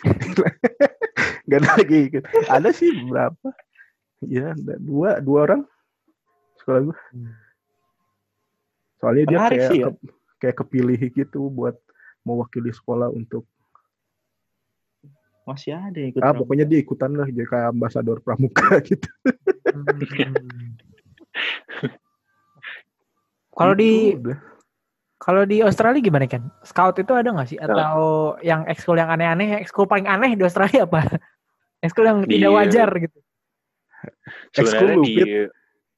gak 1.50 1.60
ada 1.60 1.70
lagi. 1.76 2.08
ikut. 2.08 2.24
Ada 2.48 2.70
sih 2.72 2.88
berapa? 3.10 3.52
Ya, 4.22 4.54
ada 4.54 4.78
dua 4.78 5.18
dua 5.18 5.50
orang 5.50 5.62
sekolah 6.62 6.80
gua. 6.88 6.98
Soalnya 9.02 9.24
dia 9.26 9.38
Menarik 9.42 9.58
kayak 9.58 9.70
sih 9.74 9.80
ya. 9.82 9.88
ke- 9.89 10.14
kayak 10.38 10.56
kepilih 10.62 11.00
gitu 11.10 11.42
buat 11.50 11.74
mewakili 12.22 12.70
sekolah 12.70 13.10
untuk 13.10 13.50
Masih 15.48 15.74
ada 15.74 16.00
ikut. 16.00 16.22
ah 16.22 16.32
pramuka. 16.32 16.39
pokoknya 16.46 16.66
dia 16.70 16.80
ikutan 16.80 17.12
lah 17.18 17.28
jadi 17.28 17.48
kayak 17.50 17.68
ambasador 17.74 18.18
pramuka 18.22 18.78
gitu. 18.89 19.10
Hmm. 19.72 20.78
Kalau 23.52 23.74
di 23.76 24.16
Gitu, 24.16 24.34
kalau 25.22 25.46
di 25.46 25.62
Australia 25.62 26.02
gimana 26.02 26.26
kan? 26.26 26.50
Scout 26.66 26.98
itu 26.98 27.14
ada 27.14 27.30
nggak 27.30 27.50
sih? 27.54 27.60
Atau 27.62 28.34
yang 28.42 28.66
ekskul 28.66 28.98
yang 28.98 29.14
aneh-aneh? 29.14 29.62
Ekskul 29.62 29.86
paling 29.86 30.10
aneh 30.10 30.34
di 30.34 30.42
Australia 30.42 30.89
apa? 30.89 31.06
Ekskul 31.86 32.10
yang 32.10 32.20
Di- 32.26 32.42
tidak 32.42 32.52
wajar 32.58 32.89
gitu. 32.98 33.20
Ekskul 34.58 34.89
di 35.06 35.46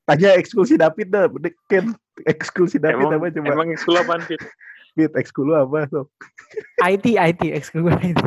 tanya 0.04 0.36
ekskul 0.36 0.68
si 0.68 0.76
David 0.76 1.08
dah, 1.08 1.32
udah 1.32 1.52
Ken 1.72 1.96
ekskul 2.28 2.68
si 2.68 2.76
David 2.76 3.08
emang, 3.08 3.24
apa 3.24 3.28
coba? 3.32 3.48
emang 3.56 3.68
ekskul 3.72 3.96
apaan 3.96 4.22
Fit? 4.28 4.44
Fit 4.92 5.14
ekskul 5.16 5.48
lu 5.48 5.56
apa 5.56 5.88
tuh? 5.88 6.06
IT, 6.84 7.16
IT, 7.16 7.42
ekskul 7.56 7.88
gue 7.88 7.96
IT. 8.04 8.20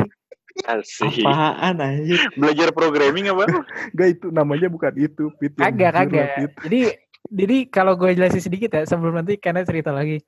Asik. 0.65 1.21
Apaan 1.21 1.77
anjir? 1.83 2.21
Belajar 2.39 2.73
programming 2.73 3.29
apa? 3.29 3.45
Enggak 3.93 4.09
itu 4.17 4.27
namanya 4.33 4.69
bukan 4.73 4.93
itu, 4.97 5.29
yang 5.37 5.77
Kagak. 5.77 6.29
Jadi, 6.65 6.81
jadi 7.29 7.57
kalau 7.69 7.93
gue 7.99 8.17
jelasin 8.17 8.41
sedikit 8.41 8.73
ya, 8.73 8.83
sebelum 8.89 9.21
nanti 9.21 9.37
karena 9.37 9.67
cerita 9.67 9.93
lagi. 9.93 10.23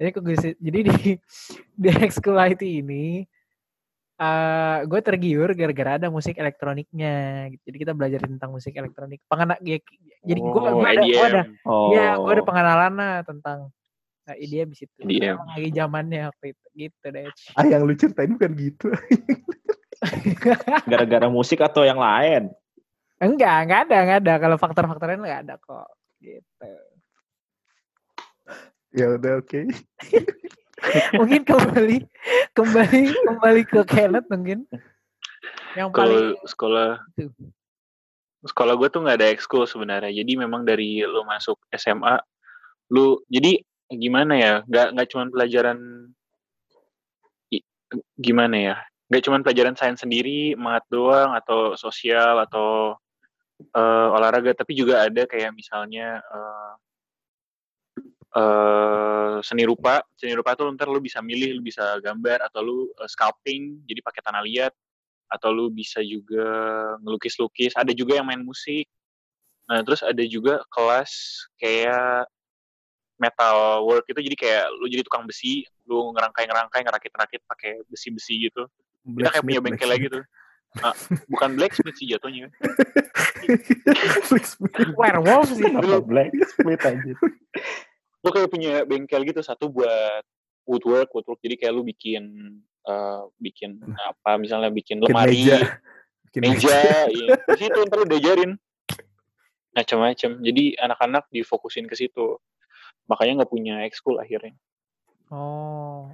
Jadi, 0.00 0.08
kok 0.12 0.22
gue, 0.24 0.36
jadi 0.56 0.78
di 0.86 0.92
di 1.82 1.88
ekskul 1.92 2.36
IT 2.40 2.62
ini, 2.64 3.24
eh 4.16 4.78
gue 4.88 5.00
tergiur 5.04 5.52
gara-gara 5.52 6.00
ada 6.00 6.08
musik 6.08 6.40
elektroniknya. 6.40 7.48
Jadi 7.60 7.76
kita 7.76 7.92
belajar 7.92 8.24
tentang 8.24 8.56
musik 8.56 8.72
elektronik. 8.72 9.20
Pengenak, 9.28 9.60
ya, 9.60 9.76
jadi 10.24 10.40
gue, 10.40 10.60
Oh, 10.62 10.80
gue 10.80 10.88
ada, 10.88 11.04
gue 11.04 11.20
ada, 11.20 11.42
EDM. 11.44 11.68
Oh. 11.68 11.92
Iya, 11.92 12.08
gue 12.16 12.32
ada 12.32 12.44
pengenalan 12.44 12.92
lah 12.96 13.16
tentang 13.28 13.58
nah, 14.26 14.34
IDM 14.34 14.68
di 14.74 14.76
situ. 14.76 14.92
IDM. 15.06 15.38
Lagi 15.38 15.70
zamannya 15.70 16.20
waktu 16.28 16.46
itu, 16.52 16.66
gitu 16.74 17.06
deh. 17.14 17.30
Ah 17.54 17.64
yang 17.64 17.86
lu 17.86 17.94
ceritain 17.94 18.34
bukan 18.34 18.52
gitu. 18.58 18.90
Gara-gara 20.90 21.30
musik 21.30 21.62
atau 21.62 21.86
yang 21.86 22.02
lain? 22.02 22.50
enggak, 23.16 23.56
enggak 23.64 23.80
ada, 23.88 23.96
enggak 24.04 24.20
ada. 24.26 24.34
Kalau 24.36 24.56
faktor-faktornya 24.60 25.16
enggak 25.16 25.42
ada 25.46 25.54
kok. 25.56 25.88
Gitu. 26.20 26.68
ya 28.96 29.12
udah 29.16 29.32
oke. 29.40 29.60
Mungkin 31.18 31.42
kembali, 31.48 31.98
kembali, 32.52 33.02
kembali 33.08 33.62
ke 33.64 33.80
Kenneth 33.88 34.28
mungkin. 34.28 34.68
Yang 35.72 35.88
paling 35.92 36.36
Kalau 36.36 36.48
sekolah 36.48 36.90
Itu. 37.16 37.32
sekolah 38.46 38.74
gue 38.78 38.88
tuh 38.92 39.00
nggak 39.02 39.16
ada 39.20 39.28
ekskul 39.32 39.64
sebenarnya. 39.64 40.12
Jadi 40.12 40.32
memang 40.36 40.68
dari 40.68 41.00
lu 41.04 41.24
masuk 41.24 41.56
SMA, 41.72 42.20
lu 42.92 43.20
jadi 43.32 43.60
gimana 43.90 44.34
ya? 44.34 44.54
Nggak 44.66 44.86
nggak 44.94 45.08
cuma 45.12 45.24
pelajaran 45.30 45.78
gimana 48.18 48.56
ya? 48.56 48.76
Nggak 49.06 49.22
cuma 49.22 49.36
pelajaran 49.42 49.76
sains 49.78 50.02
sendiri, 50.02 50.58
mat 50.58 50.82
doang 50.90 51.30
atau 51.38 51.78
sosial 51.78 52.42
atau 52.42 52.98
eh, 53.62 54.08
olahraga, 54.16 54.52
tapi 54.58 54.74
juga 54.74 55.06
ada 55.06 55.22
kayak 55.24 55.54
misalnya 55.54 56.18
eh, 56.18 56.72
eh, 58.40 59.36
seni 59.46 59.62
rupa. 59.62 60.02
Seni 60.18 60.34
rupa 60.34 60.58
tuh 60.58 60.74
ntar 60.74 60.90
lu 60.90 60.98
bisa 60.98 61.22
milih, 61.22 61.58
lu 61.58 61.62
bisa 61.62 61.98
gambar 62.02 62.42
atau 62.50 62.60
lu 62.66 62.78
eh, 62.98 63.08
sculpting, 63.08 63.86
jadi 63.86 64.00
pakai 64.02 64.22
tanah 64.26 64.42
liat 64.42 64.74
atau 65.26 65.50
lu 65.50 65.70
bisa 65.70 66.02
juga 66.02 66.46
ngelukis-lukis. 67.02 67.74
Ada 67.78 67.90
juga 67.94 68.18
yang 68.18 68.26
main 68.26 68.42
musik. 68.42 68.86
Nah, 69.66 69.82
terus 69.82 70.02
ada 70.06 70.22
juga 70.22 70.62
kelas 70.70 71.10
kayak 71.58 72.30
metal 73.16 73.84
work 73.84 74.04
itu 74.08 74.20
jadi 74.20 74.36
kayak 74.36 74.64
lu 74.76 74.86
jadi 74.88 75.02
tukang 75.04 75.24
besi, 75.24 75.64
lu 75.88 76.12
ngerangkai-ngerangkai, 76.12 76.80
ngerakit-rakit 76.84 77.40
pakai 77.48 77.80
besi-besi 77.88 78.48
gitu. 78.48 78.68
Kita 79.06 79.32
kayak 79.32 79.44
punya 79.44 79.60
bengkel 79.62 79.88
lagi 79.88 80.08
gitu. 80.08 80.20
Ah, 80.84 80.92
bukan 81.32 81.56
blacksmith 81.56 81.96
sih 81.96 82.10
jatuhnya. 82.10 82.52
Blacksmith. 84.28 84.74
werewolf 84.98 85.48
sih. 85.54 85.64
Apa 85.64 86.02
black 86.02 86.34
split 86.52 86.82
anjir? 86.84 87.16
Lu 88.20 88.28
kayak 88.34 88.50
punya 88.50 88.82
bengkel 88.84 89.22
gitu 89.24 89.40
satu 89.40 89.70
buat 89.72 90.20
woodwork, 90.68 91.14
woodwork. 91.14 91.40
Jadi 91.40 91.54
kayak 91.56 91.72
lu 91.72 91.86
bikin 91.86 92.24
eh, 92.84 93.22
bikin 93.40 93.80
apa 93.96 94.36
misalnya 94.36 94.68
bikin 94.68 95.00
Bikin 95.00 95.14
lemari, 95.14 95.38
meja. 95.46 95.58
Bikin 96.28 96.40
meja, 96.42 96.78
iya. 97.08 97.38
Di 97.40 97.56
situ 97.56 97.78
ntar 97.86 98.04
lu 98.04 98.06
diajarin 98.10 98.52
macam-macam. 99.72 100.30
Jadi 100.42 100.64
anak-anak 100.76 101.24
difokusin 101.32 101.88
ke 101.88 101.96
situ. 101.96 102.36
Makanya 103.06 103.32
nggak 103.42 103.50
punya 103.50 103.74
ekskul 103.82 104.18
akhirnya. 104.18 104.54
Oh, 105.28 106.10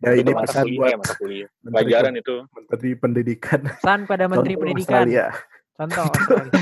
Ya 0.00 0.16
ini 0.16 0.32
Itu 0.32 0.40
pesan 0.40 0.64
kuliah, 0.64 0.80
buat 0.80 0.96
mata 1.04 1.14
kuliah. 1.20 1.48
Menteri, 1.60 1.72
Pelajaran 1.76 2.14
itu. 2.16 2.36
Menteri 2.48 2.90
Pendidikan. 2.96 3.60
pesan 3.68 4.00
pada 4.04 4.24
Menteri 4.24 4.52
Contoh 4.54 4.62
Pendidikan. 4.64 4.96
Australia. 5.04 5.26
Contoh 5.76 6.02
Australia. 6.08 6.52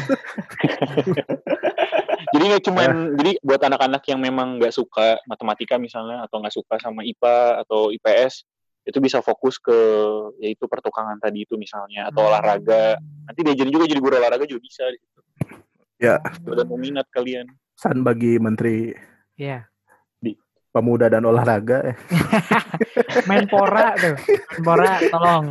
Jadi 2.27 2.45
nggak 2.45 2.65
cuman 2.67 2.91
jadi 3.17 3.33
buat 3.41 3.63
anak-anak 3.63 4.03
yang 4.05 4.21
memang 4.21 4.59
nggak 4.59 4.75
suka 4.75 5.17
matematika 5.25 5.79
misalnya 5.79 6.27
atau 6.27 6.43
nggak 6.43 6.53
suka 6.53 6.75
sama 6.77 7.01
IPA 7.01 7.63
atau 7.65 7.89
IPS, 7.89 8.45
itu 8.83 8.99
bisa 8.99 9.23
fokus 9.23 9.57
ke 9.57 9.73
yaitu 10.37 10.67
pertukangan 10.67 11.17
tadi 11.17 11.43
itu 11.43 11.55
misalnya 11.55 12.07
atau 12.07 12.23
Hmm. 12.23 12.29
olahraga 12.29 12.99
nanti 13.25 13.41
diajarin 13.41 13.73
juga 13.73 13.87
jadi 13.87 14.01
guru 14.03 14.15
olahraga 14.19 14.45
juga 14.45 14.61
bisa 14.61 14.85
di 14.87 14.99
situ. 14.99 15.21
Ya. 15.97 16.21
udah 16.45 16.65
mau 16.69 16.77
minat 16.77 17.09
kalian 17.09 17.49
San 17.73 18.05
bagi 18.05 18.37
Menteri 18.37 18.93
Iya. 19.37 19.69
Pemuda 20.77 21.09
dan 21.09 21.25
Olahraga. 21.25 21.81
eh. 21.89 21.97
Menpora 23.25 23.97
tuh. 23.97 24.17
Menpora 24.61 25.01
tolong 25.09 25.45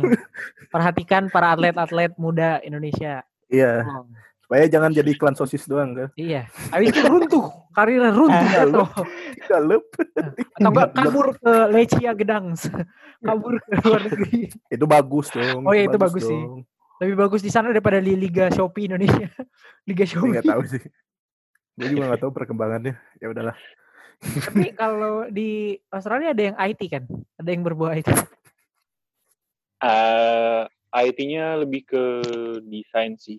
perhatikan 0.70 1.26
para 1.26 1.50
atlet-atlet 1.50 2.14
muda 2.14 2.62
Indonesia. 2.62 3.26
Iya. 3.50 3.82
Tolong. 3.82 4.06
Supaya 4.46 4.70
jangan 4.70 4.94
jadi 4.94 5.10
iklan 5.10 5.34
sosis 5.34 5.66
doang 5.66 5.98
kan. 5.98 6.08
Iya. 6.14 6.46
Habis 6.70 6.94
itu 6.94 7.02
runtuh, 7.02 7.50
karirnya 7.74 8.14
runtuh 8.14 8.46
Ah, 8.46 8.62
atau 8.62 8.86
Galup. 9.50 9.84
atau 9.90 10.70
enggak 10.70 10.88
kabur 10.94 11.26
ke 11.34 11.52
Lecia 11.74 12.12
Gedang, 12.14 12.54
kabur 13.18 13.58
ke 13.58 13.70
luar 13.82 14.00
negeri. 14.06 14.46
Itu 14.70 14.86
bagus 14.86 15.34
dong. 15.34 15.66
Oh 15.66 15.74
iya, 15.74 15.90
itu 15.90 15.98
bagus 15.98 16.22
sih. 16.22 16.38
dong. 16.38 16.62
Lebih 17.02 17.16
bagus 17.18 17.42
di 17.42 17.50
sana 17.50 17.74
daripada 17.74 17.98
di 17.98 18.14
Liga 18.14 18.46
Shopee 18.46 18.86
Indonesia. 18.86 19.26
Liga 19.90 20.06
Shopee. 20.06 20.38
nggak 20.38 20.46
tahu 20.46 20.62
sih. 20.70 20.82
Gue 21.76 21.92
juga 21.92 22.08
nggak 22.08 22.20
tahu 22.20 22.32
perkembangannya. 22.32 22.96
Ya 23.20 23.28
udahlah. 23.28 23.56
Tapi 24.16 24.72
kalau 24.72 25.28
di 25.28 25.76
Australia 25.88 26.32
ada 26.32 26.42
yang 26.42 26.56
IT 26.56 26.80
kan? 26.88 27.04
Ada 27.36 27.48
yang 27.48 27.62
berbau 27.62 27.92
IT. 27.92 28.08
Eh, 29.76 30.62
IT-nya 30.96 31.60
lebih 31.60 31.84
ke 31.84 32.02
desain 32.64 33.12
sih 33.14 33.36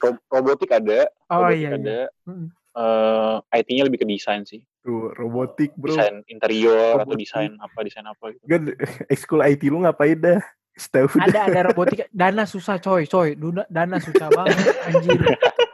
Ro- 0.00 0.24
robotik 0.26 0.72
ada 0.72 1.04
Oh 1.28 1.44
robotik 1.44 1.60
iya. 1.60 1.68
iya. 1.68 1.76
ada 1.76 1.98
Mm. 2.24 2.48
Eh, 2.72 3.36
IT-nya 3.60 3.84
lebih 3.84 4.00
ke 4.00 4.08
desain 4.08 4.40
sih 4.42 4.64
Tuh, 4.80 5.12
robotik 5.12 5.76
bro. 5.76 5.92
desain 5.92 6.24
interior 6.24 6.96
atau 6.96 7.04
Robotik. 7.04 7.28
desain 7.28 7.52
apa 7.60 7.78
desain 7.84 8.08
apa 8.08 8.24
gitu 8.32 8.44
Kan 8.48 8.62
ekskul 9.12 9.44
IT 9.44 9.68
lu 9.68 9.84
ngapain 9.84 10.16
dah? 10.16 10.40
Setahu. 10.72 11.20
Ada 11.20 11.52
ada 11.52 11.60
robotika. 11.68 12.08
Dana 12.08 12.48
susah 12.48 12.80
coy, 12.80 13.04
coy. 13.04 13.36
Dana, 13.36 13.62
dana 13.68 13.96
susah 14.00 14.28
banget 14.32 14.56
anjir. 14.88 15.20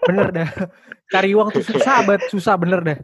Bener 0.04 0.26
dah. 0.34 0.50
Cari 1.08 1.30
uang 1.32 1.48
tuh 1.54 1.64
susah 1.64 2.02
banget, 2.04 2.28
susah 2.28 2.54
bener 2.58 2.80
dah. 2.82 2.98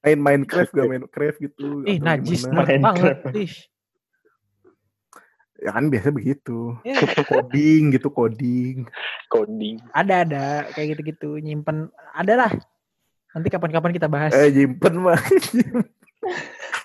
Main 0.00 0.16
Minecraft 0.16 0.72
gak 0.72 0.88
Minecraft 0.88 1.38
gitu. 1.44 1.84
Ih, 1.84 2.00
najis 2.00 2.48
banget. 2.48 3.20
Ih. 3.36 3.52
Ya 5.60 5.76
kan 5.76 5.92
biasa 5.92 6.08
begitu. 6.08 6.72
Ya, 6.88 6.96
Coding 7.28 7.92
gitu, 7.92 8.08
coding. 8.08 8.88
coding 9.28 9.76
ada 9.92 10.24
ada 10.24 10.44
kayak 10.72 10.96
gitu-gitu 10.96 11.36
nyimpen 11.36 11.92
ada 12.16 12.32
lah. 12.34 12.52
Nanti 13.36 13.52
kapan-kapan 13.52 13.92
kita 13.92 14.08
bahas. 14.08 14.32
Eh, 14.32 14.48
nyimpen 14.50 15.04
mah. 15.04 15.20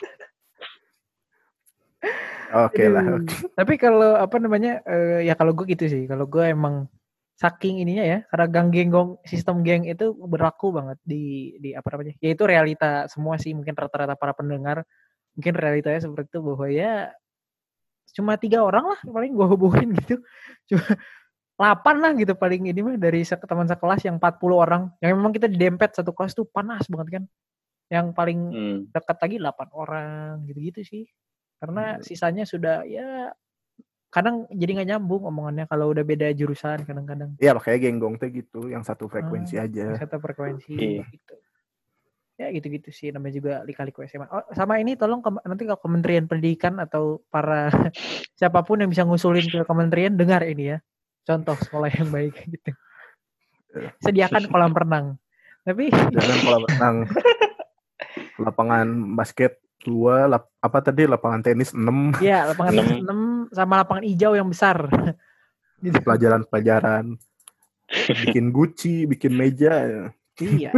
Oke 2.55 2.87
lah. 2.87 3.03
Aduh. 3.03 3.15
oke. 3.19 3.33
Tapi 3.51 3.73
kalau 3.75 4.15
apa 4.15 4.35
namanya 4.39 4.79
eh, 4.87 5.27
ya 5.27 5.35
kalau 5.35 5.51
gue 5.51 5.67
gitu 5.75 5.85
sih. 5.91 6.07
Kalau 6.07 6.23
gue 6.25 6.47
emang 6.47 6.87
saking 7.35 7.83
ininya 7.83 8.05
ya 8.07 8.19
karena 8.31 8.47
gang 8.47 8.71
genggong 8.71 9.19
sistem 9.27 9.59
geng 9.59 9.83
itu 9.83 10.15
berlaku 10.15 10.71
banget 10.71 10.95
di 11.03 11.51
di 11.59 11.75
apa 11.75 11.83
namanya 11.91 12.15
ya 12.23 12.31
itu 12.31 12.43
realita 12.47 13.11
semua 13.11 13.35
sih 13.35 13.51
mungkin 13.51 13.75
rata-rata 13.75 14.15
para 14.15 14.31
pendengar 14.31 14.87
mungkin 15.35 15.51
realitanya 15.51 15.99
seperti 15.99 16.31
itu 16.31 16.39
bahwa 16.39 16.71
ya 16.71 17.11
cuma 18.15 18.39
tiga 18.39 18.63
orang 18.63 18.87
lah 18.87 18.99
paling 19.03 19.35
gue 19.35 19.47
hubungin 19.51 19.91
gitu 19.99 20.23
cuma 20.71 20.95
delapan 21.59 21.95
lah 21.99 22.11
gitu 22.15 22.33
paling 22.39 22.71
ini 22.71 22.79
mah 22.79 22.95
dari 22.95 23.27
se- 23.27 23.35
teman 23.35 23.67
sekelas 23.67 24.07
yang 24.07 24.15
40 24.15 24.55
orang 24.55 24.87
yang 25.03 25.19
memang 25.19 25.35
kita 25.35 25.51
dempet 25.51 25.91
satu 25.91 26.15
kelas 26.15 26.31
tuh 26.31 26.47
panas 26.47 26.87
banget 26.87 27.19
kan 27.19 27.23
yang 27.91 28.15
paling 28.15 28.39
Hmm. 28.47 28.79
dekat 28.95 29.17
lagi 29.19 29.35
8 29.43 29.69
orang 29.75 30.41
gitu-gitu 30.47 30.81
sih. 30.87 31.03
Karena 31.65 31.85
Hmm. 31.91 32.01
sisanya 32.01 32.45
sudah 32.45 32.85
ya 32.85 33.33
kadang 34.07 34.45
jadi 34.47 34.77
nggak 34.77 34.89
nyambung 34.91 35.25
omongannya 35.25 35.65
kalau 35.65 35.89
udah 35.89 35.99
beda 36.01 36.29
jurusan 36.31 36.85
kadang-kadang 36.85 37.33
Ya 37.35 37.51
makanya 37.51 37.79
genggong 37.81 38.15
teh 38.15 38.29
gitu, 38.29 38.69
yang 38.69 38.79
satu 38.79 39.05
frekuensi 39.05 39.57
aja. 39.57 39.97
satu 39.97 40.21
frekuensi 40.21 40.71
Iya. 40.71 41.03
gitu. 41.05 41.35
Ya 42.35 42.47
gitu-gitu 42.49 42.91
sih 42.91 43.09
namanya 43.09 43.33
juga 43.33 43.53
lika-liku 43.61 44.03
SMA. 44.03 44.27
Oh, 44.27 44.43
sama 44.51 44.77
ini 44.77 44.93
tolong 44.93 45.19
ke- 45.19 45.41
nanti 45.41 45.63
ke 45.63 45.73
Kementerian 45.73 46.27
Pendidikan 46.27 46.77
atau 46.77 47.23
para 47.25 47.71
siapa 48.35 48.61
pun 48.61 48.77
yang 48.77 48.87
bisa 48.87 49.01
ngusulin 49.01 49.47
ke 49.49 49.63
kementerian 49.63 50.13
dengar 50.13 50.43
ini 50.43 50.69
ya. 50.69 50.77
Contoh 51.23 51.57
sekolah 51.57 51.89
yang 51.89 52.07
baik 52.07 52.35
gitu. 52.53 52.71
Sediakan 53.99 54.45
kolam 54.45 54.71
renang. 54.71 55.05
Tapi 55.63 55.89
Jangan 55.91 56.37
kolam 56.39 56.63
renang. 56.69 56.95
Lapangan 58.45 58.87
basket 59.15 59.59
dua, 59.85 60.25
lap- 60.25 60.49
apa 60.57 60.81
tadi 60.81 61.05
lapangan 61.05 61.45
tenis 61.45 61.71
enam, 61.77 62.09
ya 62.17 62.49
lapangan 62.49 62.73
Enam. 63.05 63.45
6 63.53 63.55
sama 63.55 63.85
lapangan 63.85 64.03
hijau 64.03 64.33
yang 64.33 64.49
besar. 64.49 64.89
pelajaran-pelajaran. 65.85 67.13
Bikin 68.25 68.49
guci, 68.49 69.05
bikin 69.05 69.37
meja. 69.37 69.85
ya. 69.85 70.03
Iya. 70.41 70.71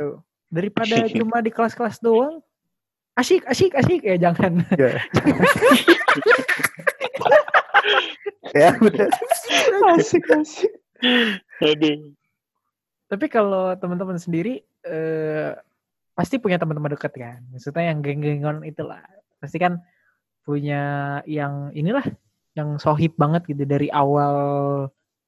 Tuh. 0.00 0.24
Daripada 0.48 1.04
cuma 1.20 1.44
di 1.44 1.52
kelas-kelas 1.52 2.00
doang. 2.00 2.40
Asik, 3.14 3.44
asik, 3.44 3.76
asik. 3.76 4.00
Ya 4.00 4.16
jangan. 4.16 4.64
Ya. 4.74 4.96
ya 8.54 8.70
asik 9.98 10.24
asik 10.30 10.72
aduh 11.60 12.14
Tapi 13.04 13.26
kalau 13.28 13.76
teman-teman 13.76 14.16
sendiri 14.16 14.64
eh, 14.86 15.52
pasti 16.14 16.38
punya 16.38 16.56
teman-teman 16.56 16.94
dekat 16.94 17.12
kan. 17.12 17.42
Maksudnya 17.50 17.90
yang 17.90 17.98
geng-gengon 18.00 18.62
itulah. 18.62 19.02
Pasti 19.42 19.58
kan 19.58 19.82
punya 20.46 20.82
yang 21.26 21.74
inilah 21.74 22.04
yang 22.54 22.78
sohib 22.78 23.18
banget 23.18 23.42
gitu 23.50 23.66
dari 23.66 23.90
awal 23.90 24.34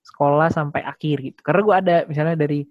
sekolah 0.06 0.48
sampai 0.48 0.86
akhir 0.86 1.16
gitu. 1.20 1.38
Karena 1.42 1.60
gue 1.66 1.74
ada 1.74 1.96
misalnya 2.06 2.38
dari 2.38 2.62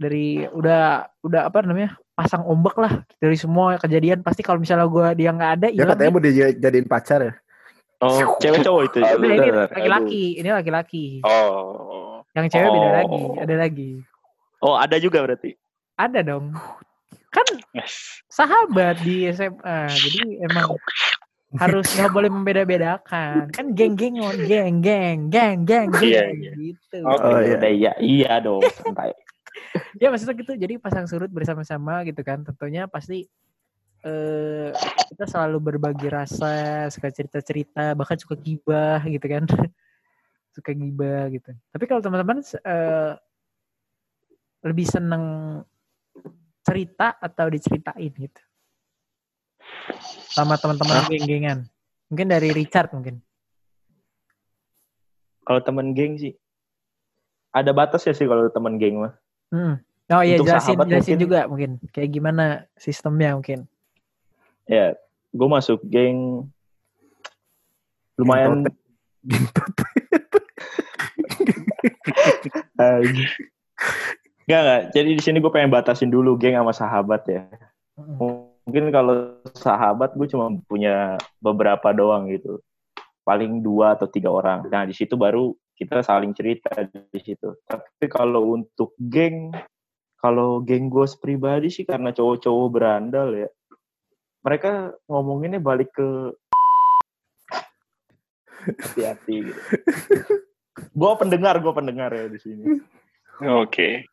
dari 0.00 0.48
udah 0.48 1.04
udah 1.20 1.40
apa 1.52 1.60
namanya 1.60 2.00
pasang 2.16 2.40
ombak 2.48 2.72
lah 2.80 3.04
dari 3.20 3.36
semua 3.36 3.76
kejadian 3.76 4.24
pasti 4.24 4.40
kalau 4.40 4.56
misalnya 4.56 4.88
gue 4.88 5.06
dia 5.20 5.28
nggak 5.28 5.52
ada 5.60 5.68
Ya 5.68 5.84
katanya 5.84 6.10
mau 6.16 6.24
dijadiin 6.24 6.88
pacar 6.88 7.20
ya. 7.20 7.34
Oh, 8.00 8.40
cewek 8.40 8.64
cowok 8.64 8.82
itu. 8.88 8.98
Aduh. 9.04 9.20
Nah, 9.20 9.36
ini 9.36 9.50
laki-laki, 9.52 10.24
ini 10.40 10.48
laki-laki. 10.48 11.04
oh 11.20 12.24
Yang 12.32 12.56
cewek 12.56 12.68
beda 12.72 12.88
Oh. 12.88 12.94
lagi, 12.96 13.22
ada 13.44 13.54
lagi. 13.60 13.90
Oh, 14.64 14.74
ada 14.80 14.96
juga 14.96 15.20
berarti. 15.20 15.52
Ada 16.00 16.24
dong. 16.24 16.56
Kan 17.30 17.46
sahabat 18.26 18.98
di 19.06 19.30
SMA. 19.30 19.80
Jadi 19.94 20.42
emang 20.42 20.74
harus 21.58 21.86
nggak 21.94 22.10
boleh 22.10 22.30
membeda-bedakan. 22.30 23.50
Kan 23.54 23.66
geng-geng, 23.74 24.18
geng, 24.18 24.82
geng, 24.82 25.18
geng, 25.30 25.58
geng, 25.64 25.88
geng, 25.94 26.10
Iya, 26.10 26.24
iya. 26.34 26.52
gitu. 26.58 26.98
Oke, 27.06 27.22
Oh, 27.26 27.38
iya. 27.38 27.58
Iya, 27.70 27.92
iya 28.02 28.32
dong, 28.42 28.62
santai. 28.74 29.14
Ya 29.98 30.10
maksudnya 30.10 30.34
gitu. 30.38 30.52
Jadi 30.58 30.78
pasang 30.82 31.06
surut 31.06 31.30
bersama-sama 31.30 32.02
gitu 32.06 32.20
kan. 32.26 32.42
Tentunya 32.42 32.90
pasti 32.90 33.26
eh 34.00 34.72
kita 35.12 35.28
selalu 35.28 35.58
berbagi 35.60 36.08
rasa, 36.08 36.88
suka 36.88 37.12
cerita-cerita, 37.12 37.92
bahkan 37.94 38.16
suka 38.18 38.34
gibah 38.38 39.02
gitu 39.06 39.26
kan. 39.26 39.44
suka 40.54 40.74
gibah 40.74 41.30
gitu. 41.30 41.50
Tapi 41.70 41.84
kalau 41.86 42.02
teman-teman 42.02 42.42
eh, 42.42 43.12
lebih 44.66 44.86
seneng 44.86 45.24
cerita 46.70 47.18
atau 47.18 47.50
diceritain 47.50 48.12
gitu. 48.14 48.42
Sama 50.30 50.54
teman-teman 50.54 51.10
geng-gengan. 51.10 51.58
Mungkin 52.06 52.26
dari 52.30 52.54
Richard 52.54 52.94
mungkin. 52.94 53.18
Kalau 55.42 55.58
temen 55.66 55.90
geng 55.98 56.14
sih, 56.14 56.38
ada 57.50 57.74
batas 57.74 58.06
ya 58.06 58.14
sih 58.14 58.30
kalau 58.30 58.46
temen 58.54 58.78
geng 58.78 59.02
mah. 59.02 59.14
Hmm. 59.50 59.82
Oh 60.10 60.22
iya 60.22 60.38
Untuk 60.38 60.50
jelasin 60.50 60.74
sahabat 60.74 60.86
jelasin 60.90 61.10
mungkin- 61.14 61.22
juga 61.26 61.40
mungkin 61.46 61.70
kayak 61.90 62.10
gimana 62.10 62.44
sistemnya 62.74 63.34
mungkin. 63.34 63.66
Ya, 64.66 64.94
gue 65.30 65.48
masuk 65.50 65.82
geng 65.86 66.46
lumayan 68.14 68.66
Anjing. 72.78 73.30
Enggak, 74.50 74.62
enggak. 74.66 74.82
Jadi 74.98 75.10
di 75.14 75.22
sini 75.22 75.38
gue 75.38 75.52
pengen 75.54 75.70
batasin 75.70 76.10
dulu 76.10 76.34
geng 76.34 76.58
sama 76.58 76.74
sahabat 76.74 77.22
ya. 77.30 77.46
Mm. 77.94 78.18
Mungkin 78.66 78.84
kalau 78.90 79.38
sahabat 79.54 80.18
gue 80.18 80.26
cuma 80.26 80.50
punya 80.66 81.14
beberapa 81.38 81.94
doang 81.94 82.26
gitu. 82.26 82.58
Paling 83.22 83.62
dua 83.62 83.94
atau 83.94 84.10
tiga 84.10 84.34
orang. 84.34 84.66
Nah 84.66 84.82
di 84.82 84.90
situ 84.90 85.14
baru 85.14 85.54
kita 85.78 86.02
saling 86.02 86.34
cerita 86.34 86.66
di 86.82 87.20
situ. 87.22 87.62
Tapi 87.62 88.10
kalau 88.10 88.58
untuk 88.58 88.98
geng, 88.98 89.54
kalau 90.18 90.58
geng 90.66 90.90
gue 90.90 91.06
pribadi 91.22 91.70
sih 91.70 91.86
karena 91.86 92.10
cowok-cowok 92.10 92.68
berandal 92.74 93.30
ya. 93.30 93.46
Mereka 94.42 94.98
ngomonginnya 95.06 95.62
balik 95.62 95.94
ke 95.94 96.34
hati-hati 98.66 99.46
gitu. 99.46 99.62
gue 100.98 101.12
pendengar, 101.22 101.62
gue 101.62 101.70
pendengar 101.70 102.10
ya 102.10 102.26
di 102.26 102.38
sini. 102.42 102.66
oke 103.40 104.10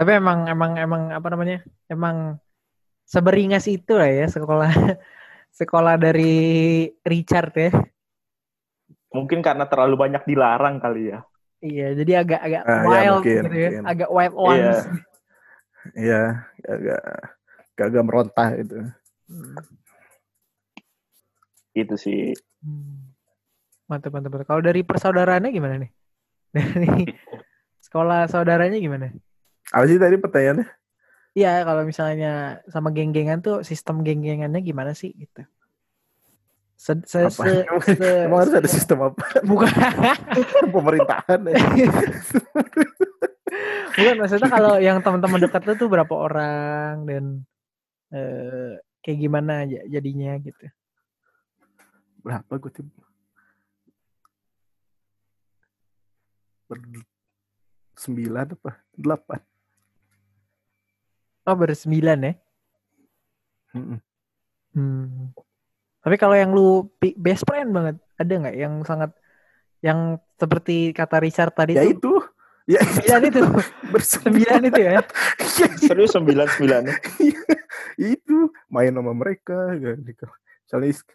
Tapi 0.00 0.16
emang 0.16 0.48
emang 0.48 0.72
emang 0.80 1.02
apa 1.12 1.28
namanya? 1.28 1.60
Emang 1.84 2.40
seberingas 3.04 3.68
itu 3.68 3.92
lah 4.00 4.08
ya 4.08 4.32
sekolah 4.32 4.72
sekolah 5.60 6.00
dari 6.00 6.88
Richard 7.04 7.52
ya. 7.52 7.68
Mungkin 9.12 9.44
karena 9.44 9.68
terlalu 9.68 10.00
banyak 10.00 10.24
dilarang 10.24 10.80
kali 10.80 11.12
ya. 11.12 11.20
Iya, 11.60 11.92
jadi 11.92 12.24
agak 12.24 12.40
agak 12.40 12.62
Ah, 12.64 12.80
ya, 12.80 12.88
wild 12.88 13.12
mungkin, 13.20 13.42
gitu 13.44 13.44
ya. 13.44 13.68
mungkin. 13.68 13.82
Agak 13.84 14.08
wild 14.08 14.36
ones. 14.40 14.78
Iya, 15.92 16.22
agak 16.64 17.02
agak 17.76 18.04
merontah 18.08 18.48
gitu. 18.56 18.76
Hmm. 19.28 19.54
Gitu 21.76 21.94
sih. 22.00 22.32
Hmm. 22.64 23.12
Mantap, 23.84 24.16
mantap, 24.16 24.32
mantap. 24.32 24.48
Kalau 24.48 24.62
dari 24.64 24.80
persaudaraannya 24.80 25.52
gimana 25.52 25.76
nih? 25.76 25.90
Dari 26.56 27.04
sekolah 27.84 28.24
saudaranya 28.32 28.80
gimana? 28.80 29.12
Apa 29.70 29.84
sih 29.86 29.98
tadi 30.02 30.16
pertanyaannya? 30.18 30.66
Iya, 31.30 31.62
kalau 31.62 31.86
misalnya 31.86 32.58
sama 32.66 32.90
geng-gengan 32.90 33.38
tuh 33.38 33.62
sistem 33.62 34.02
geng-gengannya 34.02 34.58
gimana 34.66 34.98
sih 34.98 35.14
gitu? 35.14 35.46
Se, 36.74 36.96
se, 37.06 37.28
Apa? 37.30 37.44
se, 37.44 37.52
se- 37.94 38.24
Emang 38.26 38.40
harus 38.42 38.56
ada 38.56 38.66
sistem 38.66 39.12
apa? 39.12 39.22
bukan 39.46 39.68
Pemerintahan 40.74 41.40
ya. 41.46 41.54
bukan 43.94 44.14
maksudnya 44.16 44.48
kalau 44.50 44.80
yang 44.80 44.98
teman-teman 45.04 45.38
dekat 45.44 45.62
lu 45.68 45.76
tuh 45.76 45.86
berapa 45.92 46.14
orang 46.16 47.04
dan 47.06 47.24
eh, 48.10 48.80
kayak 49.04 49.18
gimana 49.22 49.68
aja 49.68 49.86
jadinya 49.86 50.34
gitu. 50.40 50.66
Berapa 52.26 52.52
gue 52.58 52.72
tuh? 52.74 52.84
Ber 56.66 56.78
sembilan 57.94 58.56
apa? 58.56 58.72
Delapan. 58.96 59.40
Oh, 61.50 61.58
bersembilan 61.58 62.18
ya? 62.22 62.32
Hmm. 63.74 65.34
Tapi 66.00 66.16
kalau 66.16 66.38
yang 66.38 66.54
lu 66.54 66.86
best 67.18 67.42
friend 67.42 67.74
banget, 67.74 67.96
ada 68.14 68.32
nggak 68.32 68.56
yang 68.56 68.74
sangat 68.86 69.10
yang 69.82 70.20
seperti 70.38 70.94
kata 70.94 71.18
Richard 71.20 71.52
tadi 71.52 71.74
Ya 71.74 71.84
tuh 71.84 71.92
itu. 71.96 72.12
Ya 72.70 72.80
sembilan 72.86 73.20
itu, 73.26 73.40
sembilan 74.14 74.60
itu 74.70 74.80
ya? 74.80 75.02
Serius 75.90 76.14
sembilan 76.14 76.46
sembilan 76.54 76.82
itu 77.98 78.36
main 78.70 78.94
sama 78.94 79.12
mereka 79.12 79.74
gitu. 79.74 80.26
Misalnya 80.64 80.88
is- 80.88 81.08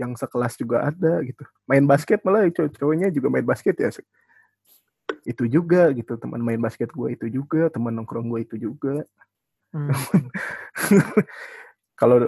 yang 0.00 0.16
sekelas 0.16 0.56
juga 0.56 0.88
ada 0.88 1.20
gitu. 1.20 1.44
Main 1.68 1.84
basket 1.84 2.24
malah 2.24 2.48
cow- 2.48 2.72
cowoknya 2.72 3.12
juga 3.12 3.28
main 3.28 3.44
basket 3.44 3.76
ya. 3.76 3.92
Itu 5.28 5.44
juga 5.44 5.92
gitu. 5.92 6.16
Teman 6.16 6.40
main 6.40 6.56
basket 6.56 6.88
gue 6.88 7.12
itu 7.12 7.28
juga, 7.28 7.68
teman 7.68 7.92
nongkrong 7.92 8.32
gue 8.32 8.40
itu 8.48 8.56
juga. 8.56 9.04
Hmm. 9.70 9.90
Kalau 12.00 12.26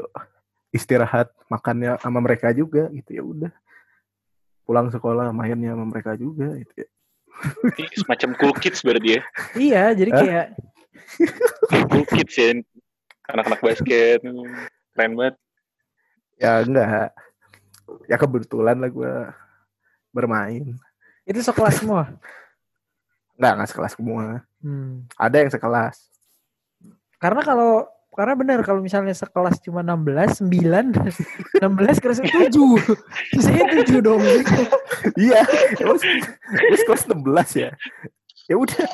istirahat 0.72 1.28
makannya 1.50 1.98
sama 2.00 2.22
mereka 2.22 2.54
juga 2.54 2.88
gitu 2.94 3.10
ya 3.12 3.22
udah. 3.22 3.52
Pulang 4.62 4.88
sekolah 4.94 5.34
mainnya 5.34 5.74
sama 5.74 5.84
mereka 5.90 6.14
juga 6.14 6.54
gitu 6.56 6.86
ya. 6.86 6.88
Semacam 7.98 8.30
cool 8.38 8.54
kids 8.60 8.84
berarti 8.84 9.18
ya. 9.18 9.20
Iya, 9.56 9.84
jadi 9.96 10.10
Hah? 10.12 10.20
kayak 10.20 10.46
Cool 11.90 12.06
kids 12.08 12.34
ya. 12.36 12.50
Anak-anak 13.32 13.60
basket. 13.64 14.20
Keren 14.92 15.12
banget. 15.16 15.34
Ya 16.36 16.62
enggak. 16.62 17.10
Ya 18.08 18.16
kebetulan 18.16 18.76
lah 18.78 18.90
gue 18.90 19.14
bermain. 20.12 20.76
itu 21.22 21.38
sekelas 21.38 21.78
semua. 21.78 22.18
Enggak, 23.38 23.52
enggak 23.54 23.70
sekelas 23.70 23.92
semua. 23.94 24.24
Hmm. 24.58 25.06
Ada 25.16 25.46
yang 25.46 25.50
sekelas. 25.54 26.11
Karena 27.22 27.40
kalau 27.46 27.86
karena 28.12 28.34
benar 28.36 28.58
kalau 28.60 28.84
misalnya 28.84 29.14
sekelas 29.16 29.62
cuma 29.64 29.80
16, 29.80 30.44
9, 30.44 31.62
16 31.62 32.02
kerasa 32.02 32.22
7. 32.26 32.52
Sisanya 33.32 33.64
7 33.72 34.04
dong. 34.04 34.20
iya 35.16 35.40
terus 35.78 36.02
terus 36.52 36.82
kelas 36.84 37.02
16 37.08 37.62
ya 37.62 37.70
ya 38.50 38.56
udah 38.60 38.84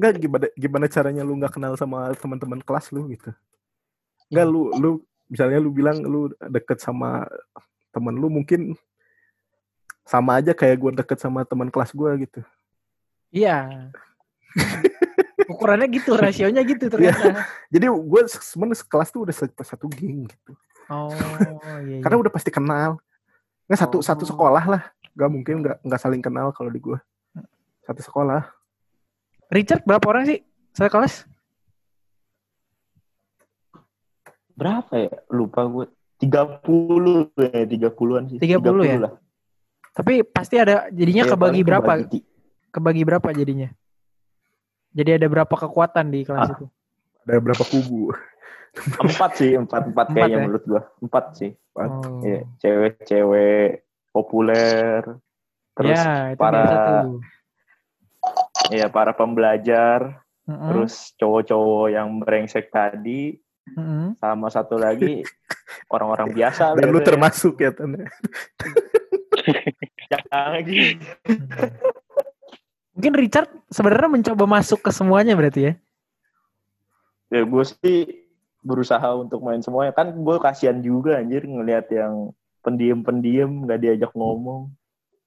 nggak 0.00 0.12
gimana 0.18 0.46
gimana 0.56 0.86
caranya 0.88 1.22
lu 1.22 1.36
nggak 1.36 1.52
kenal 1.52 1.76
sama 1.76 2.16
teman-teman 2.16 2.64
kelas 2.64 2.88
lu 2.96 3.12
gitu 3.12 3.28
nggak 4.32 4.46
lu 4.48 4.72
lu 4.80 4.90
misalnya 5.28 5.60
lu 5.60 5.68
bilang 5.68 6.00
lu 6.00 6.32
deket 6.48 6.80
sama 6.80 7.28
temen 7.92 8.16
lu 8.16 8.32
mungkin 8.32 8.72
sama 10.08 10.40
aja 10.40 10.56
kayak 10.56 10.80
gue 10.80 10.90
deket 11.04 11.20
sama 11.20 11.44
teman 11.44 11.68
kelas 11.68 11.92
gue 11.92 12.10
gitu 12.24 12.40
Iya. 13.32 13.88
Ukurannya 15.48 15.88
gitu, 15.88 16.14
rasionya 16.22 16.62
gitu 16.62 16.86
ternyata. 16.86 17.44
jadi 17.68 17.86
gue 17.88 18.20
sebenarnya 18.28 18.78
sekelas 18.80 19.08
tuh 19.10 19.20
udah 19.24 19.34
satu, 19.34 19.62
satu 19.62 19.86
geng 19.88 20.26
gitu 20.26 20.52
Oh, 20.90 21.08
iya. 21.14 21.78
iya. 21.88 21.98
karena 22.02 22.16
udah 22.20 22.28
pasti 22.28 22.50
kenal 22.50 22.98
nggak 23.64 23.80
satu 23.80 23.98
Oh. 23.98 24.04
satu 24.04 24.26
sekolah 24.26 24.64
lah 24.66 24.82
nggak 25.14 25.30
mungkin 25.30 25.54
nggak 25.62 25.76
nggak 25.80 26.00
saling 26.00 26.20
kenal 26.20 26.50
kalau 26.52 26.68
di 26.68 26.82
gue 26.82 26.98
satu 27.82 28.02
sekolah 28.02 28.44
Richard 29.48 29.84
berapa 29.84 30.04
orang 30.08 30.24
sih? 30.24 30.38
Saya 30.72 30.88
kelas? 30.88 31.28
Berapa 34.52 34.92
ya? 34.96 35.12
Lupa 35.28 35.64
gue. 35.66 35.86
30 36.20 37.34
ya, 37.36 37.62
30-an 37.66 38.22
sih. 38.30 38.38
30 38.40 38.62
ya? 38.86 38.96
lah. 39.02 39.12
Tapi 39.92 40.22
pasti 40.24 40.56
ada 40.56 40.88
jadinya 40.88 41.26
Iya, 41.26 41.32
kebagi 41.34 41.60
berapa? 41.66 41.84
kebagi. 41.84 42.20
Kebagi 42.72 43.02
berapa 43.04 43.28
jadinya? 43.34 43.68
Jadi 44.92 45.10
ada 45.16 45.26
berapa 45.26 45.54
kekuatan 45.54 46.06
di 46.08 46.20
kelas 46.22 46.46
Ah. 46.46 46.54
itu? 46.54 46.66
ada 47.22 47.38
berapa 47.38 47.62
kubu 47.62 48.10
Empat 49.04 49.30
sih, 49.36 49.52
empat, 49.54 49.92
empat 49.92 50.06
Empat 50.06 50.06
kayaknya 50.16 50.32
ya? 50.34 50.42
menurut 50.42 50.64
gua. 50.64 50.82
Empat 50.98 51.24
sih. 51.36 51.50
Oh. 51.72 52.20
Iya, 52.20 52.40
cewek-cewek 52.58 53.84
populer. 54.10 55.00
Terus 55.72 55.92
ya, 55.94 56.32
itu 56.32 56.40
para- 56.40 57.04
ya 58.68 58.86
para 58.88 59.12
pembelajar, 59.12 60.24
Mm-mm, 60.44 60.68
terus 60.68 61.12
cowok-cowok 61.16 61.86
yang 61.90 62.08
brengsek 62.18 62.68
tadi, 62.68 63.36
mm-mm. 63.70 64.16
sama 64.16 64.48
satu 64.48 64.76
lagi 64.76 65.20
orang-orang 65.94 66.32
biasa. 66.32 66.72
dan 66.72 66.88
lu 66.88 67.00
termasuk 67.00 67.56
ya 67.58 67.72
Tan 67.72 67.92
ya? 67.94 68.08
Jangan 70.10 70.48
lagi. 70.50 70.96
Mungkin 73.02 73.18
Richard 73.18 73.50
sebenarnya 73.66 74.06
mencoba 74.14 74.46
masuk 74.46 74.78
ke 74.78 74.94
semuanya 74.94 75.34
berarti 75.34 75.60
ya? 75.66 75.72
Ya 77.34 77.42
gue 77.42 77.64
sih 77.66 78.22
berusaha 78.62 79.10
untuk 79.18 79.42
main 79.42 79.58
semuanya. 79.58 79.90
Kan 79.90 80.14
gue 80.14 80.36
kasihan 80.38 80.78
juga 80.78 81.18
anjir 81.18 81.42
ngelihat 81.42 81.90
yang 81.90 82.30
pendiam-pendiam 82.62 83.66
gak 83.66 83.82
diajak 83.82 84.14
ngomong. 84.14 84.70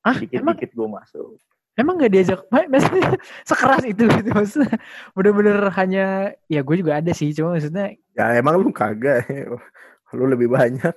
Ah, 0.08 0.16
Dikit-dikit 0.16 0.72
gue 0.72 0.88
masuk. 0.88 1.36
emang 1.76 2.00
gak 2.00 2.16
diajak 2.16 2.40
Ma- 2.56 2.64
maksudnya 2.72 3.20
sekeras 3.44 3.84
itu 3.84 4.08
gitu 4.08 4.30
maksudnya 4.32 4.80
bener-bener 5.12 5.60
hanya 5.76 6.06
ya 6.48 6.64
gue 6.64 6.76
juga 6.80 7.04
ada 7.04 7.12
sih 7.12 7.36
cuma 7.36 7.60
maksudnya 7.60 7.92
Ya 8.16 8.40
emang 8.40 8.56
lu 8.56 8.72
kagak. 8.72 9.28
Lu 10.16 10.32
lebih 10.32 10.48
banyak. 10.48 10.96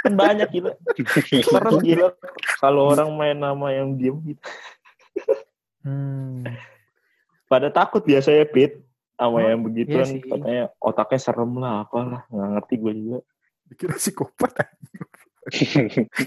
Kan 0.00 0.16
banyak 0.16 0.48
gila. 0.48 0.72
Serem 1.44 1.84
gila. 1.84 2.16
Kalau 2.64 2.96
orang 2.96 3.12
main 3.12 3.36
nama 3.36 3.68
yang 3.76 3.92
diem 4.00 4.16
gitu. 4.24 4.40
Hmm, 5.86 6.42
Pada 7.46 7.70
takut 7.70 8.02
biasanya 8.02 8.42
Pit. 8.44 8.82
Sama 9.16 9.38
Oh, 9.38 9.40
yang 9.40 9.64
begituan 9.64 10.04
iya 10.04 10.12
sih. 10.12 10.20
katanya 10.20 10.64
otaknya 10.76 11.16
serem 11.16 11.52
lah 11.56 11.86
apalah. 11.86 12.28
Nggak 12.28 12.48
ngerti 12.58 12.74
gue 12.76 12.92
juga. 12.92 13.18
Dikira 13.64 13.94
psikopat. 13.96 14.52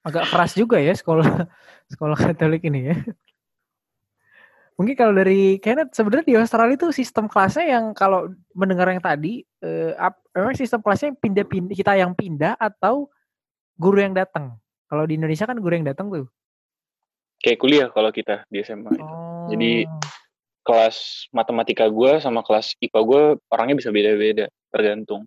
agak 0.00 0.24
keras 0.32 0.56
juga 0.56 0.80
ya 0.80 0.94
sekolah 0.96 1.44
sekolah 1.92 2.16
Katolik 2.16 2.64
ini 2.64 2.94
ya. 2.94 2.96
Mungkin 4.80 4.96
kalau 4.96 5.12
dari 5.12 5.60
Kenneth 5.60 5.92
sebenarnya 5.92 6.24
di 6.24 6.34
Australia 6.40 6.72
itu 6.72 6.88
sistem 6.88 7.28
kelasnya 7.28 7.68
yang 7.68 7.92
kalau 7.92 8.32
mendengar 8.56 8.88
yang 8.88 9.02
tadi 9.04 9.44
eh, 9.60 9.92
ap- 10.00 10.24
memang 10.32 10.56
sistem 10.56 10.80
kelasnya 10.80 11.12
yang 11.12 11.20
pindah-pindah 11.20 11.74
kita 11.76 11.92
yang 12.00 12.12
pindah 12.16 12.56
atau 12.56 13.12
guru 13.76 14.00
yang 14.00 14.16
datang. 14.16 14.56
Kalau 14.88 15.04
di 15.04 15.20
Indonesia 15.20 15.44
kan 15.44 15.60
guru 15.60 15.76
yang 15.76 15.84
datang 15.84 16.08
tuh. 16.08 16.24
Kayak 17.40 17.58
kuliah 17.58 17.88
kalau 17.88 18.12
kita 18.12 18.44
di 18.46 18.60
SMA. 18.60 18.92
itu. 18.92 19.00
Oh. 19.02 19.48
Jadi 19.48 19.88
kelas 20.60 21.26
matematika 21.32 21.88
gue 21.88 22.20
sama 22.20 22.44
kelas 22.44 22.76
IPA 22.78 23.00
gue 23.00 23.22
orangnya 23.48 23.76
bisa 23.80 23.88
beda-beda 23.90 24.46
tergantung 24.68 25.24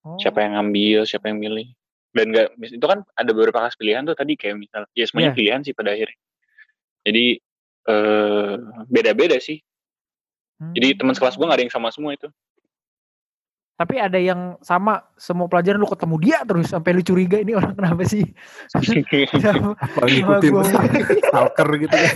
Oh. 0.00 0.16
siapa 0.16 0.40
yang 0.40 0.56
ngambil, 0.56 1.04
siapa 1.04 1.28
yang 1.28 1.36
milih. 1.36 1.68
Dan 2.16 2.32
enggak 2.32 2.56
itu 2.56 2.80
kan 2.80 3.04
ada 3.12 3.30
beberapa 3.36 3.60
kelas 3.60 3.76
pilihan 3.76 4.00
tuh 4.02 4.16
tadi 4.16 4.32
kayak 4.32 4.56
misal 4.56 4.82
ya 4.96 5.04
semuanya 5.04 5.30
Iya. 5.30 5.36
pilihan 5.36 5.60
sih 5.60 5.74
pada 5.76 5.92
akhirnya. 5.92 6.18
Jadi 7.04 7.26
eh 7.80 8.54
beda-beda 8.88 9.36
sih. 9.36 9.60
Jadi 10.72 10.96
teman 10.96 11.12
sekelas 11.12 11.36
gue 11.36 11.44
gak 11.44 11.56
ada 11.56 11.64
yang 11.64 11.72
sama 11.72 11.88
semua 11.92 12.12
itu. 12.12 12.28
Tapi 13.80 13.96
ada 13.96 14.20
yang 14.20 14.60
sama 14.60 15.00
semua 15.16 15.48
pelajaran 15.48 15.80
lu 15.80 15.88
ketemu 15.88 16.16
dia 16.20 16.44
terus 16.44 16.68
sampai 16.68 16.92
lu 16.92 17.00
curiga 17.00 17.40
ini 17.40 17.56
orang 17.56 17.72
kenapa 17.72 18.04
sih? 18.04 18.28
Apa 18.76 20.04
ngikutin 20.04 20.52
gua- 20.52 20.68
stalker 21.32 21.68
gitu 21.80 21.96
kan. 21.96 22.14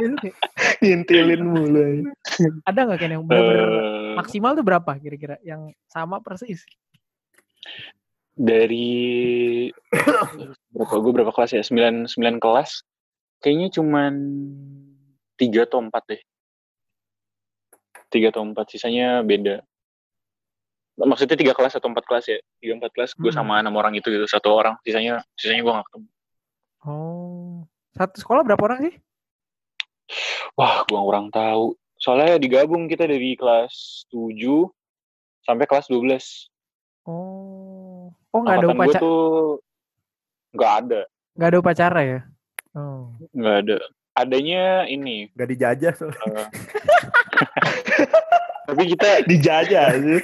Ngintilin 0.80 1.44
mulu. 1.44 2.08
ada 2.64 2.80
nggak 2.88 2.98
kan 3.04 3.10
yang 3.12 3.24
bener-bener 3.28 3.68
Eh, 3.68 4.16
maksimal 4.16 4.56
tuh 4.56 4.64
berapa 4.64 4.90
kira-kira 4.96 5.36
yang 5.44 5.76
sama 5.92 6.24
persis? 6.24 6.64
Dari 8.32 9.68
berapa 10.72 10.94
gue 11.04 11.12
berapa 11.20 11.32
kelas 11.36 11.52
ya? 11.52 11.60
9 11.60 12.08
9 12.08 12.40
kelas. 12.40 12.80
Kayaknya 13.44 13.68
cuman 13.76 14.12
tiga 15.36 15.68
atau 15.68 15.84
empat 15.84 16.16
deh. 16.16 16.22
Tiga 18.08 18.32
atau 18.32 18.40
empat, 18.40 18.72
sisanya 18.72 19.20
beda. 19.20 19.60
Maksudnya 21.00 21.34
tiga 21.34 21.52
kelas 21.56 21.74
atau 21.74 21.88
empat 21.88 22.04
kelas 22.04 22.24
ya? 22.28 22.38
Tiga 22.60 22.76
empat 22.76 22.92
kelas 22.92 23.10
gue 23.16 23.28
Hmm. 23.28 23.36
sama 23.40 23.58
enam 23.58 23.74
orang 23.74 23.96
itu 23.96 24.06
gitu, 24.06 24.24
satu 24.24 24.52
orang. 24.52 24.76
Sisanya 24.84 25.24
sisanya 25.34 25.64
gue 25.64 25.72
gak 25.72 25.86
ketemu. 25.88 26.06
Oh. 26.84 27.64
Satu 27.92 28.14
sekolah 28.20 28.42
berapa 28.44 28.60
orang 28.60 28.78
sih? 28.86 28.94
Wah, 30.54 30.84
gue 30.84 30.98
kurang 30.98 31.28
tahu. 31.30 31.74
Soalnya 31.96 32.36
digabung 32.36 32.84
kita 32.84 33.04
dari 33.04 33.34
kelas 33.34 34.04
7 34.08 34.68
sampai 35.44 35.64
kelas 35.64 35.88
12. 35.88 36.48
Oh. 37.04 38.12
Oh 38.30 38.40
nggak 38.40 38.62
ada 38.62 38.68
upacara, 38.70 39.00
tuh 39.02 39.58
nggak 40.54 40.72
ada, 40.82 41.00
nggak 41.34 41.48
ada 41.50 41.58
upacara 41.58 42.00
ya? 42.06 42.20
Oh. 42.78 43.10
nggak 43.34 43.56
ada. 43.66 43.76
Adanya 44.14 44.86
ini. 44.86 45.26
Gak 45.34 45.50
dijajah 45.50 45.92
soalnya. 45.94 46.22
eh, 46.22 46.46
tapi 48.70 48.82
kita 48.86 49.26
Dijajah 49.26 49.86
sih. 49.98 50.22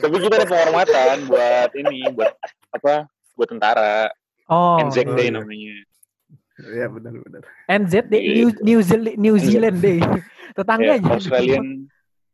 Tapi 0.00 0.16
kita 0.18 0.34
ada 0.36 0.48
penghormatan 0.48 1.16
buat 1.28 1.70
ini, 1.76 2.08
buat 2.10 2.32
apa? 2.72 2.94
Buat 3.36 3.48
tentara. 3.48 4.08
Oh. 4.50 4.80
NZ 4.80 4.96
oh, 5.04 5.14
Day 5.14 5.28
iya. 5.28 5.34
namanya. 5.36 5.74
Iya 6.60 6.86
benar-benar. 6.88 7.42
NZ 7.68 7.94
Day, 8.08 8.20
Iya. 8.20 8.34
New, 8.36 8.48
New 8.60 8.80
Zealand, 8.82 9.16
New 9.16 9.36
Zealand 9.38 9.78
Day. 9.78 9.98
Tetangga 10.52 10.92
Ya, 10.92 10.98
aja. 10.98 11.10
Australian. 11.14 11.64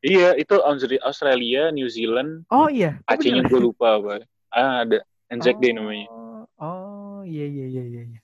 Iya, 0.01 0.29
itu 0.35 0.55
Austra- 0.61 1.03
Australia, 1.03 1.69
New 1.71 1.89
Zealand, 1.89 2.47
Oh 2.49 2.71
iya. 2.71 3.03
Oh, 3.05 3.12
Aceh-nya 3.12 3.43
gue 3.43 3.61
lupa 3.61 3.99
apa. 3.99 4.23
Ah, 4.49 4.87
ada 4.87 5.03
Anzac 5.27 5.59
Day 5.59 5.75
namanya. 5.75 6.07
Oh, 6.09 6.47
Oh, 6.57 7.21
iya 7.23 7.45
iya 7.45 7.67
iya 7.69 7.85
iya. 7.85 8.03
iya. 8.07 8.21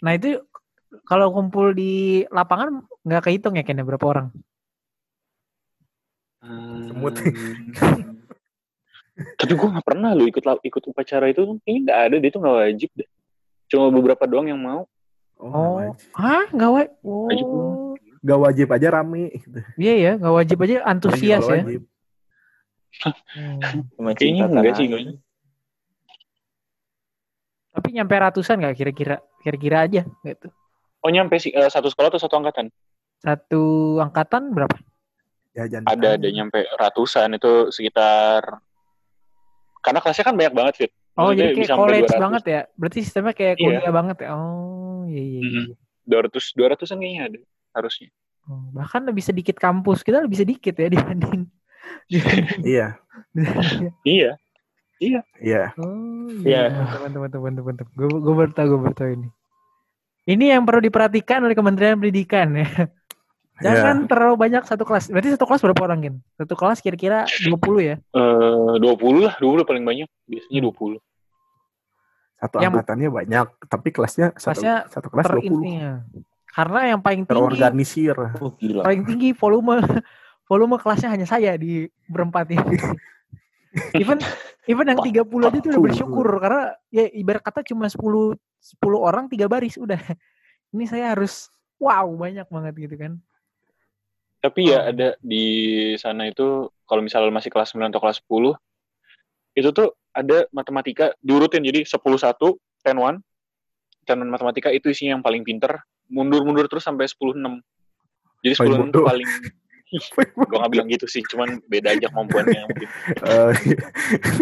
Nah 0.00 0.16
itu 0.16 0.40
kalau 1.04 1.30
kumpul 1.30 1.70
di 1.70 2.24
lapangan 2.26 2.82
nggak 3.04 3.22
kehitung 3.22 3.54
ya 3.54 3.62
kayaknya 3.62 3.86
berapa 3.86 4.02
orang? 4.02 4.26
Semut. 6.82 7.14
Tapi 9.36 9.52
gue 9.52 9.68
nggak 9.68 9.84
pernah 9.84 10.10
lo 10.12 10.24
ikut 10.24 10.40
ikut 10.40 10.82
upacara 10.86 11.28
itu 11.28 11.44
kayaknya 11.60 11.80
nggak 11.84 12.00
ada 12.08 12.16
dia 12.16 12.30
tuh 12.30 12.40
nggak 12.40 12.56
wajib 12.58 12.90
deh. 12.94 13.08
Cuma 13.68 13.86
beberapa 13.88 14.24
doang 14.24 14.48
yang 14.48 14.60
mau. 14.60 14.88
Oh, 15.36 15.48
Oh, 15.48 15.72
wajib. 15.80 16.08
ah 16.16 16.44
nggak 16.48 16.70
wajib. 16.70 16.92
Wajib 17.02 17.46
Oh, 17.46 17.86
Gak 18.20 18.36
wajib 18.36 18.68
aja 18.68 18.88
rame. 18.92 19.32
Gitu. 19.32 19.58
iya 19.80 19.94
ya 19.96 20.12
nggak 20.20 20.34
wajib 20.34 20.58
aja 20.60 20.76
antusias 20.84 21.40
ya. 21.40 21.64
wajib. 21.64 21.82
Hmm. 23.32 24.12
Kayaknya 24.12 24.42
enggak 24.46 24.74
sih. 24.76 24.86
kayaknya. 24.86 25.14
Tapi 27.70 27.88
nyampe 27.94 28.14
ratusan 28.14 28.60
nggak 28.60 28.76
kira-kira? 28.76 29.16
Kira-kira 29.40 29.76
aja 29.86 30.02
gitu. 30.04 30.48
Oh 31.00 31.08
nyampe 31.08 31.40
sih 31.40 31.48
eh, 31.48 31.70
satu 31.72 31.88
sekolah 31.88 32.12
atau 32.12 32.20
satu 32.20 32.36
angkatan? 32.36 32.68
Satu 33.20 33.62
angkatan 34.00 34.52
berapa? 34.52 34.76
Ya, 35.56 35.64
Ada 35.66 36.20
ada 36.20 36.28
nyampe 36.28 36.60
ratusan 36.76 37.40
itu 37.40 37.72
sekitar. 37.72 38.60
Karena 39.80 39.98
kelasnya 39.98 40.24
kan 40.24 40.34
banyak 40.34 40.54
banget 40.54 40.74
fit. 40.76 40.92
Oh 41.14 41.28
Maksudnya 41.28 41.40
jadi 41.42 41.54
kayak 41.58 41.76
college 41.76 42.10
200. 42.10 42.22
banget 42.22 42.42
ya? 42.44 42.60
Berarti 42.74 42.98
sistemnya 43.00 43.34
kayak 43.34 43.54
Iya. 43.54 43.64
kuliah 43.66 43.92
banget 43.92 44.16
ya? 44.20 44.28
Oh 44.32 45.02
iya 45.04 45.22
iya. 45.22 45.40
iya. 45.40 45.60
Mhm. 45.64 45.66
200 46.06 46.44
200-an 46.52 46.98
kayaknya 46.98 47.22
ada 47.24 47.38
harusnya. 47.72 48.08
Oh, 48.44 48.62
bahkan 48.72 49.02
lebih 49.02 49.20
sedikit 49.20 49.56
kampus 49.56 50.00
kita 50.00 50.20
lebih 50.20 50.38
sedikit 50.38 50.74
ya 50.74 50.88
dibanding. 50.88 51.46
dibanding- 52.06 52.64
Iya, 52.72 52.86
Iya. 55.00 55.20
iya. 55.40 55.62
Oh 55.76 56.28
Iya. 56.42 56.62
iya. 56.68 56.84
Teman-teman 56.90 57.30
teman-teman. 57.30 57.74
Gue 57.90 58.08
gue 58.10 58.34
baru 58.34 58.50
tahu 58.50 58.66
gue 58.68 58.80
baru 58.80 58.94
tahu 58.94 59.10
ini. 59.14 59.28
Ini 60.26 60.44
yang 60.54 60.62
perlu 60.62 60.80
diperhatikan 60.80 61.40
oleh 61.40 61.54
Kementerian 61.54 61.96
Pendidikan 61.96 62.52
ya. 62.54 62.68
Jangan 63.60 64.08
terlalu 64.08 64.34
banyak 64.40 64.62
satu 64.64 64.88
kelas. 64.88 65.12
Berarti 65.12 65.36
satu 65.36 65.44
kelas 65.44 65.60
berapa 65.60 65.82
orang, 65.84 65.98
Gin? 66.00 66.14
Satu 66.40 66.54
kelas 66.56 66.78
kira-kira 66.80 67.28
20 67.44 67.80
ya? 67.84 67.96
Eh 68.00 68.74
20 68.80 69.20
lah, 69.20 69.34
20 69.36 69.68
paling 69.68 69.84
banyak. 69.84 70.08
Biasanya 70.24 70.60
20. 70.64 70.96
Satu 72.40 72.56
Yang- 72.56 72.72
angkatannya 72.72 73.08
banyak, 73.12 73.46
tapi 73.68 73.88
kelasnya 73.92 74.32
satu, 74.40 74.64
Kelasnya 74.64 74.74
satu 74.88 75.08
kelas 75.12 75.24
20. 75.28 75.36
Terintinya. 75.44 75.90
Karena 76.50 76.80
yang 76.88 77.00
paling 77.04 77.22
tinggi 77.28 77.36
Terorganisir. 77.36 78.16
Oh 78.40 78.50
gila. 78.56 78.82
paling 78.82 79.02
tinggi 79.06 79.30
volume 79.36 79.76
volume 80.50 80.76
kelasnya 80.80 81.12
hanya 81.14 81.28
saya 81.28 81.54
di 81.54 81.84
berempat 82.08 82.48
ini. 82.50 82.76
even 84.02 84.18
even 84.66 84.88
yang 84.90 84.98
30 84.98 85.20
aja 85.46 85.58
tuh 85.62 85.70
udah 85.70 85.82
bersyukur 85.84 86.26
karena 86.42 86.74
ya 86.90 87.06
ibarat 87.06 87.44
kata 87.44 87.62
cuma 87.62 87.86
10 87.86 88.34
10 88.34 88.34
orang 88.98 89.28
tiga 89.30 89.46
baris 89.46 89.78
udah. 89.78 90.00
Ini 90.74 90.84
saya 90.90 91.14
harus 91.14 91.52
wow 91.78 92.08
banyak 92.16 92.48
banget 92.50 92.74
gitu 92.88 92.96
kan. 92.98 93.12
Tapi 94.40 94.60
Oh. 94.64 94.70
ya 94.72 94.78
ada 94.88 95.08
di 95.20 95.44
sana 96.00 96.26
itu 96.26 96.68
kalau 96.88 97.04
misalnya 97.04 97.28
masih 97.30 97.52
kelas 97.52 97.76
9 97.76 97.92
atau 97.92 98.00
kelas 98.00 98.18
10 98.24 98.56
itu 99.52 99.68
tuh 99.70 99.92
ada 100.10 100.48
matematika 100.50 101.12
diurutin 101.20 101.60
jadi 101.60 101.84
10 101.84 102.00
1 102.16 102.34
10 102.40 102.56
1 102.82 103.20
10 104.08 104.26
matematika 104.26 104.72
itu 104.72 104.88
isinya 104.88 105.20
yang 105.20 105.24
paling 105.24 105.44
pinter 105.44 105.76
mundur-mundur 106.08 106.66
terus 106.66 106.82
sampai 106.82 107.06
10 107.06 107.36
6. 107.38 107.60
Jadi 108.42 108.54
10 108.56 108.64
Paling 108.64 108.80
6 108.90 108.94
tuh 108.96 109.02
bodoh. 109.04 109.06
paling 109.06 109.28
gua 110.48 110.58
nggak 110.64 110.70
bilang 110.70 110.88
gitu 110.88 111.06
sih, 111.06 111.18
cuman 111.26 111.58
beda 111.66 111.98
aja 111.98 112.06
kemampuannya 112.08 112.62
mungkin. 112.66 112.88
Eh, 113.26 113.50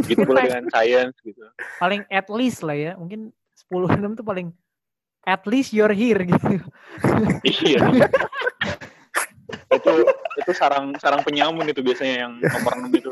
Gitu 0.06 0.20
pula 0.24 0.44
dengan 0.44 0.64
science 0.70 1.16
gitu. 1.24 1.40
Paling 1.80 2.04
at 2.08 2.28
least 2.28 2.60
lah 2.62 2.76
ya. 2.76 2.92
Mungkin 2.96 3.32
10 3.68 3.88
6 3.96 4.12
tuh 4.14 4.24
paling 4.24 4.52
at 5.24 5.44
least 5.44 5.72
you're 5.76 5.92
here 5.92 6.20
gitu. 6.22 6.62
Iya. 7.44 7.80
Itu 9.78 9.92
itu 10.38 10.50
sarang 10.54 10.94
sarang 10.98 11.22
penyamun 11.22 11.66
itu 11.70 11.80
biasanya 11.80 12.26
yang 12.26 12.32
nomor 12.42 12.72
6 12.90 12.98
itu. 12.98 13.10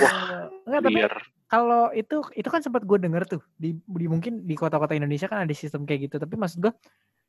Wah, 0.00 0.48
Enggak 0.64 0.80
tapi 0.84 1.00
kalau 1.48 1.82
itu 1.92 2.16
itu 2.34 2.48
kan 2.48 2.60
sempat 2.64 2.82
gue 2.88 2.98
denger 2.98 3.24
tuh 3.28 3.42
di, 3.54 3.76
di 3.76 4.06
mungkin 4.08 4.48
di 4.48 4.54
kota-kota 4.56 4.96
Indonesia 4.96 5.28
kan 5.28 5.44
ada 5.44 5.54
sistem 5.54 5.84
kayak 5.84 6.08
gitu 6.08 6.16
tapi 6.16 6.34
maksud 6.40 6.58
gue 6.64 6.72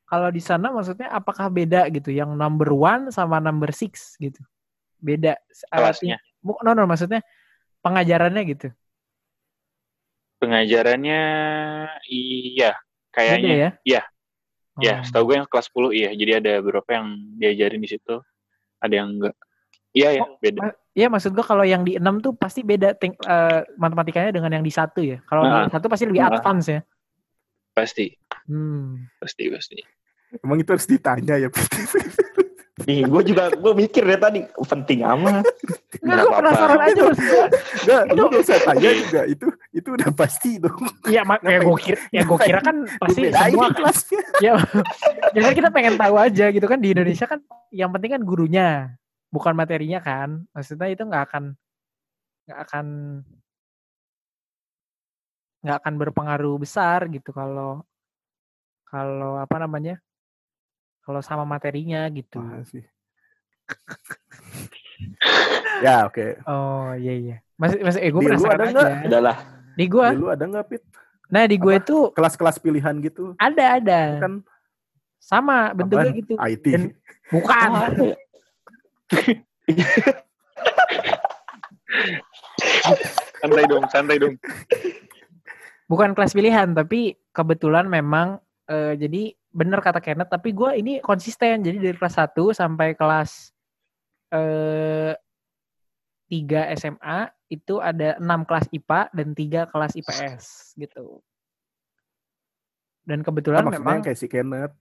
kalau 0.08 0.32
di 0.32 0.40
sana 0.40 0.72
maksudnya 0.72 1.12
apakah 1.12 1.52
beda 1.52 1.90
gitu 1.92 2.14
yang 2.14 2.32
number 2.32 2.72
one 2.72 3.12
sama 3.12 3.42
number 3.42 3.70
six 3.70 4.16
gitu 4.16 4.40
beda 4.98 5.36
Kelasnya. 5.68 6.16
No 6.42 6.72
no 6.72 6.82
maksudnya 6.88 7.20
pengajarannya 7.84 8.42
gitu 8.48 8.68
Pengajarannya 10.36 11.22
iya, 12.12 12.76
beda 12.76 13.14
kayaknya. 13.14 13.54
ya 13.56 13.70
iya. 13.84 14.02
Ya, 14.76 15.00
Oh. 15.00 15.04
setahu 15.04 15.24
gue 15.26 15.36
yang 15.36 15.48
kelas 15.48 15.66
10 15.68 15.90
iya. 15.90 16.10
Jadi 16.12 16.32
ada 16.36 16.52
beberapa 16.60 16.90
yang 16.92 17.06
diajarin 17.34 17.80
di 17.80 17.88
situ. 17.88 18.20
Ada 18.76 18.94
yang 18.94 19.08
enggak. 19.16 19.34
Iya 19.90 20.08
ya, 20.12 20.22
Oh, 20.22 20.36
beda. 20.36 20.60
ma- 20.60 20.78
Iya 20.92 21.08
maksud 21.08 21.32
gue 21.32 21.40
kalau 21.40 21.60
yang 21.60 21.84
di 21.84 21.96
enam 21.96 22.20
tuh 22.20 22.32
pasti 22.32 22.60
beda 22.60 22.92
ting- 22.92 23.16
eh, 23.18 23.60
matematikanya 23.76 24.32
dengan 24.32 24.48
yang 24.48 24.64
di 24.64 24.72
satu 24.72 25.00
ya. 25.00 25.20
Kalau 25.24 25.44
Nah. 25.44 25.64
di 25.64 25.72
satu 25.72 25.88
pasti 25.88 26.04
lebih 26.04 26.20
Nah. 26.20 26.28
advance 26.30 26.68
ya. 26.68 26.80
Pasti, 27.72 28.08
Hmm. 28.48 29.04
pasti, 29.16 29.48
pasti. 29.48 29.76
Emang 30.40 30.56
itu 30.56 30.68
harus 30.68 30.84
ditanya 30.86 31.36
ya. 31.36 31.48
Nih, 32.84 33.08
gue 33.08 33.22
juga 33.24 33.48
gue 33.48 33.72
mikir 33.72 34.04
dari 34.04 34.20
tadi 34.20 34.40
penting 34.52 35.00
amat. 35.00 35.48
Enggak, 35.48 35.96
Nggak 36.04 36.20
gue 36.20 36.34
penasaran 36.36 36.76
aja 36.78 37.02
maksud. 37.08 37.48
Enggak, 37.56 38.02
lu 38.12 38.22
gak 38.28 38.42
usah 38.44 38.58
tanya 38.60 38.90
juga. 39.00 39.20
Itu 39.24 39.46
itu 39.72 39.88
udah 39.96 40.10
pasti 40.12 40.50
dong. 40.60 40.84
Iya, 41.08 41.22
mak- 41.24 41.40
ya 41.40 41.58
gue 41.64 41.76
kira, 41.80 41.98
ya 42.12 42.22
gue 42.28 42.38
kira 42.44 42.60
kan 42.60 42.76
pasti 43.00 43.20
semua 43.32 43.68
kelasnya. 43.72 44.20
ya 44.44 44.52
ya 45.32 45.40
kan 45.40 45.52
kita 45.56 45.68
pengen 45.72 45.96
tahu 45.96 46.14
aja 46.20 46.52
gitu 46.52 46.66
kan 46.68 46.76
di 46.76 46.92
Indonesia 46.92 47.24
kan 47.24 47.40
yang 47.72 47.88
penting 47.88 48.12
kan 48.12 48.20
gurunya 48.20 48.92
bukan 49.32 49.56
materinya 49.56 50.04
kan 50.04 50.44
maksudnya 50.52 50.92
itu 50.92 51.00
nggak 51.00 51.32
akan 51.32 51.44
nggak 52.44 52.60
akan 52.62 52.86
nggak 55.64 55.76
akan 55.82 55.94
berpengaruh 55.98 56.56
besar 56.60 57.08
gitu 57.10 57.32
kalau 57.32 57.82
kalau 58.86 59.40
apa 59.40 59.56
namanya 59.58 59.98
kalau 61.06 61.20
sama 61.20 61.44
materinya 61.44 62.08
gitu 62.10 62.40
sih. 62.66 62.82
ya 65.80 66.04
oke. 66.04 66.40
oh 66.44 66.92
iya 66.94 67.14
iya 67.14 67.36
masih 67.56 67.80
masih 67.80 68.00
eh 68.00 68.08
gue 68.08 68.16
Di 68.16 68.24
lu 68.24 68.28
penasaran 68.32 68.52
ada 68.52 68.60
aja 68.60 68.72
nggak? 68.72 68.90
Adalah. 69.06 69.36
di 69.72 69.84
gue 69.86 70.06
Di 70.08 70.16
lu 70.16 70.26
ada 70.28 70.44
nggak 70.44 70.66
Pit? 70.66 70.82
nah 71.26 71.42
di 71.44 71.56
gue 71.56 71.74
itu 71.76 71.96
Kelas-kelas 72.12 72.56
pilihan 72.58 72.94
gitu. 73.00 73.32
ada 73.36 73.64
ada 73.76 74.00
Kan 74.20 74.32
sama 75.18 75.72
bentuknya 75.72 76.08
apaan? 76.08 76.16
gitu 76.16 76.32
IT. 76.36 76.64
Dan- 76.68 76.94
bukan 77.28 77.68
Oh? 77.70 78.14
Santai 83.36 83.64
dong, 83.66 83.84
santai 83.88 84.16
dong. 84.18 84.34
bukan 85.86 86.12
kelas 86.12 86.32
pilihan 86.32 86.72
tapi 86.72 87.14
kebetulan 87.30 87.86
memang 87.86 88.40
eh, 88.66 88.96
jadi 88.96 89.32
bener 89.56 89.80
kata 89.80 90.04
Kenneth 90.04 90.28
tapi 90.28 90.52
gue 90.52 90.70
ini 90.76 90.92
konsisten 91.00 91.64
jadi 91.64 91.80
dari 91.80 91.96
kelas 91.96 92.20
1 92.20 92.52
sampai 92.52 92.92
kelas 92.92 93.56
eh 94.36 95.16
3 96.28 96.74
SMA 96.76 97.30
itu 97.46 97.78
ada 97.78 98.18
enam 98.18 98.42
kelas 98.42 98.66
IPA 98.74 99.00
dan 99.14 99.28
tiga 99.32 99.62
kelas 99.70 99.94
IPS 99.94 100.74
gitu. 100.74 101.22
Dan 103.06 103.22
kebetulan 103.22 103.62
maksudnya 103.62 103.86
memang 103.86 104.02
kayak 104.02 104.18
si 104.18 104.26
Kenneth, 104.26 104.74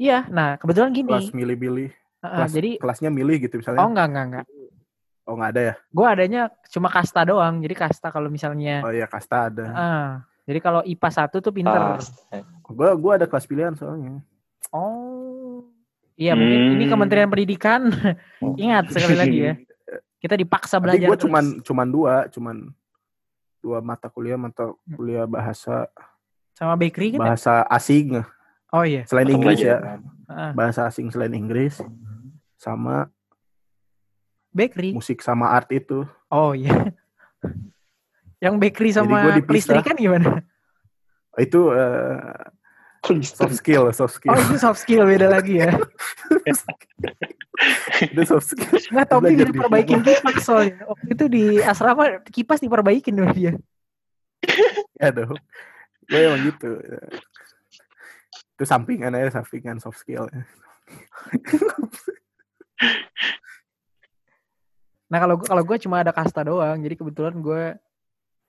iya, 0.00 0.24
nah 0.32 0.56
kebetulan 0.56 0.88
gini. 0.88 1.12
kelas 1.12 1.36
milih-milih, 1.36 1.92
Heeh, 1.92 2.38
kelas, 2.40 2.52
jadi 2.56 2.70
kelasnya 2.80 3.10
milih 3.12 3.36
gitu 3.44 3.60
misalnya. 3.60 3.84
oh 3.84 3.88
enggak 3.92 4.06
enggak 4.08 4.24
enggak. 4.24 4.46
Oh 5.28 5.36
nggak 5.36 5.50
ada 5.52 5.60
ya? 5.60 5.74
Gue 5.92 6.06
adanya 6.08 6.42
cuma 6.72 6.88
kasta 6.88 7.28
doang. 7.28 7.60
Jadi 7.60 7.74
kasta 7.76 8.08
kalau 8.08 8.32
misalnya 8.32 8.80
Oh 8.80 8.88
iya 8.88 9.04
kasta 9.04 9.52
ada. 9.52 9.66
ah, 9.76 10.08
jadi 10.48 10.58
kalau 10.58 10.80
IPA 10.80 11.08
satu 11.12 11.36
tuh 11.38 11.52
pinter. 11.52 11.76
Ah, 11.76 12.00
Gua 12.64 12.96
gua 12.96 13.12
ada 13.14 13.28
kelas 13.28 13.44
pilihan 13.44 13.76
soalnya. 13.76 14.24
Oh. 14.70 15.68
Iya, 16.14 16.32
mungkin 16.32 16.74
ini 16.74 16.84
Hmm. 16.84 16.92
Kementerian 16.92 17.28
Pendidikan. 17.28 17.92
Ingat 18.58 18.90
sekali 18.90 19.14
lagi 19.14 19.38
ya. 19.38 19.54
Kita 20.18 20.34
dipaksa 20.34 20.76
Tapi 20.76 20.98
belajar 20.98 21.06
gue 21.06 21.18
cuman 21.20 21.44
terus. 21.46 21.62
cuman 21.62 21.86
dua, 21.86 22.14
cuman 22.26 22.56
dua 23.58 23.78
mata 23.78 24.08
kuliah, 24.08 24.34
mata 24.34 24.74
kuliah 24.90 25.24
bahasa 25.24 25.86
sama 26.52 26.74
bakery 26.74 27.12
kan? 27.12 27.14
ya? 27.14 27.22
bahasa 27.22 27.52
asing 27.68 28.18
Oh 28.68 28.82
iya. 28.82 29.06
selain 29.06 29.30
Inggris 29.30 29.62
ya, 29.62 30.00
Ah, 30.26 30.50
bahasa 30.52 30.84
asing 30.84 31.08
selain 31.08 31.30
Inggris 31.32 31.78
sama 32.54 33.06
bakery. 34.50 34.90
musik 34.90 35.22
sama 35.22 35.48
art 35.48 35.70
itu. 35.70 36.02
Oh 36.28 36.50
iya. 36.50 36.90
Yang 38.38 38.54
bakery 38.62 38.90
sama 38.94 39.34
dipisah. 39.34 39.46
kelistrikan 39.46 39.94
gimana? 39.98 40.30
Itu 41.38 41.74
eh, 41.74 42.18
soft 43.26 43.54
skill, 43.58 43.90
soft 43.94 44.14
skill. 44.18 44.34
Oh 44.34 44.38
itu 44.38 44.56
soft 44.58 44.80
skill 44.82 45.06
beda 45.06 45.30
lagi 45.30 45.62
ya. 45.62 45.70
itu 48.14 48.22
soft 48.26 48.54
skill. 48.54 48.78
Nggak 48.94 49.06
Tommy 49.10 49.34
Belajar 49.34 49.46
bisa 49.46 49.50
di 49.50 49.58
perbaikin 49.58 50.00
kipas 50.02 50.36
soalnya. 50.42 50.78
Waktu 50.86 51.06
itu 51.14 51.24
di 51.26 51.44
asrama 51.62 52.22
kipas 52.30 52.60
diperbaikin 52.62 53.18
sama 53.18 53.32
dia. 53.34 53.54
Ya 54.98 55.14
dong. 55.14 55.38
Gue 56.10 56.26
emang 56.26 56.42
gitu. 56.42 56.74
Itu 58.58 58.64
sampingan 58.66 59.14
aja, 59.14 59.38
sampingan 59.38 59.78
soft 59.78 60.02
skill. 60.02 60.26
Nah 65.08 65.18
kalau 65.22 65.38
kalau 65.38 65.62
gue 65.62 65.78
cuma 65.80 66.02
ada 66.02 66.10
kasta 66.10 66.42
doang, 66.42 66.82
jadi 66.82 66.98
kebetulan 66.98 67.38
gue 67.38 67.78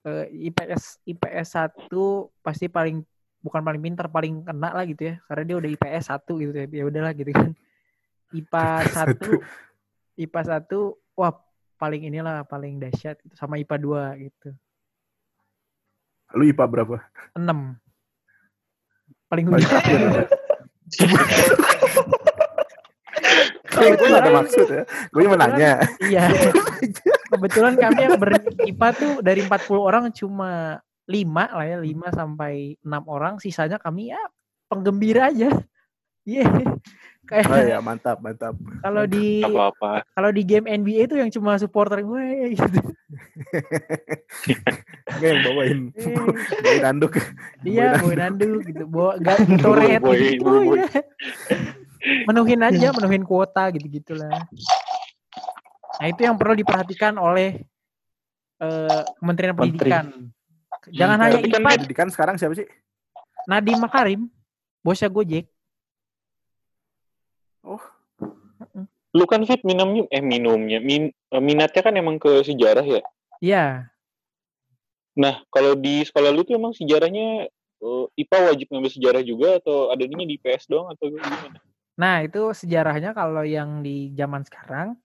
eh, 0.08 0.26
IPS 0.52 1.04
IPS 1.04 1.48
satu 1.56 2.30
pasti 2.40 2.72
paling 2.72 3.04
bukan 3.40 3.64
paling 3.64 3.80
pintar 3.80 4.12
paling 4.12 4.44
kena 4.44 4.76
lah 4.76 4.84
gitu 4.84 5.12
ya, 5.12 5.16
karena 5.28 5.44
dia 5.48 5.56
udah 5.60 5.70
IPS 5.72 6.06
satu 6.12 6.40
gitu 6.40 6.52
ya, 6.52 6.68
ya 6.68 6.84
udahlah 6.88 7.12
gitu 7.16 7.32
kan. 7.32 7.52
IPA 8.40 8.66
satu, 8.94 9.32
IPA 10.20 10.42
satu, 10.46 10.80
wah 11.18 11.34
paling 11.80 12.06
inilah 12.06 12.46
paling 12.46 12.78
dahsyat 12.78 13.18
gitu. 13.26 13.34
sama 13.34 13.58
IPA 13.58 13.76
dua 13.80 14.04
gitu, 14.20 14.54
Lu 16.38 16.44
IPA 16.46 16.66
berapa? 16.70 16.96
enam. 17.34 17.80
Paling 19.30 19.46
ujung. 19.46 19.62
Gue 23.70 24.08
gak 24.10 24.22
ada 24.26 24.32
maksud 24.34 24.68
ya. 24.68 24.84
Gue 25.14 25.22
cuma 25.26 25.38
nanya. 25.38 25.80
Iya. 26.02 26.26
Kebetulan 27.30 27.74
kami 27.78 28.00
yang 28.06 28.18
ber-IPA 28.18 28.88
tuh 28.98 29.14
dari 29.22 29.42
40 29.46 29.78
orang 29.78 30.04
cuma 30.10 30.82
5 31.06 31.58
lah 31.58 31.66
ya, 31.66 31.78
5 31.82 32.10
sampai 32.14 32.54
6 32.82 33.06
orang, 33.10 33.34
sisanya 33.42 33.78
kami 33.78 34.14
ya 34.14 34.22
penggembira 34.70 35.30
aja. 35.34 35.50
Iya. 36.26 36.46
Kayak 37.30 37.46
Oh 37.46 37.62
iya, 37.62 37.78
mantap, 37.78 38.18
mantap. 38.26 38.58
kalau 38.82 39.06
di 39.06 39.46
apa-apa. 39.46 40.02
kalau 40.18 40.34
di 40.34 40.42
game 40.42 40.66
NBA 40.66 41.06
itu 41.06 41.16
yang 41.18 41.30
cuma 41.30 41.62
supporter 41.62 42.02
gue 42.02 42.58
gitu. 42.58 42.82
Gue 45.18 45.28
yang 45.30 45.42
bawain 45.46 45.80
Eh, 45.94 46.10
bawain 46.66 46.86
anduk. 46.90 47.14
Iya, 47.62 48.02
Bawain 48.02 48.02
bawa 48.02 48.14
nandu 48.18 48.50
gitu. 48.66 48.84
Bawa 48.90 49.14
Gatorade 49.22 50.02
gitu. 50.18 50.42
boy. 50.42 50.66
ya. 50.82 50.90
Menuhin 52.26 52.62
aja, 52.66 52.88
menuhin 52.98 53.22
kuota 53.22 53.70
gitu-gitulah. 53.76 54.50
Nah, 56.00 56.08
itu 56.08 56.22
yang 56.24 56.40
perlu 56.40 56.56
diperhatikan 56.56 57.20
oleh 57.20 57.60
eh, 58.64 59.04
Kementerian 59.20 59.54
Menteri. 59.54 59.92
Pendidikan. 59.92 60.06
Jangan 60.90 61.18
hanya 61.20 61.38
Tapi 61.44 61.50
kan 61.52 61.62
IPA, 61.62 61.72
Pendidikan 61.76 62.10
sekarang 62.10 62.36
siapa 62.40 62.56
sih? 62.56 62.68
Nadiem 63.46 63.80
Makarim, 63.84 64.22
bosnya 64.80 65.12
Gojek. 65.12 65.46
Lu 69.10 69.26
kan 69.26 69.42
fit 69.44 69.60
minumnya 69.66 70.06
eh 70.14 70.22
minumnya 70.22 70.80
min, 70.80 71.10
eh, 71.12 71.42
minatnya 71.44 71.82
kan 71.82 71.94
emang 71.98 72.22
ke 72.22 72.46
sejarah 72.46 72.86
ya. 72.86 73.02
Iya, 73.42 73.90
Nah, 75.20 75.44
kalau 75.52 75.76
di 75.76 76.00
sekolah 76.08 76.32
lu 76.32 76.48
tuh 76.48 76.56
emang 76.56 76.72
sejarahnya 76.72 77.52
eh, 77.84 78.06
IPA 78.24 78.38
wajib 78.56 78.68
ngambil 78.72 78.92
sejarah 78.96 79.22
juga 79.28 79.60
atau 79.60 79.92
adanya 79.92 80.24
di 80.24 80.40
PS 80.40 80.72
doang 80.72 80.96
atau 80.96 81.12
gimana? 81.12 81.60
Nah, 82.00 82.24
itu 82.24 82.56
sejarahnya 82.56 83.12
kalau 83.12 83.44
yang 83.44 83.84
di 83.84 84.16
zaman 84.16 84.48
sekarang, 84.48 84.96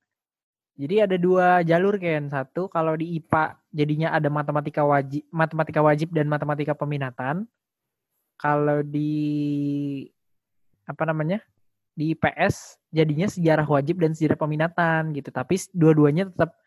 jadi 0.74 1.06
ada 1.06 1.14
dua 1.14 1.62
jalur 1.62 1.94
Ken. 2.02 2.26
Satu 2.26 2.66
kalau 2.66 2.98
di 2.98 3.14
IPA 3.22 3.62
jadinya 3.70 4.08
ada 4.10 4.26
matematika 4.26 4.82
wajib, 4.82 5.22
matematika 5.30 5.80
wajib 5.80 6.10
dan 6.10 6.26
matematika 6.26 6.74
peminatan. 6.74 7.46
Kalau 8.34 8.82
di 8.82 9.14
apa 10.82 11.02
namanya? 11.06 11.38
Di 11.94 12.10
IPS 12.10 12.82
jadinya 12.90 13.30
sejarah 13.30 13.62
wajib 13.70 14.02
dan 14.02 14.18
sejarah 14.18 14.34
peminatan 14.34 15.14
gitu. 15.14 15.30
Tapi 15.30 15.54
dua-duanya 15.70 16.26
tetap 16.26 16.58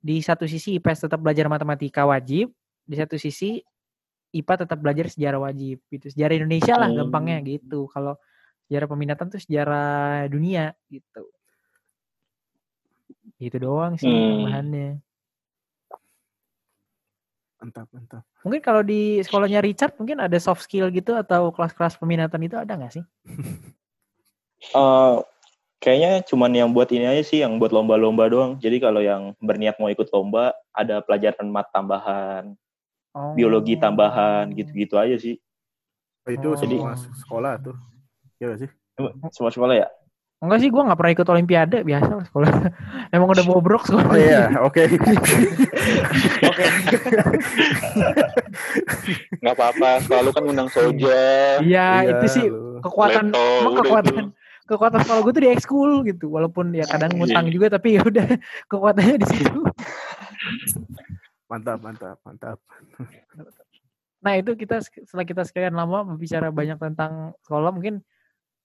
di 0.00 0.24
satu 0.24 0.48
sisi 0.48 0.80
IPS 0.80 1.12
tetap 1.12 1.20
belajar 1.20 1.44
matematika 1.52 2.08
wajib, 2.08 2.50
di 2.88 2.96
satu 2.96 3.20
sisi 3.20 3.60
IPA 4.32 4.64
tetap 4.64 4.80
belajar 4.80 5.12
sejarah 5.12 5.44
wajib 5.44 5.84
gitu. 5.92 6.08
Sejarah 6.08 6.40
Indonesia 6.40 6.74
lah 6.80 6.88
Hmm. 6.88 7.04
gampangnya 7.04 7.44
gitu. 7.44 7.84
Kalau 7.92 8.16
sejarah 8.64 8.88
peminatan 8.88 9.28
tuh 9.28 9.44
sejarah 9.44 10.24
dunia 10.32 10.72
gitu. 10.88 11.28
Gitu 13.42 13.58
doang 13.58 13.98
sih 13.98 14.06
Hmm. 14.06 14.38
tambahannya. 14.38 15.02
Mantap, 17.58 17.86
mantap. 17.90 18.22
Mungkin 18.46 18.62
kalau 18.62 18.82
di 18.86 19.18
sekolahnya 19.22 19.58
Richard 19.62 19.98
mungkin 19.98 20.22
ada 20.22 20.38
soft 20.38 20.62
skill 20.62 20.90
gitu 20.94 21.14
atau 21.18 21.50
kelas-kelas 21.50 21.98
peminatan 21.98 22.42
itu 22.46 22.54
ada 22.54 22.78
nggak 22.78 22.94
sih? 22.94 23.04
Eh, 24.62 25.14
kayaknya 25.82 26.22
cuman 26.22 26.54
yang 26.54 26.70
buat 26.70 26.86
ini 26.94 27.02
aja 27.02 27.26
sih, 27.26 27.42
yang 27.42 27.58
buat 27.58 27.74
lomba-lomba 27.74 28.30
doang. 28.30 28.52
Jadi 28.62 28.78
kalau 28.78 29.02
yang 29.02 29.34
berniat 29.42 29.74
mau 29.82 29.90
ikut 29.90 30.06
lomba, 30.14 30.54
ada 30.70 31.02
pelajaran 31.02 31.50
mat 31.50 31.66
tambahan, 31.74 32.54
Oh. 33.10 33.34
biologi 33.34 33.74
tambahan, 33.74 34.54
gitu-gitu 34.54 34.94
aja 34.96 35.18
sih. 35.18 35.36
Oh, 36.24 36.30
itu 36.30 36.46
Oh. 36.46 36.56
semua 36.56 36.94
sekolah 36.94 37.58
tuh. 37.58 37.76
Iya 38.38 38.54
gak 38.54 38.60
sih? 38.64 38.70
Semua 39.34 39.50
sekolah 39.50 39.74
ya? 39.74 39.90
Enggak 40.42 40.58
sih, 40.58 40.74
gua 40.74 40.90
nggak 40.90 40.98
pernah 40.98 41.14
ikut 41.14 41.28
olimpiade 41.30 41.78
biasa 41.86 42.10
lah 42.18 42.24
sekolah. 42.26 42.50
Emang 43.14 43.30
udah 43.30 43.44
bobrok 43.46 43.86
sekolah. 43.86 44.10
Oh 44.10 44.18
iya, 44.18 44.50
oke. 44.58 44.82
Oke. 46.50 46.64
Nggak 49.38 49.54
apa-apa, 49.54 50.02
selalu 50.02 50.28
kan 50.34 50.42
undang 50.50 50.68
soja, 50.68 51.22
Iya, 51.62 52.10
itu 52.10 52.26
sih 52.26 52.44
kekuatan 52.82 53.30
Leto, 53.30 53.70
kekuatan 53.78 54.16
kekuatan 54.66 55.00
sekolah 55.06 55.20
gue 55.22 55.32
tuh 55.32 55.42
di 55.46 55.50
ekskul 55.54 55.92
gitu. 56.10 56.26
Walaupun 56.34 56.74
ya 56.74 56.84
kadang 56.90 57.14
ngutang 57.14 57.46
juga 57.54 57.78
tapi 57.78 57.98
ya 57.98 58.02
udah 58.02 58.26
kekuatannya 58.70 59.16
di 59.22 59.26
situ. 59.30 59.60
Mantap, 61.46 61.78
mantap, 61.84 62.18
mantap. 62.26 62.58
Nah, 64.22 64.32
itu 64.38 64.54
kita 64.54 64.82
setelah 64.82 65.26
kita 65.26 65.42
sekian 65.46 65.74
lama 65.74 66.02
berbicara 66.02 66.50
banyak 66.50 66.78
tentang 66.78 67.34
sekolah 67.46 67.70
mungkin 67.74 68.02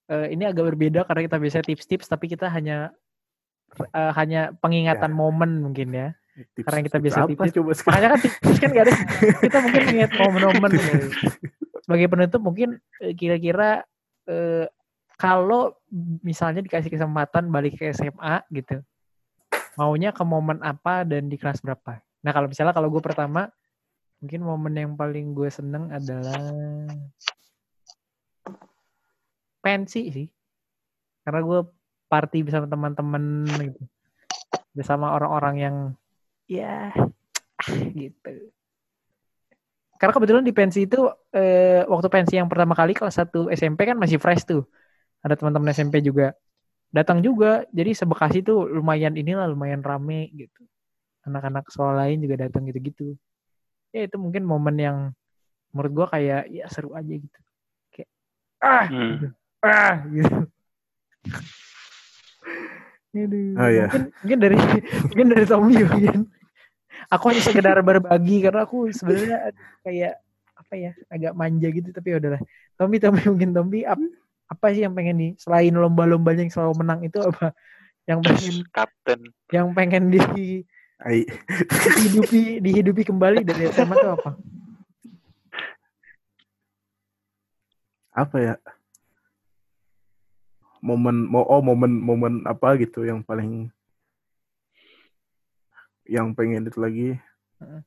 eh, 0.08 0.26
ini 0.32 0.44
agak 0.44 0.64
berbeda 0.72 1.04
karena 1.04 1.20
kita 1.24 1.36
biasanya 1.36 1.64
tips-tips 1.64 2.06
tapi 2.06 2.26
kita 2.26 2.48
hanya 2.48 2.90
eh, 3.92 4.12
hanya 4.16 4.50
pengingatan 4.56 5.12
Ya. 5.12 5.16
momen 5.16 5.50
mungkin 5.60 5.88
ya. 5.92 6.08
Tips- 6.54 6.64
Karena 6.64 6.80
kita 6.82 6.98
biasa 6.98 7.18
tips- 7.26 7.50
coba? 7.52 7.70
Makanya 7.74 8.08
kan 8.14 8.20
tips 8.22 8.58
kan 8.58 8.68
gak 8.70 8.84
ada. 8.86 8.94
Kita 9.42 9.58
mungkin 9.58 9.82
ingat 9.90 10.10
momen-momen. 10.14 10.70
Sebagai 11.82 12.06
penutup 12.06 12.40
mungkin 12.40 12.68
eh, 12.98 13.10
kira-kira 13.12 13.82
eh, 14.24 14.70
kalau 15.18 15.74
misalnya 16.22 16.62
dikasih 16.62 16.94
kesempatan 16.94 17.50
balik 17.50 17.74
ke 17.74 17.90
SMA 17.90 18.46
gitu, 18.54 18.78
maunya 19.74 20.14
ke 20.14 20.22
momen 20.22 20.62
apa 20.62 21.02
dan 21.02 21.26
di 21.26 21.34
kelas 21.34 21.58
berapa? 21.58 21.98
Nah 22.22 22.30
kalau 22.30 22.46
misalnya 22.46 22.70
kalau 22.70 22.86
gue 22.86 23.02
pertama, 23.02 23.50
mungkin 24.22 24.40
momen 24.40 24.74
yang 24.74 24.92
paling 24.94 25.34
gue 25.34 25.50
seneng 25.50 25.90
adalah 25.90 26.38
pensi 29.68 30.00
sih, 30.16 30.26
karena 31.24 31.40
gue 31.48 31.60
party 32.12 32.38
bersama 32.46 32.66
teman-teman 32.72 33.24
gitu, 33.68 33.82
bersama 34.76 35.06
orang-orang 35.16 35.56
yang 35.64 35.76
ya 36.48 36.92
gitu. 38.00 38.32
Karena 39.98 40.12
kebetulan 40.14 40.44
di 40.46 40.54
pensi 40.54 40.86
itu 40.86 40.98
eh, 41.34 41.82
waktu 41.92 42.08
pensi 42.14 42.38
yang 42.38 42.46
pertama 42.46 42.74
kali 42.78 42.94
kelas 42.94 43.18
1 43.18 43.50
SMP 43.50 43.82
kan 43.90 43.98
masih 43.98 44.18
fresh 44.22 44.46
tuh. 44.46 44.62
Ada 45.24 45.34
teman-teman 45.40 45.74
SMP 45.74 46.00
juga. 46.04 46.34
Datang 46.94 47.20
juga. 47.26 47.66
Jadi 47.74 47.92
sebekasi 47.96 48.38
tuh 48.46 48.66
lumayan 48.70 49.14
inilah 49.18 49.46
lumayan 49.50 49.82
rame 49.84 50.30
gitu. 50.34 50.62
anak-anak 51.28 51.68
sekolah 51.68 51.94
lain 52.06 52.24
juga 52.24 52.48
datang 52.48 52.64
gitu-gitu 52.72 53.12
ya 53.94 54.08
itu 54.08 54.16
mungkin 54.20 54.44
momen 54.44 54.76
yang 54.76 54.98
menurut 55.72 55.92
gua 55.92 56.06
kayak 56.14 56.48
ya 56.52 56.64
seru 56.72 56.92
aja 56.96 57.14
gitu 57.14 57.40
kayak 57.94 58.10
ah 58.64 58.86
Hmm. 58.88 59.08
gitu. 59.16 59.28
Ah 59.62 59.96
gitu 60.08 60.46
Aduh, 63.18 63.56
Oh, 63.58 63.66
iya. 63.66 63.90
mungkin, 63.90 64.02
mungkin 64.22 64.38
dari 64.38 64.56
mungkin 65.10 65.26
dari 65.32 65.44
Tommy 65.48 65.74
mungkin 65.82 66.18
aku 67.10 67.24
hanya 67.32 67.42
sekedar 67.42 67.74
berbagi 67.82 68.44
karena 68.44 68.62
aku 68.62 68.92
sebenarnya 68.94 69.50
kayak 69.82 70.22
apa 70.54 70.74
ya 70.76 70.90
agak 71.08 71.32
manja 71.34 71.66
gitu 71.66 71.88
tapi 71.90 72.14
ya 72.14 72.22
udahlah 72.22 72.38
Tommy 72.78 73.02
Tommy 73.02 73.18
mungkin 73.26 73.50
Tommy 73.50 73.82
ap- 73.82 74.12
apa 74.46 74.66
sih 74.70 74.86
yang 74.86 74.94
pengen 74.94 75.16
nih 75.18 75.30
selain 75.34 75.74
lomba-lombanya 75.74 76.46
yang 76.46 76.52
selalu 76.52 76.74
menang 76.78 77.00
itu 77.02 77.18
apa 77.18 77.50
yang 78.06 78.22
pengen 78.22 78.54
Kapten. 78.76 79.20
yang 79.50 79.66
pengen 79.74 80.14
di 80.14 80.20
dihidupi 81.96 82.62
dihidupi 82.62 83.02
kembali 83.02 83.42
dari 83.42 83.66
SMA 83.68 83.94
itu 83.94 84.08
apa? 84.08 84.30
apa 88.12 88.36
ya 88.36 88.54
momen 90.78 91.26
mau 91.26 91.42
oh 91.46 91.62
momen 91.62 91.98
momen 91.98 92.34
apa 92.46 92.78
gitu 92.78 93.04
yang 93.04 93.22
paling 93.22 93.70
yang 96.08 96.32
pengen 96.32 96.66
itu 96.66 96.78
lagi 96.78 97.08
Heeh. 97.60 97.82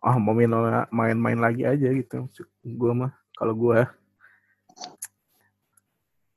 ah 0.00 0.16
mau 0.16 0.32
main 0.32 0.50
main-main 0.88 1.38
lagi 1.38 1.66
aja 1.66 1.92
gitu 1.92 2.24
gua 2.78 2.92
mah 2.96 3.12
kalau 3.36 3.52
gua 3.52 3.90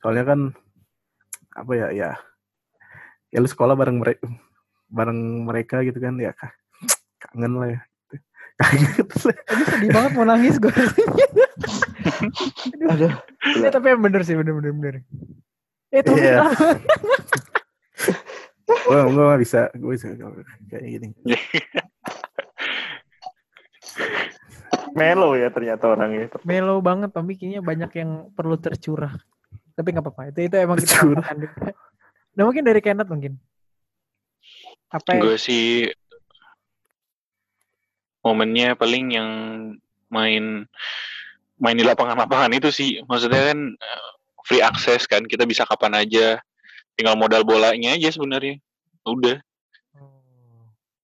soalnya 0.03 0.35
kan 0.35 0.39
apa 1.53 1.71
ya 1.77 1.87
ya 1.93 2.09
ya 3.31 3.37
lu 3.39 3.47
sekolah 3.47 3.77
bareng 3.77 4.01
mereka 4.01 4.25
bareng 4.91 5.19
mereka 5.47 5.79
gitu 5.85 6.01
kan 6.01 6.17
ya 6.19 6.35
kah 6.35 6.51
kangen 7.21 7.55
lah 7.55 7.69
ya 7.71 7.81
kaget 8.59 9.09
lah. 9.09 9.37
Tadi 9.49 9.63
sedih 9.65 9.89
banget 9.89 10.11
mau 10.13 10.25
nangis 10.27 10.55
gue. 10.61 10.69
Aduh. 12.91 13.13
Ya, 13.59 13.69
tapi 13.73 13.93
yang 13.93 14.01
bener 14.03 14.21
sih 14.21 14.37
bener 14.37 14.53
bener 14.53 14.71
bener. 14.73 14.95
Kenapa? 15.93 16.49
gua 18.89 19.05
gua 19.05 19.23
nggak 19.29 19.41
bisa 19.45 19.69
gua 19.77 19.91
bisa 19.93 20.07
kayak 20.71 20.83
gini 20.89 21.07
Melo 24.93 25.33
ya 25.33 25.49
ternyata 25.49 25.89
orangnya. 25.89 26.29
Melo 26.45 26.77
banget 26.81 27.09
Tommy 27.13 27.33
kayaknya 27.33 27.61
banyak 27.65 27.91
yang 27.97 28.11
perlu 28.33 28.57
tercurah. 28.61 29.17
Tapi 29.73 29.87
nggak 29.89 30.05
apa-apa. 30.05 30.29
Itu 30.29 30.39
itu 30.45 30.55
emang 30.57 30.77
kita 30.77 31.01
Tercurah. 31.01 31.25
juga. 31.33 31.73
Nah 32.37 32.43
mungkin 32.45 32.63
dari 32.65 32.81
Kenneth 32.81 33.09
mungkin. 33.09 33.41
Apa 34.93 35.17
ya? 35.17 35.21
Gue 35.21 35.37
sih 35.41 35.89
momennya 38.21 38.77
paling 38.77 39.05
yang 39.17 39.29
main 40.13 40.69
main 41.57 41.77
di 41.77 41.85
lapangan-lapangan 41.85 42.53
itu 42.53 42.69
sih. 42.69 43.01
Maksudnya 43.09 43.53
kan 43.53 43.59
eh, 43.73 44.12
free 44.47 44.63
access 44.63 45.07
kan, 45.07 45.23
kita 45.27 45.47
bisa 45.47 45.67
kapan 45.67 46.03
aja. 46.03 46.39
Tinggal 46.93 47.17
modal 47.17 47.41
bolanya 47.41 47.97
aja 47.97 48.13
sebenarnya. 48.13 48.61
Udah. 49.07 49.41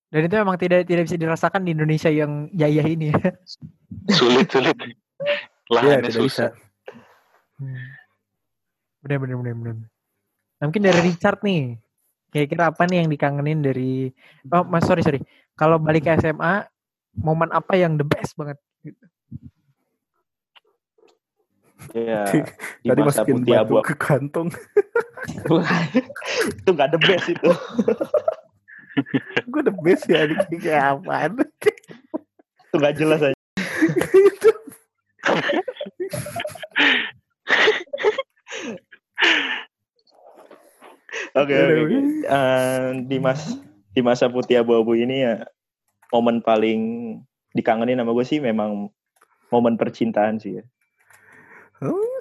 Dan 0.10 0.26
itu 0.26 0.36
emang 0.42 0.58
tidak 0.58 0.90
tidak 0.90 1.06
bisa 1.06 1.18
dirasakan 1.22 1.62
di 1.66 1.78
Indonesia 1.78 2.10
yang 2.10 2.50
jaya 2.50 2.82
ini 2.82 3.14
ya. 3.14 3.22
Sulit 4.18 4.50
sulit. 4.50 4.74
Iya 4.74 4.96
Lahannya 5.70 5.98
tidak 6.02 6.10
bisa 6.10 6.22
susah. 6.26 6.50
Hmm. 7.62 7.78
Bener 9.06 9.18
bener 9.22 9.36
bener 9.38 9.54
bener. 9.54 9.76
Nah, 10.60 10.64
mungkin 10.66 10.84
dari 10.84 11.00
Richard 11.06 11.46
nih. 11.46 11.78
Kira-kira 12.30 12.70
apa 12.70 12.86
nih 12.86 13.06
yang 13.06 13.10
dikangenin 13.10 13.60
dari 13.62 14.10
Oh, 14.50 14.66
Mas 14.66 14.86
sorry 14.86 15.02
sorry. 15.06 15.22
Kalau 15.54 15.78
balik 15.78 16.10
ke 16.10 16.14
SMA, 16.18 16.66
momen 17.18 17.50
apa 17.54 17.74
yang 17.78 17.98
the 17.98 18.06
best 18.06 18.34
banget? 18.34 18.58
Gitu. 18.82 19.02
Iya. 21.94 22.24
Di 22.84 22.90
tadi 22.90 23.02
masa 23.02 23.24
masukin 23.24 23.36
putih 23.42 23.56
abu 23.58 23.74
ke 23.82 23.96
kantong 23.98 24.50
itu 26.60 26.70
nggak 26.72 26.90
the 26.96 27.00
best 27.02 27.28
itu. 27.28 27.50
gue 29.52 29.62
the 29.64 29.76
best 29.84 30.04
ya 30.10 30.28
ini 30.28 30.58
kayak 30.60 31.00
apaan 31.00 31.40
Itu 31.40 32.76
nggak 32.76 32.96
jelas 32.98 33.22
aja. 33.24 33.38
Oke 41.38 41.56
oke. 41.56 41.76
oke. 41.86 41.98
Eh, 42.26 42.88
di 43.06 43.18
mas 43.22 43.42
di 43.94 44.02
masa 44.02 44.30
putih 44.32 44.62
abu-abu 44.62 44.98
ini 44.98 45.26
ya 45.26 45.46
momen 46.14 46.42
paling 46.42 46.82
dikangenin 47.54 48.02
sama 48.02 48.14
gue 48.14 48.26
sih 48.26 48.40
memang 48.42 48.90
momen 49.54 49.78
percintaan 49.78 50.42
sih 50.42 50.62
ya. 50.62 50.64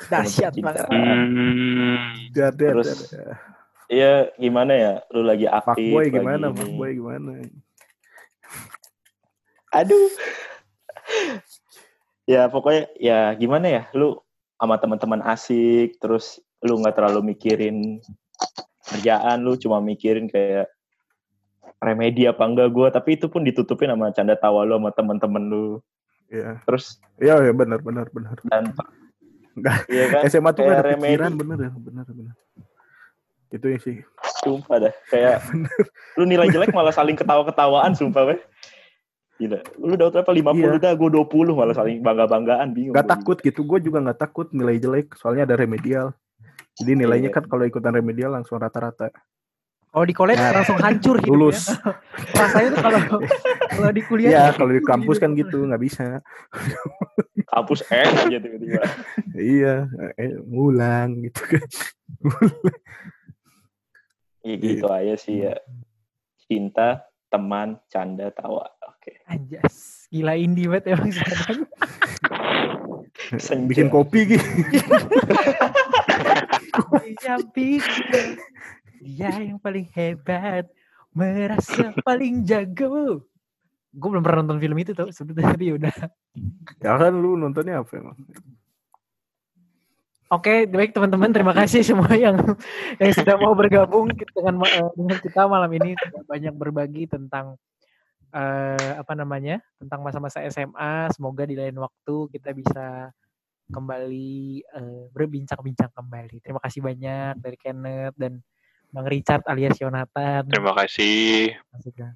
Dahsyat 0.06 0.52
Momen 0.54 0.64
banget. 0.64 0.86
percintaan. 0.86 1.18
Hmm. 1.34 2.54
Terus, 2.54 2.88
ada. 3.10 3.34
Iya 3.88 4.12
gimana 4.36 4.72
ya, 4.76 4.92
lu 5.10 5.24
lagi 5.24 5.48
aktif. 5.48 5.80
Fuckboy 5.80 6.04
lagi 6.06 6.14
gimana 6.20 6.46
ini. 6.52 6.56
fuckboy 6.60 6.90
gimana 6.92 7.30
Aduh. 9.72 10.08
ya 12.32 12.52
pokoknya 12.52 12.84
ya 13.00 13.32
gimana 13.34 13.66
ya, 13.66 13.82
lu 13.96 14.20
sama 14.60 14.76
teman-teman 14.76 15.24
asik, 15.24 15.96
terus 15.98 16.36
lu 16.60 16.76
nggak 16.84 17.00
terlalu 17.00 17.32
mikirin 17.32 18.04
kerjaan, 18.92 19.40
lu 19.40 19.56
cuma 19.56 19.80
mikirin 19.80 20.28
kayak 20.28 20.68
remedi 21.80 22.28
apa 22.28 22.44
enggak 22.44 22.68
gue, 22.74 22.88
tapi 22.92 23.16
itu 23.16 23.26
pun 23.32 23.40
ditutupin 23.40 23.88
sama 23.88 24.12
canda 24.12 24.36
tawa 24.36 24.68
lu 24.68 24.76
sama 24.76 24.90
teman-teman 24.92 25.44
lu. 25.48 25.66
Iya 26.28 26.60
Terus 26.68 27.00
iya 27.16 27.40
ya, 27.40 27.52
benar 27.56 27.80
benar 27.80 28.12
benar 28.12 28.36
dan 28.52 28.68
Enggak. 29.58 29.78
Iya 29.86 30.04
kan, 30.08 30.20
SMA 30.26 30.50
tuh 30.50 30.62
kayak 30.62 30.70
gak 30.70 30.78
ada 30.78 30.88
remedi. 30.88 31.06
pikiran 31.08 31.32
bener 31.34 31.58
ya 31.58 31.70
bener 31.74 32.06
bener 32.06 32.34
itu 33.48 33.64
ya 33.64 33.78
sih 33.78 33.96
sumpah 34.38 34.76
dah 34.78 34.92
kayak 35.08 35.40
lu 36.18 36.24
nilai 36.24 36.46
jelek 36.46 36.68
malah 36.70 36.90
saling 36.90 37.14
ketawa-ketawaan 37.14 37.92
sumpah 37.92 38.24
weh. 38.26 38.40
Gila, 39.38 39.54
lu 39.78 39.94
udah 39.94 40.10
berapa 40.12 40.32
50 40.32 40.50
Iya. 40.52 40.70
dah, 40.78 40.92
gue 40.92 41.08
20 41.08 41.24
malah 41.52 41.70
saling 41.72 41.98
bangga-banggaan 42.00 42.68
bingung. 42.70 42.90
Gak 42.90 43.02
gua 43.02 43.12
takut 43.14 43.36
gitu 43.38 43.62
gue 43.62 43.78
juga 43.80 44.02
gak 44.04 44.20
takut 44.20 44.50
nilai 44.50 44.76
jelek 44.76 45.14
soalnya 45.14 45.42
ada 45.44 45.54
remedial 45.54 46.10
jadi 46.74 46.94
nilainya 46.94 47.28
Iya. 47.28 47.36
kan 47.36 47.44
kalau 47.46 47.62
ikutan 47.62 47.90
remedial 47.92 48.30
langsung 48.32 48.56
rata-rata 48.56 49.10
Kalau 49.88 50.04
di 50.04 50.12
college 50.12 50.36
Nah, 50.36 50.52
langsung 50.52 50.76
hancur 50.76 51.16
hidupnya. 51.16 51.32
lulus 51.32 51.60
Rasanya 52.36 52.68
tuh 52.68 52.82
kalau 52.82 53.00
kalau 53.72 53.90
di 53.90 54.02
kuliah 54.04 54.28
Iya 54.28 54.42
tuh 54.44 54.54
kalau 54.58 54.72
di 54.74 54.82
kampus 54.84 55.16
kan 55.16 55.30
hidup. 55.30 55.40
gitu 55.40 55.58
nggak 55.64 55.80
bisa 55.80 56.04
Kampus 57.58 57.80
eh 57.90 58.06
aja 58.06 58.38
tiba-tiba. 58.38 58.82
iya 59.58 59.74
eh, 60.14 60.38
ngulang 60.46 61.26
gitu 61.26 61.42
kan 61.42 61.66
Iya 64.46 64.54
gitu 64.62 64.86
aja 64.88 65.14
sih 65.18 65.44
ya. 65.44 65.54
Cinta, 66.48 67.04
teman, 67.28 67.76
canda, 67.92 68.32
tawa. 68.32 68.64
Oke. 68.88 69.20
Anjas. 69.28 70.08
Gila 70.08 70.38
indie 70.38 70.70
banget 70.70 70.94
emang 70.96 71.10
sekarang. 71.12 71.66
Senja. 73.36 73.66
bikin 73.66 73.90
kopi 73.90 74.38
gitu 74.38 74.46
pikir 77.52 78.38
dia 78.98 79.30
yang 79.30 79.62
paling 79.62 79.86
hebat, 79.94 80.66
merasa 81.14 81.94
paling 82.02 82.42
jago. 82.42 83.22
Gue 83.98 84.08
belum 84.14 84.22
pernah 84.22 84.46
nonton 84.46 84.62
film 84.62 84.78
itu 84.78 84.94
tau 84.94 85.10
sebetulnya 85.10 85.58
tapi 85.58 85.74
udah. 85.74 85.94
ya 86.84 86.92
kan 86.94 87.12
lu 87.12 87.34
nontonnya 87.34 87.82
apa 87.82 87.92
emang 87.98 88.16
Oke, 90.28 90.68
baik 90.68 90.92
teman-teman, 90.92 91.32
terima 91.32 91.56
kasih 91.56 91.80
semua 91.80 92.12
yang 92.12 92.36
yang 93.00 93.12
sudah 93.16 93.40
mau 93.40 93.56
bergabung 93.56 94.12
dengan 94.12 94.60
eh, 94.68 94.84
dengan 94.92 95.18
kita 95.24 95.48
malam 95.48 95.72
ini 95.72 95.96
sudah 95.96 96.22
banyak 96.28 96.52
berbagi 96.52 97.08
tentang 97.08 97.56
eh, 98.36 98.92
apa 99.00 99.16
namanya 99.16 99.64
tentang 99.80 100.04
masa-masa 100.04 100.44
SMA. 100.52 101.08
Semoga 101.16 101.48
di 101.48 101.56
lain 101.56 101.80
waktu 101.80 102.28
kita 102.28 102.52
bisa 102.52 103.08
kembali 103.72 104.60
eh, 104.68 105.04
berbincang-bincang 105.16 105.96
kembali. 105.96 106.44
Terima 106.44 106.60
kasih 106.60 106.84
banyak 106.84 107.40
dari 107.40 107.56
Kenneth 107.56 108.16
dan 108.20 108.44
Bang 108.92 109.08
Richard 109.08 109.48
alias 109.48 109.80
Yonatan. 109.80 110.52
Terima 110.52 110.76
kasih. 110.76 111.56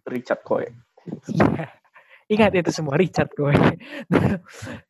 Richard 0.05 0.45
Koe. 0.45 0.92
Iya. 1.29 1.67
Ingat 2.33 2.53
itu 2.57 2.71
semua 2.73 2.97
Richard 2.97 3.29
gue. 3.37 3.53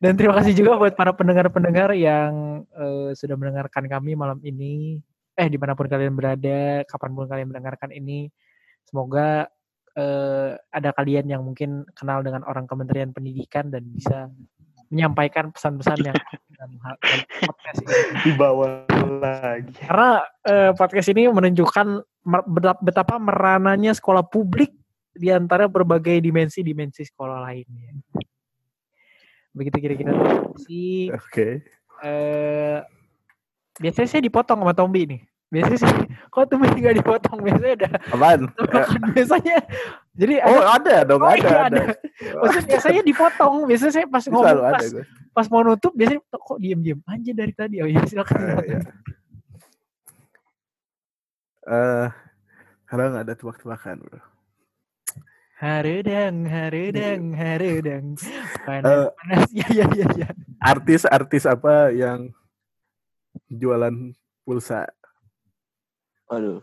Dan 0.01 0.13
terima 0.15 0.37
kasih 0.39 0.55
juga 0.55 0.79
buat 0.79 0.95
para 0.95 1.11
pendengar-pendengar 1.11 1.91
yang 1.97 2.63
eh, 2.71 3.11
sudah 3.17 3.35
mendengarkan 3.35 3.89
kami 3.89 4.15
malam 4.15 4.39
ini. 4.45 5.01
Eh 5.33 5.49
di 5.49 5.57
mana 5.57 5.73
pun 5.73 5.89
kalian 5.89 6.13
berada, 6.13 6.85
kapan 6.85 7.11
pun 7.17 7.25
kalian 7.25 7.49
mendengarkan 7.49 7.89
ini, 7.89 8.29
semoga 8.85 9.49
eh, 9.97 10.55
ada 10.55 10.89
kalian 10.93 11.25
yang 11.25 11.41
mungkin 11.41 11.83
kenal 11.97 12.21
dengan 12.21 12.45
orang 12.45 12.69
Kementerian 12.69 13.11
Pendidikan 13.11 13.73
dan 13.73 13.81
bisa 13.89 14.29
menyampaikan 14.93 15.49
pesan-pesan 15.49 15.99
yang 16.05 16.15
dalam 16.53 16.73
hal 16.85 16.95
dalam 17.01 17.25
podcast 17.49 17.79
ini. 17.81 17.97
Di 18.21 18.31
bawah 18.37 18.71
lagi. 19.19 19.73
Karena 19.83 20.11
eh, 20.45 20.71
podcast 20.77 21.07
ini 21.09 21.27
menunjukkan 21.33 21.87
betapa 22.85 23.17
merananya 23.19 23.91
sekolah 23.97 24.23
publik 24.29 24.82
di 25.13 25.29
antara 25.29 25.69
berbagai 25.69 26.17
dimensi-dimensi 26.19 27.05
sekolah 27.05 27.45
lainnya. 27.45 27.93
Begitu 29.53 29.77
kira-kira 29.77 30.11
sih. 30.65 31.13
Oke. 31.13 31.61
Eh, 32.01 32.77
biasanya 33.77 34.09
saya 34.09 34.21
dipotong 34.25 34.65
sama 34.65 34.73
Tombi 34.73 35.05
nih. 35.05 35.21
Biasanya 35.53 35.79
sih, 35.85 35.93
kok 36.33 36.49
Tombi 36.49 36.65
nggak 36.73 36.97
dipotong? 36.97 37.37
Biasanya 37.45 37.73
ada 37.77 37.89
Apaan? 38.09 38.41
Eh, 38.49 38.87
biasanya. 39.13 39.57
Jadi 40.17 40.33
oh, 40.41 40.61
ada, 40.65 40.73
ada 40.73 40.95
dong, 41.05 41.21
Oh, 41.21 41.29
ada, 41.29 41.37
iya, 41.37 41.57
ada. 41.69 41.83
maksudnya 42.41 42.65
biasanya 42.73 43.01
dipotong. 43.05 43.53
Biasanya 43.69 43.93
saya 43.93 44.05
pas 44.09 44.25
ngomong 44.25 44.49
ada 44.49 44.73
pas, 44.73 44.85
gue. 44.89 45.05
pas 45.29 45.47
mau 45.53 45.61
nutup 45.61 45.93
biasanya 45.93 46.21
kok 46.25 46.57
diem-diem 46.57 46.99
aja 47.05 47.31
dari 47.37 47.53
tadi. 47.53 47.75
Oh 47.85 47.87
iya 47.89 48.01
silakan. 48.09 48.37
Eh, 48.41 48.45
silakan. 48.49 48.65
ya. 48.65 48.79
Eh, 51.63 52.07
kalau 52.89 53.03
nggak 53.13 53.23
ada 53.29 53.33
tebak-tebakan, 53.37 53.95
bro. 54.01 54.32
Harudang, 55.63 56.43
harudang, 56.43 57.23
harudang. 57.39 58.05
Panas, 58.67 59.15
panas. 59.15 59.47
Ya, 59.55 59.67
ya, 59.71 59.85
ya, 59.95 60.07
ya. 60.11 60.29
Artis-artis 60.59 61.47
apa 61.47 61.87
yang 61.95 62.35
jualan 63.47 64.11
pulsa? 64.43 64.91
Aduh. 66.27 66.59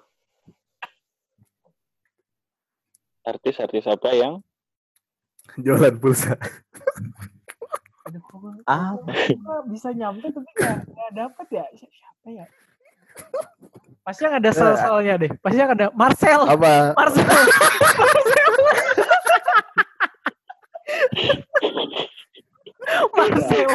Artis-artis 3.24 3.88
apa 3.88 4.12
yang 4.12 4.44
Jualan 5.56 5.96
pulsa. 5.96 6.36
Aduh, 8.04 8.22
Ah, 8.68 8.94
kok 9.00 9.64
bisa 9.66 9.90
nyampe 9.90 10.28
tapi 10.28 10.50
nggak 10.54 11.10
dapet 11.10 11.46
ya 11.50 11.64
Si- 11.72 11.88
siapa 11.88 12.28
ya 12.28 12.46
pasti 14.04 14.20
yang 14.26 14.34
ada 14.40 14.50
sel-selnya 14.50 15.14
deh. 15.20 15.30
Pasti 15.38 15.58
yang 15.60 15.72
ada 15.76 15.86
Marcel. 15.92 16.40
Apa? 16.48 16.94
Marcel. 16.96 17.24
Marcel. 23.16 23.68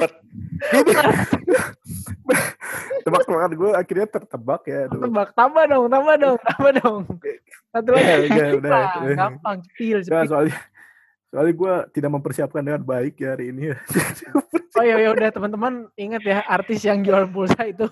Tebak-tebakan 3.05 3.51
gue 3.53 3.69
akhirnya 3.77 4.07
tertebak 4.09 4.61
ya. 4.65 4.89
Tebak. 4.89 5.29
Tambah 5.37 5.63
dong 5.69 5.85
tambah 5.93 6.15
dong 6.17 6.37
tambah 6.41 6.71
dong. 6.81 7.05
Satu 7.69 7.89
lagi. 7.93 8.05
Ya, 8.05 8.17
udah, 8.25 8.47
udah. 8.59 8.71
Nah, 8.71 9.15
gampang 9.15 9.57
Nggak, 9.61 9.69
cepil 9.69 9.97
soalnya 10.25 10.57
soalnya 11.35 11.51
gue 11.51 11.75
tidak 11.91 12.11
mempersiapkan 12.15 12.63
dengan 12.63 12.79
baik 12.79 13.19
ya 13.19 13.35
hari 13.35 13.51
ini. 13.51 13.75
oh 14.79 14.83
ya 14.83 14.95
ya 14.99 15.11
udah 15.11 15.29
teman-teman 15.35 15.91
ingat 15.99 16.23
ya 16.23 16.39
artis 16.47 16.87
yang 16.87 17.03
jual 17.03 17.27
pulsa 17.27 17.59
itu 17.67 17.91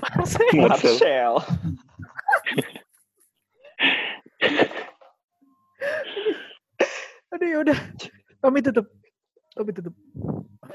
Marcel 0.00 0.48
Marcel. 0.56 1.32
aduh 7.34 7.48
ya 7.48 7.58
udah. 7.60 7.78
Tommy 8.40 8.60
tutup. 8.64 8.86
Tommy 9.52 9.72
tutup. 9.74 9.94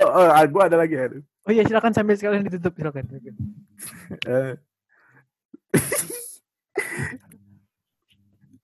Oh, 0.02 0.12
oh, 0.12 0.28
gue 0.30 0.62
ada 0.64 0.78
lagi 0.78 0.96
ya. 0.98 1.08
oh 1.46 1.52
iya 1.52 1.64
silakan 1.66 1.94
sambil 1.94 2.16
sekalian 2.18 2.46
ditutup 2.46 2.74
silakan. 2.78 3.06
Silakan. 3.10 3.36
Eh, 4.28 4.54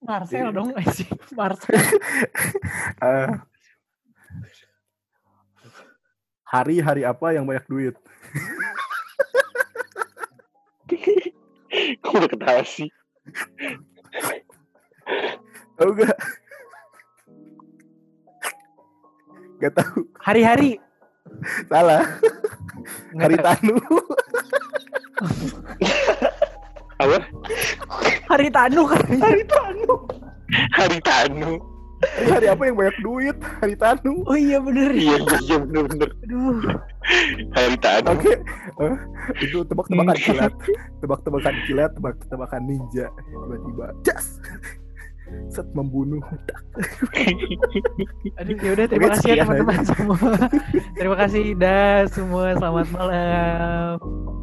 Marcel 0.07 0.49
dong 0.55 0.71
sih 0.95 1.07
Marcel. 1.35 1.75
Eh, 2.97 3.29
hari-hari 6.47 7.03
apa 7.03 7.35
yang 7.35 7.43
banyak 7.43 7.67
duit? 7.67 7.95
Kok 12.03 12.13
udah 12.17 12.29
ketawa 12.29 12.63
sih 12.67 12.89
Tahu 15.77 15.93
gak? 15.93 16.17
Gak 19.61 19.73
tahu. 19.77 19.99
hari-hari 20.19 20.81
Salah. 21.69 22.01
Nggak 23.13 23.29
Hari 23.29 23.37
tahu. 23.37 23.45
Tanu. 23.45 23.75
apa 26.97 27.17
hari 28.25 28.49
tanu 28.49 28.81
kan 28.89 29.05
hari 29.21 29.43
tanu 29.45 29.93
hari 30.73 30.99
tanu 31.05 31.51
Hari, 31.97 32.29
hari 32.33 32.47
apa 32.53 32.63
yang 32.69 32.75
banyak 32.77 32.97
duit? 33.01 33.37
Hari 33.41 33.73
Tanu. 33.73 34.21
oh 34.29 34.37
iya 34.37 34.61
bener 34.61 34.93
iya 34.93 35.17
iya 35.41 35.57
bener 35.65 35.83
bener 35.89 36.09
aduh 36.13 36.57
hari 37.57 37.75
tanu 37.81 38.13
Oke. 38.13 38.33
Eh, 38.77 38.97
itu 39.41 39.57
tebak-tebakan 39.65 40.15
kilat. 40.19 40.53
Tebak-tebakan 41.01 41.55
kilat, 41.65 41.91
tebak-tebakan 41.95 42.61
ninja. 42.67 43.07
Tiba-tiba, 43.09 43.85
jas. 44.05 44.37
Set 45.49 45.67
membunuh. 45.73 46.21
aduh 48.39 48.57
ya 48.61 48.69
udah 48.77 48.85
terima 48.85 49.09
kasih 49.17 49.29
ya 49.33 49.43
teman-teman 49.43 49.81
semua 49.83 50.31
terima 50.95 51.15
kasih 51.19 51.43
dah 51.57 52.05
semua 52.07 52.45
selamat 52.55 52.87
malam 52.93 54.36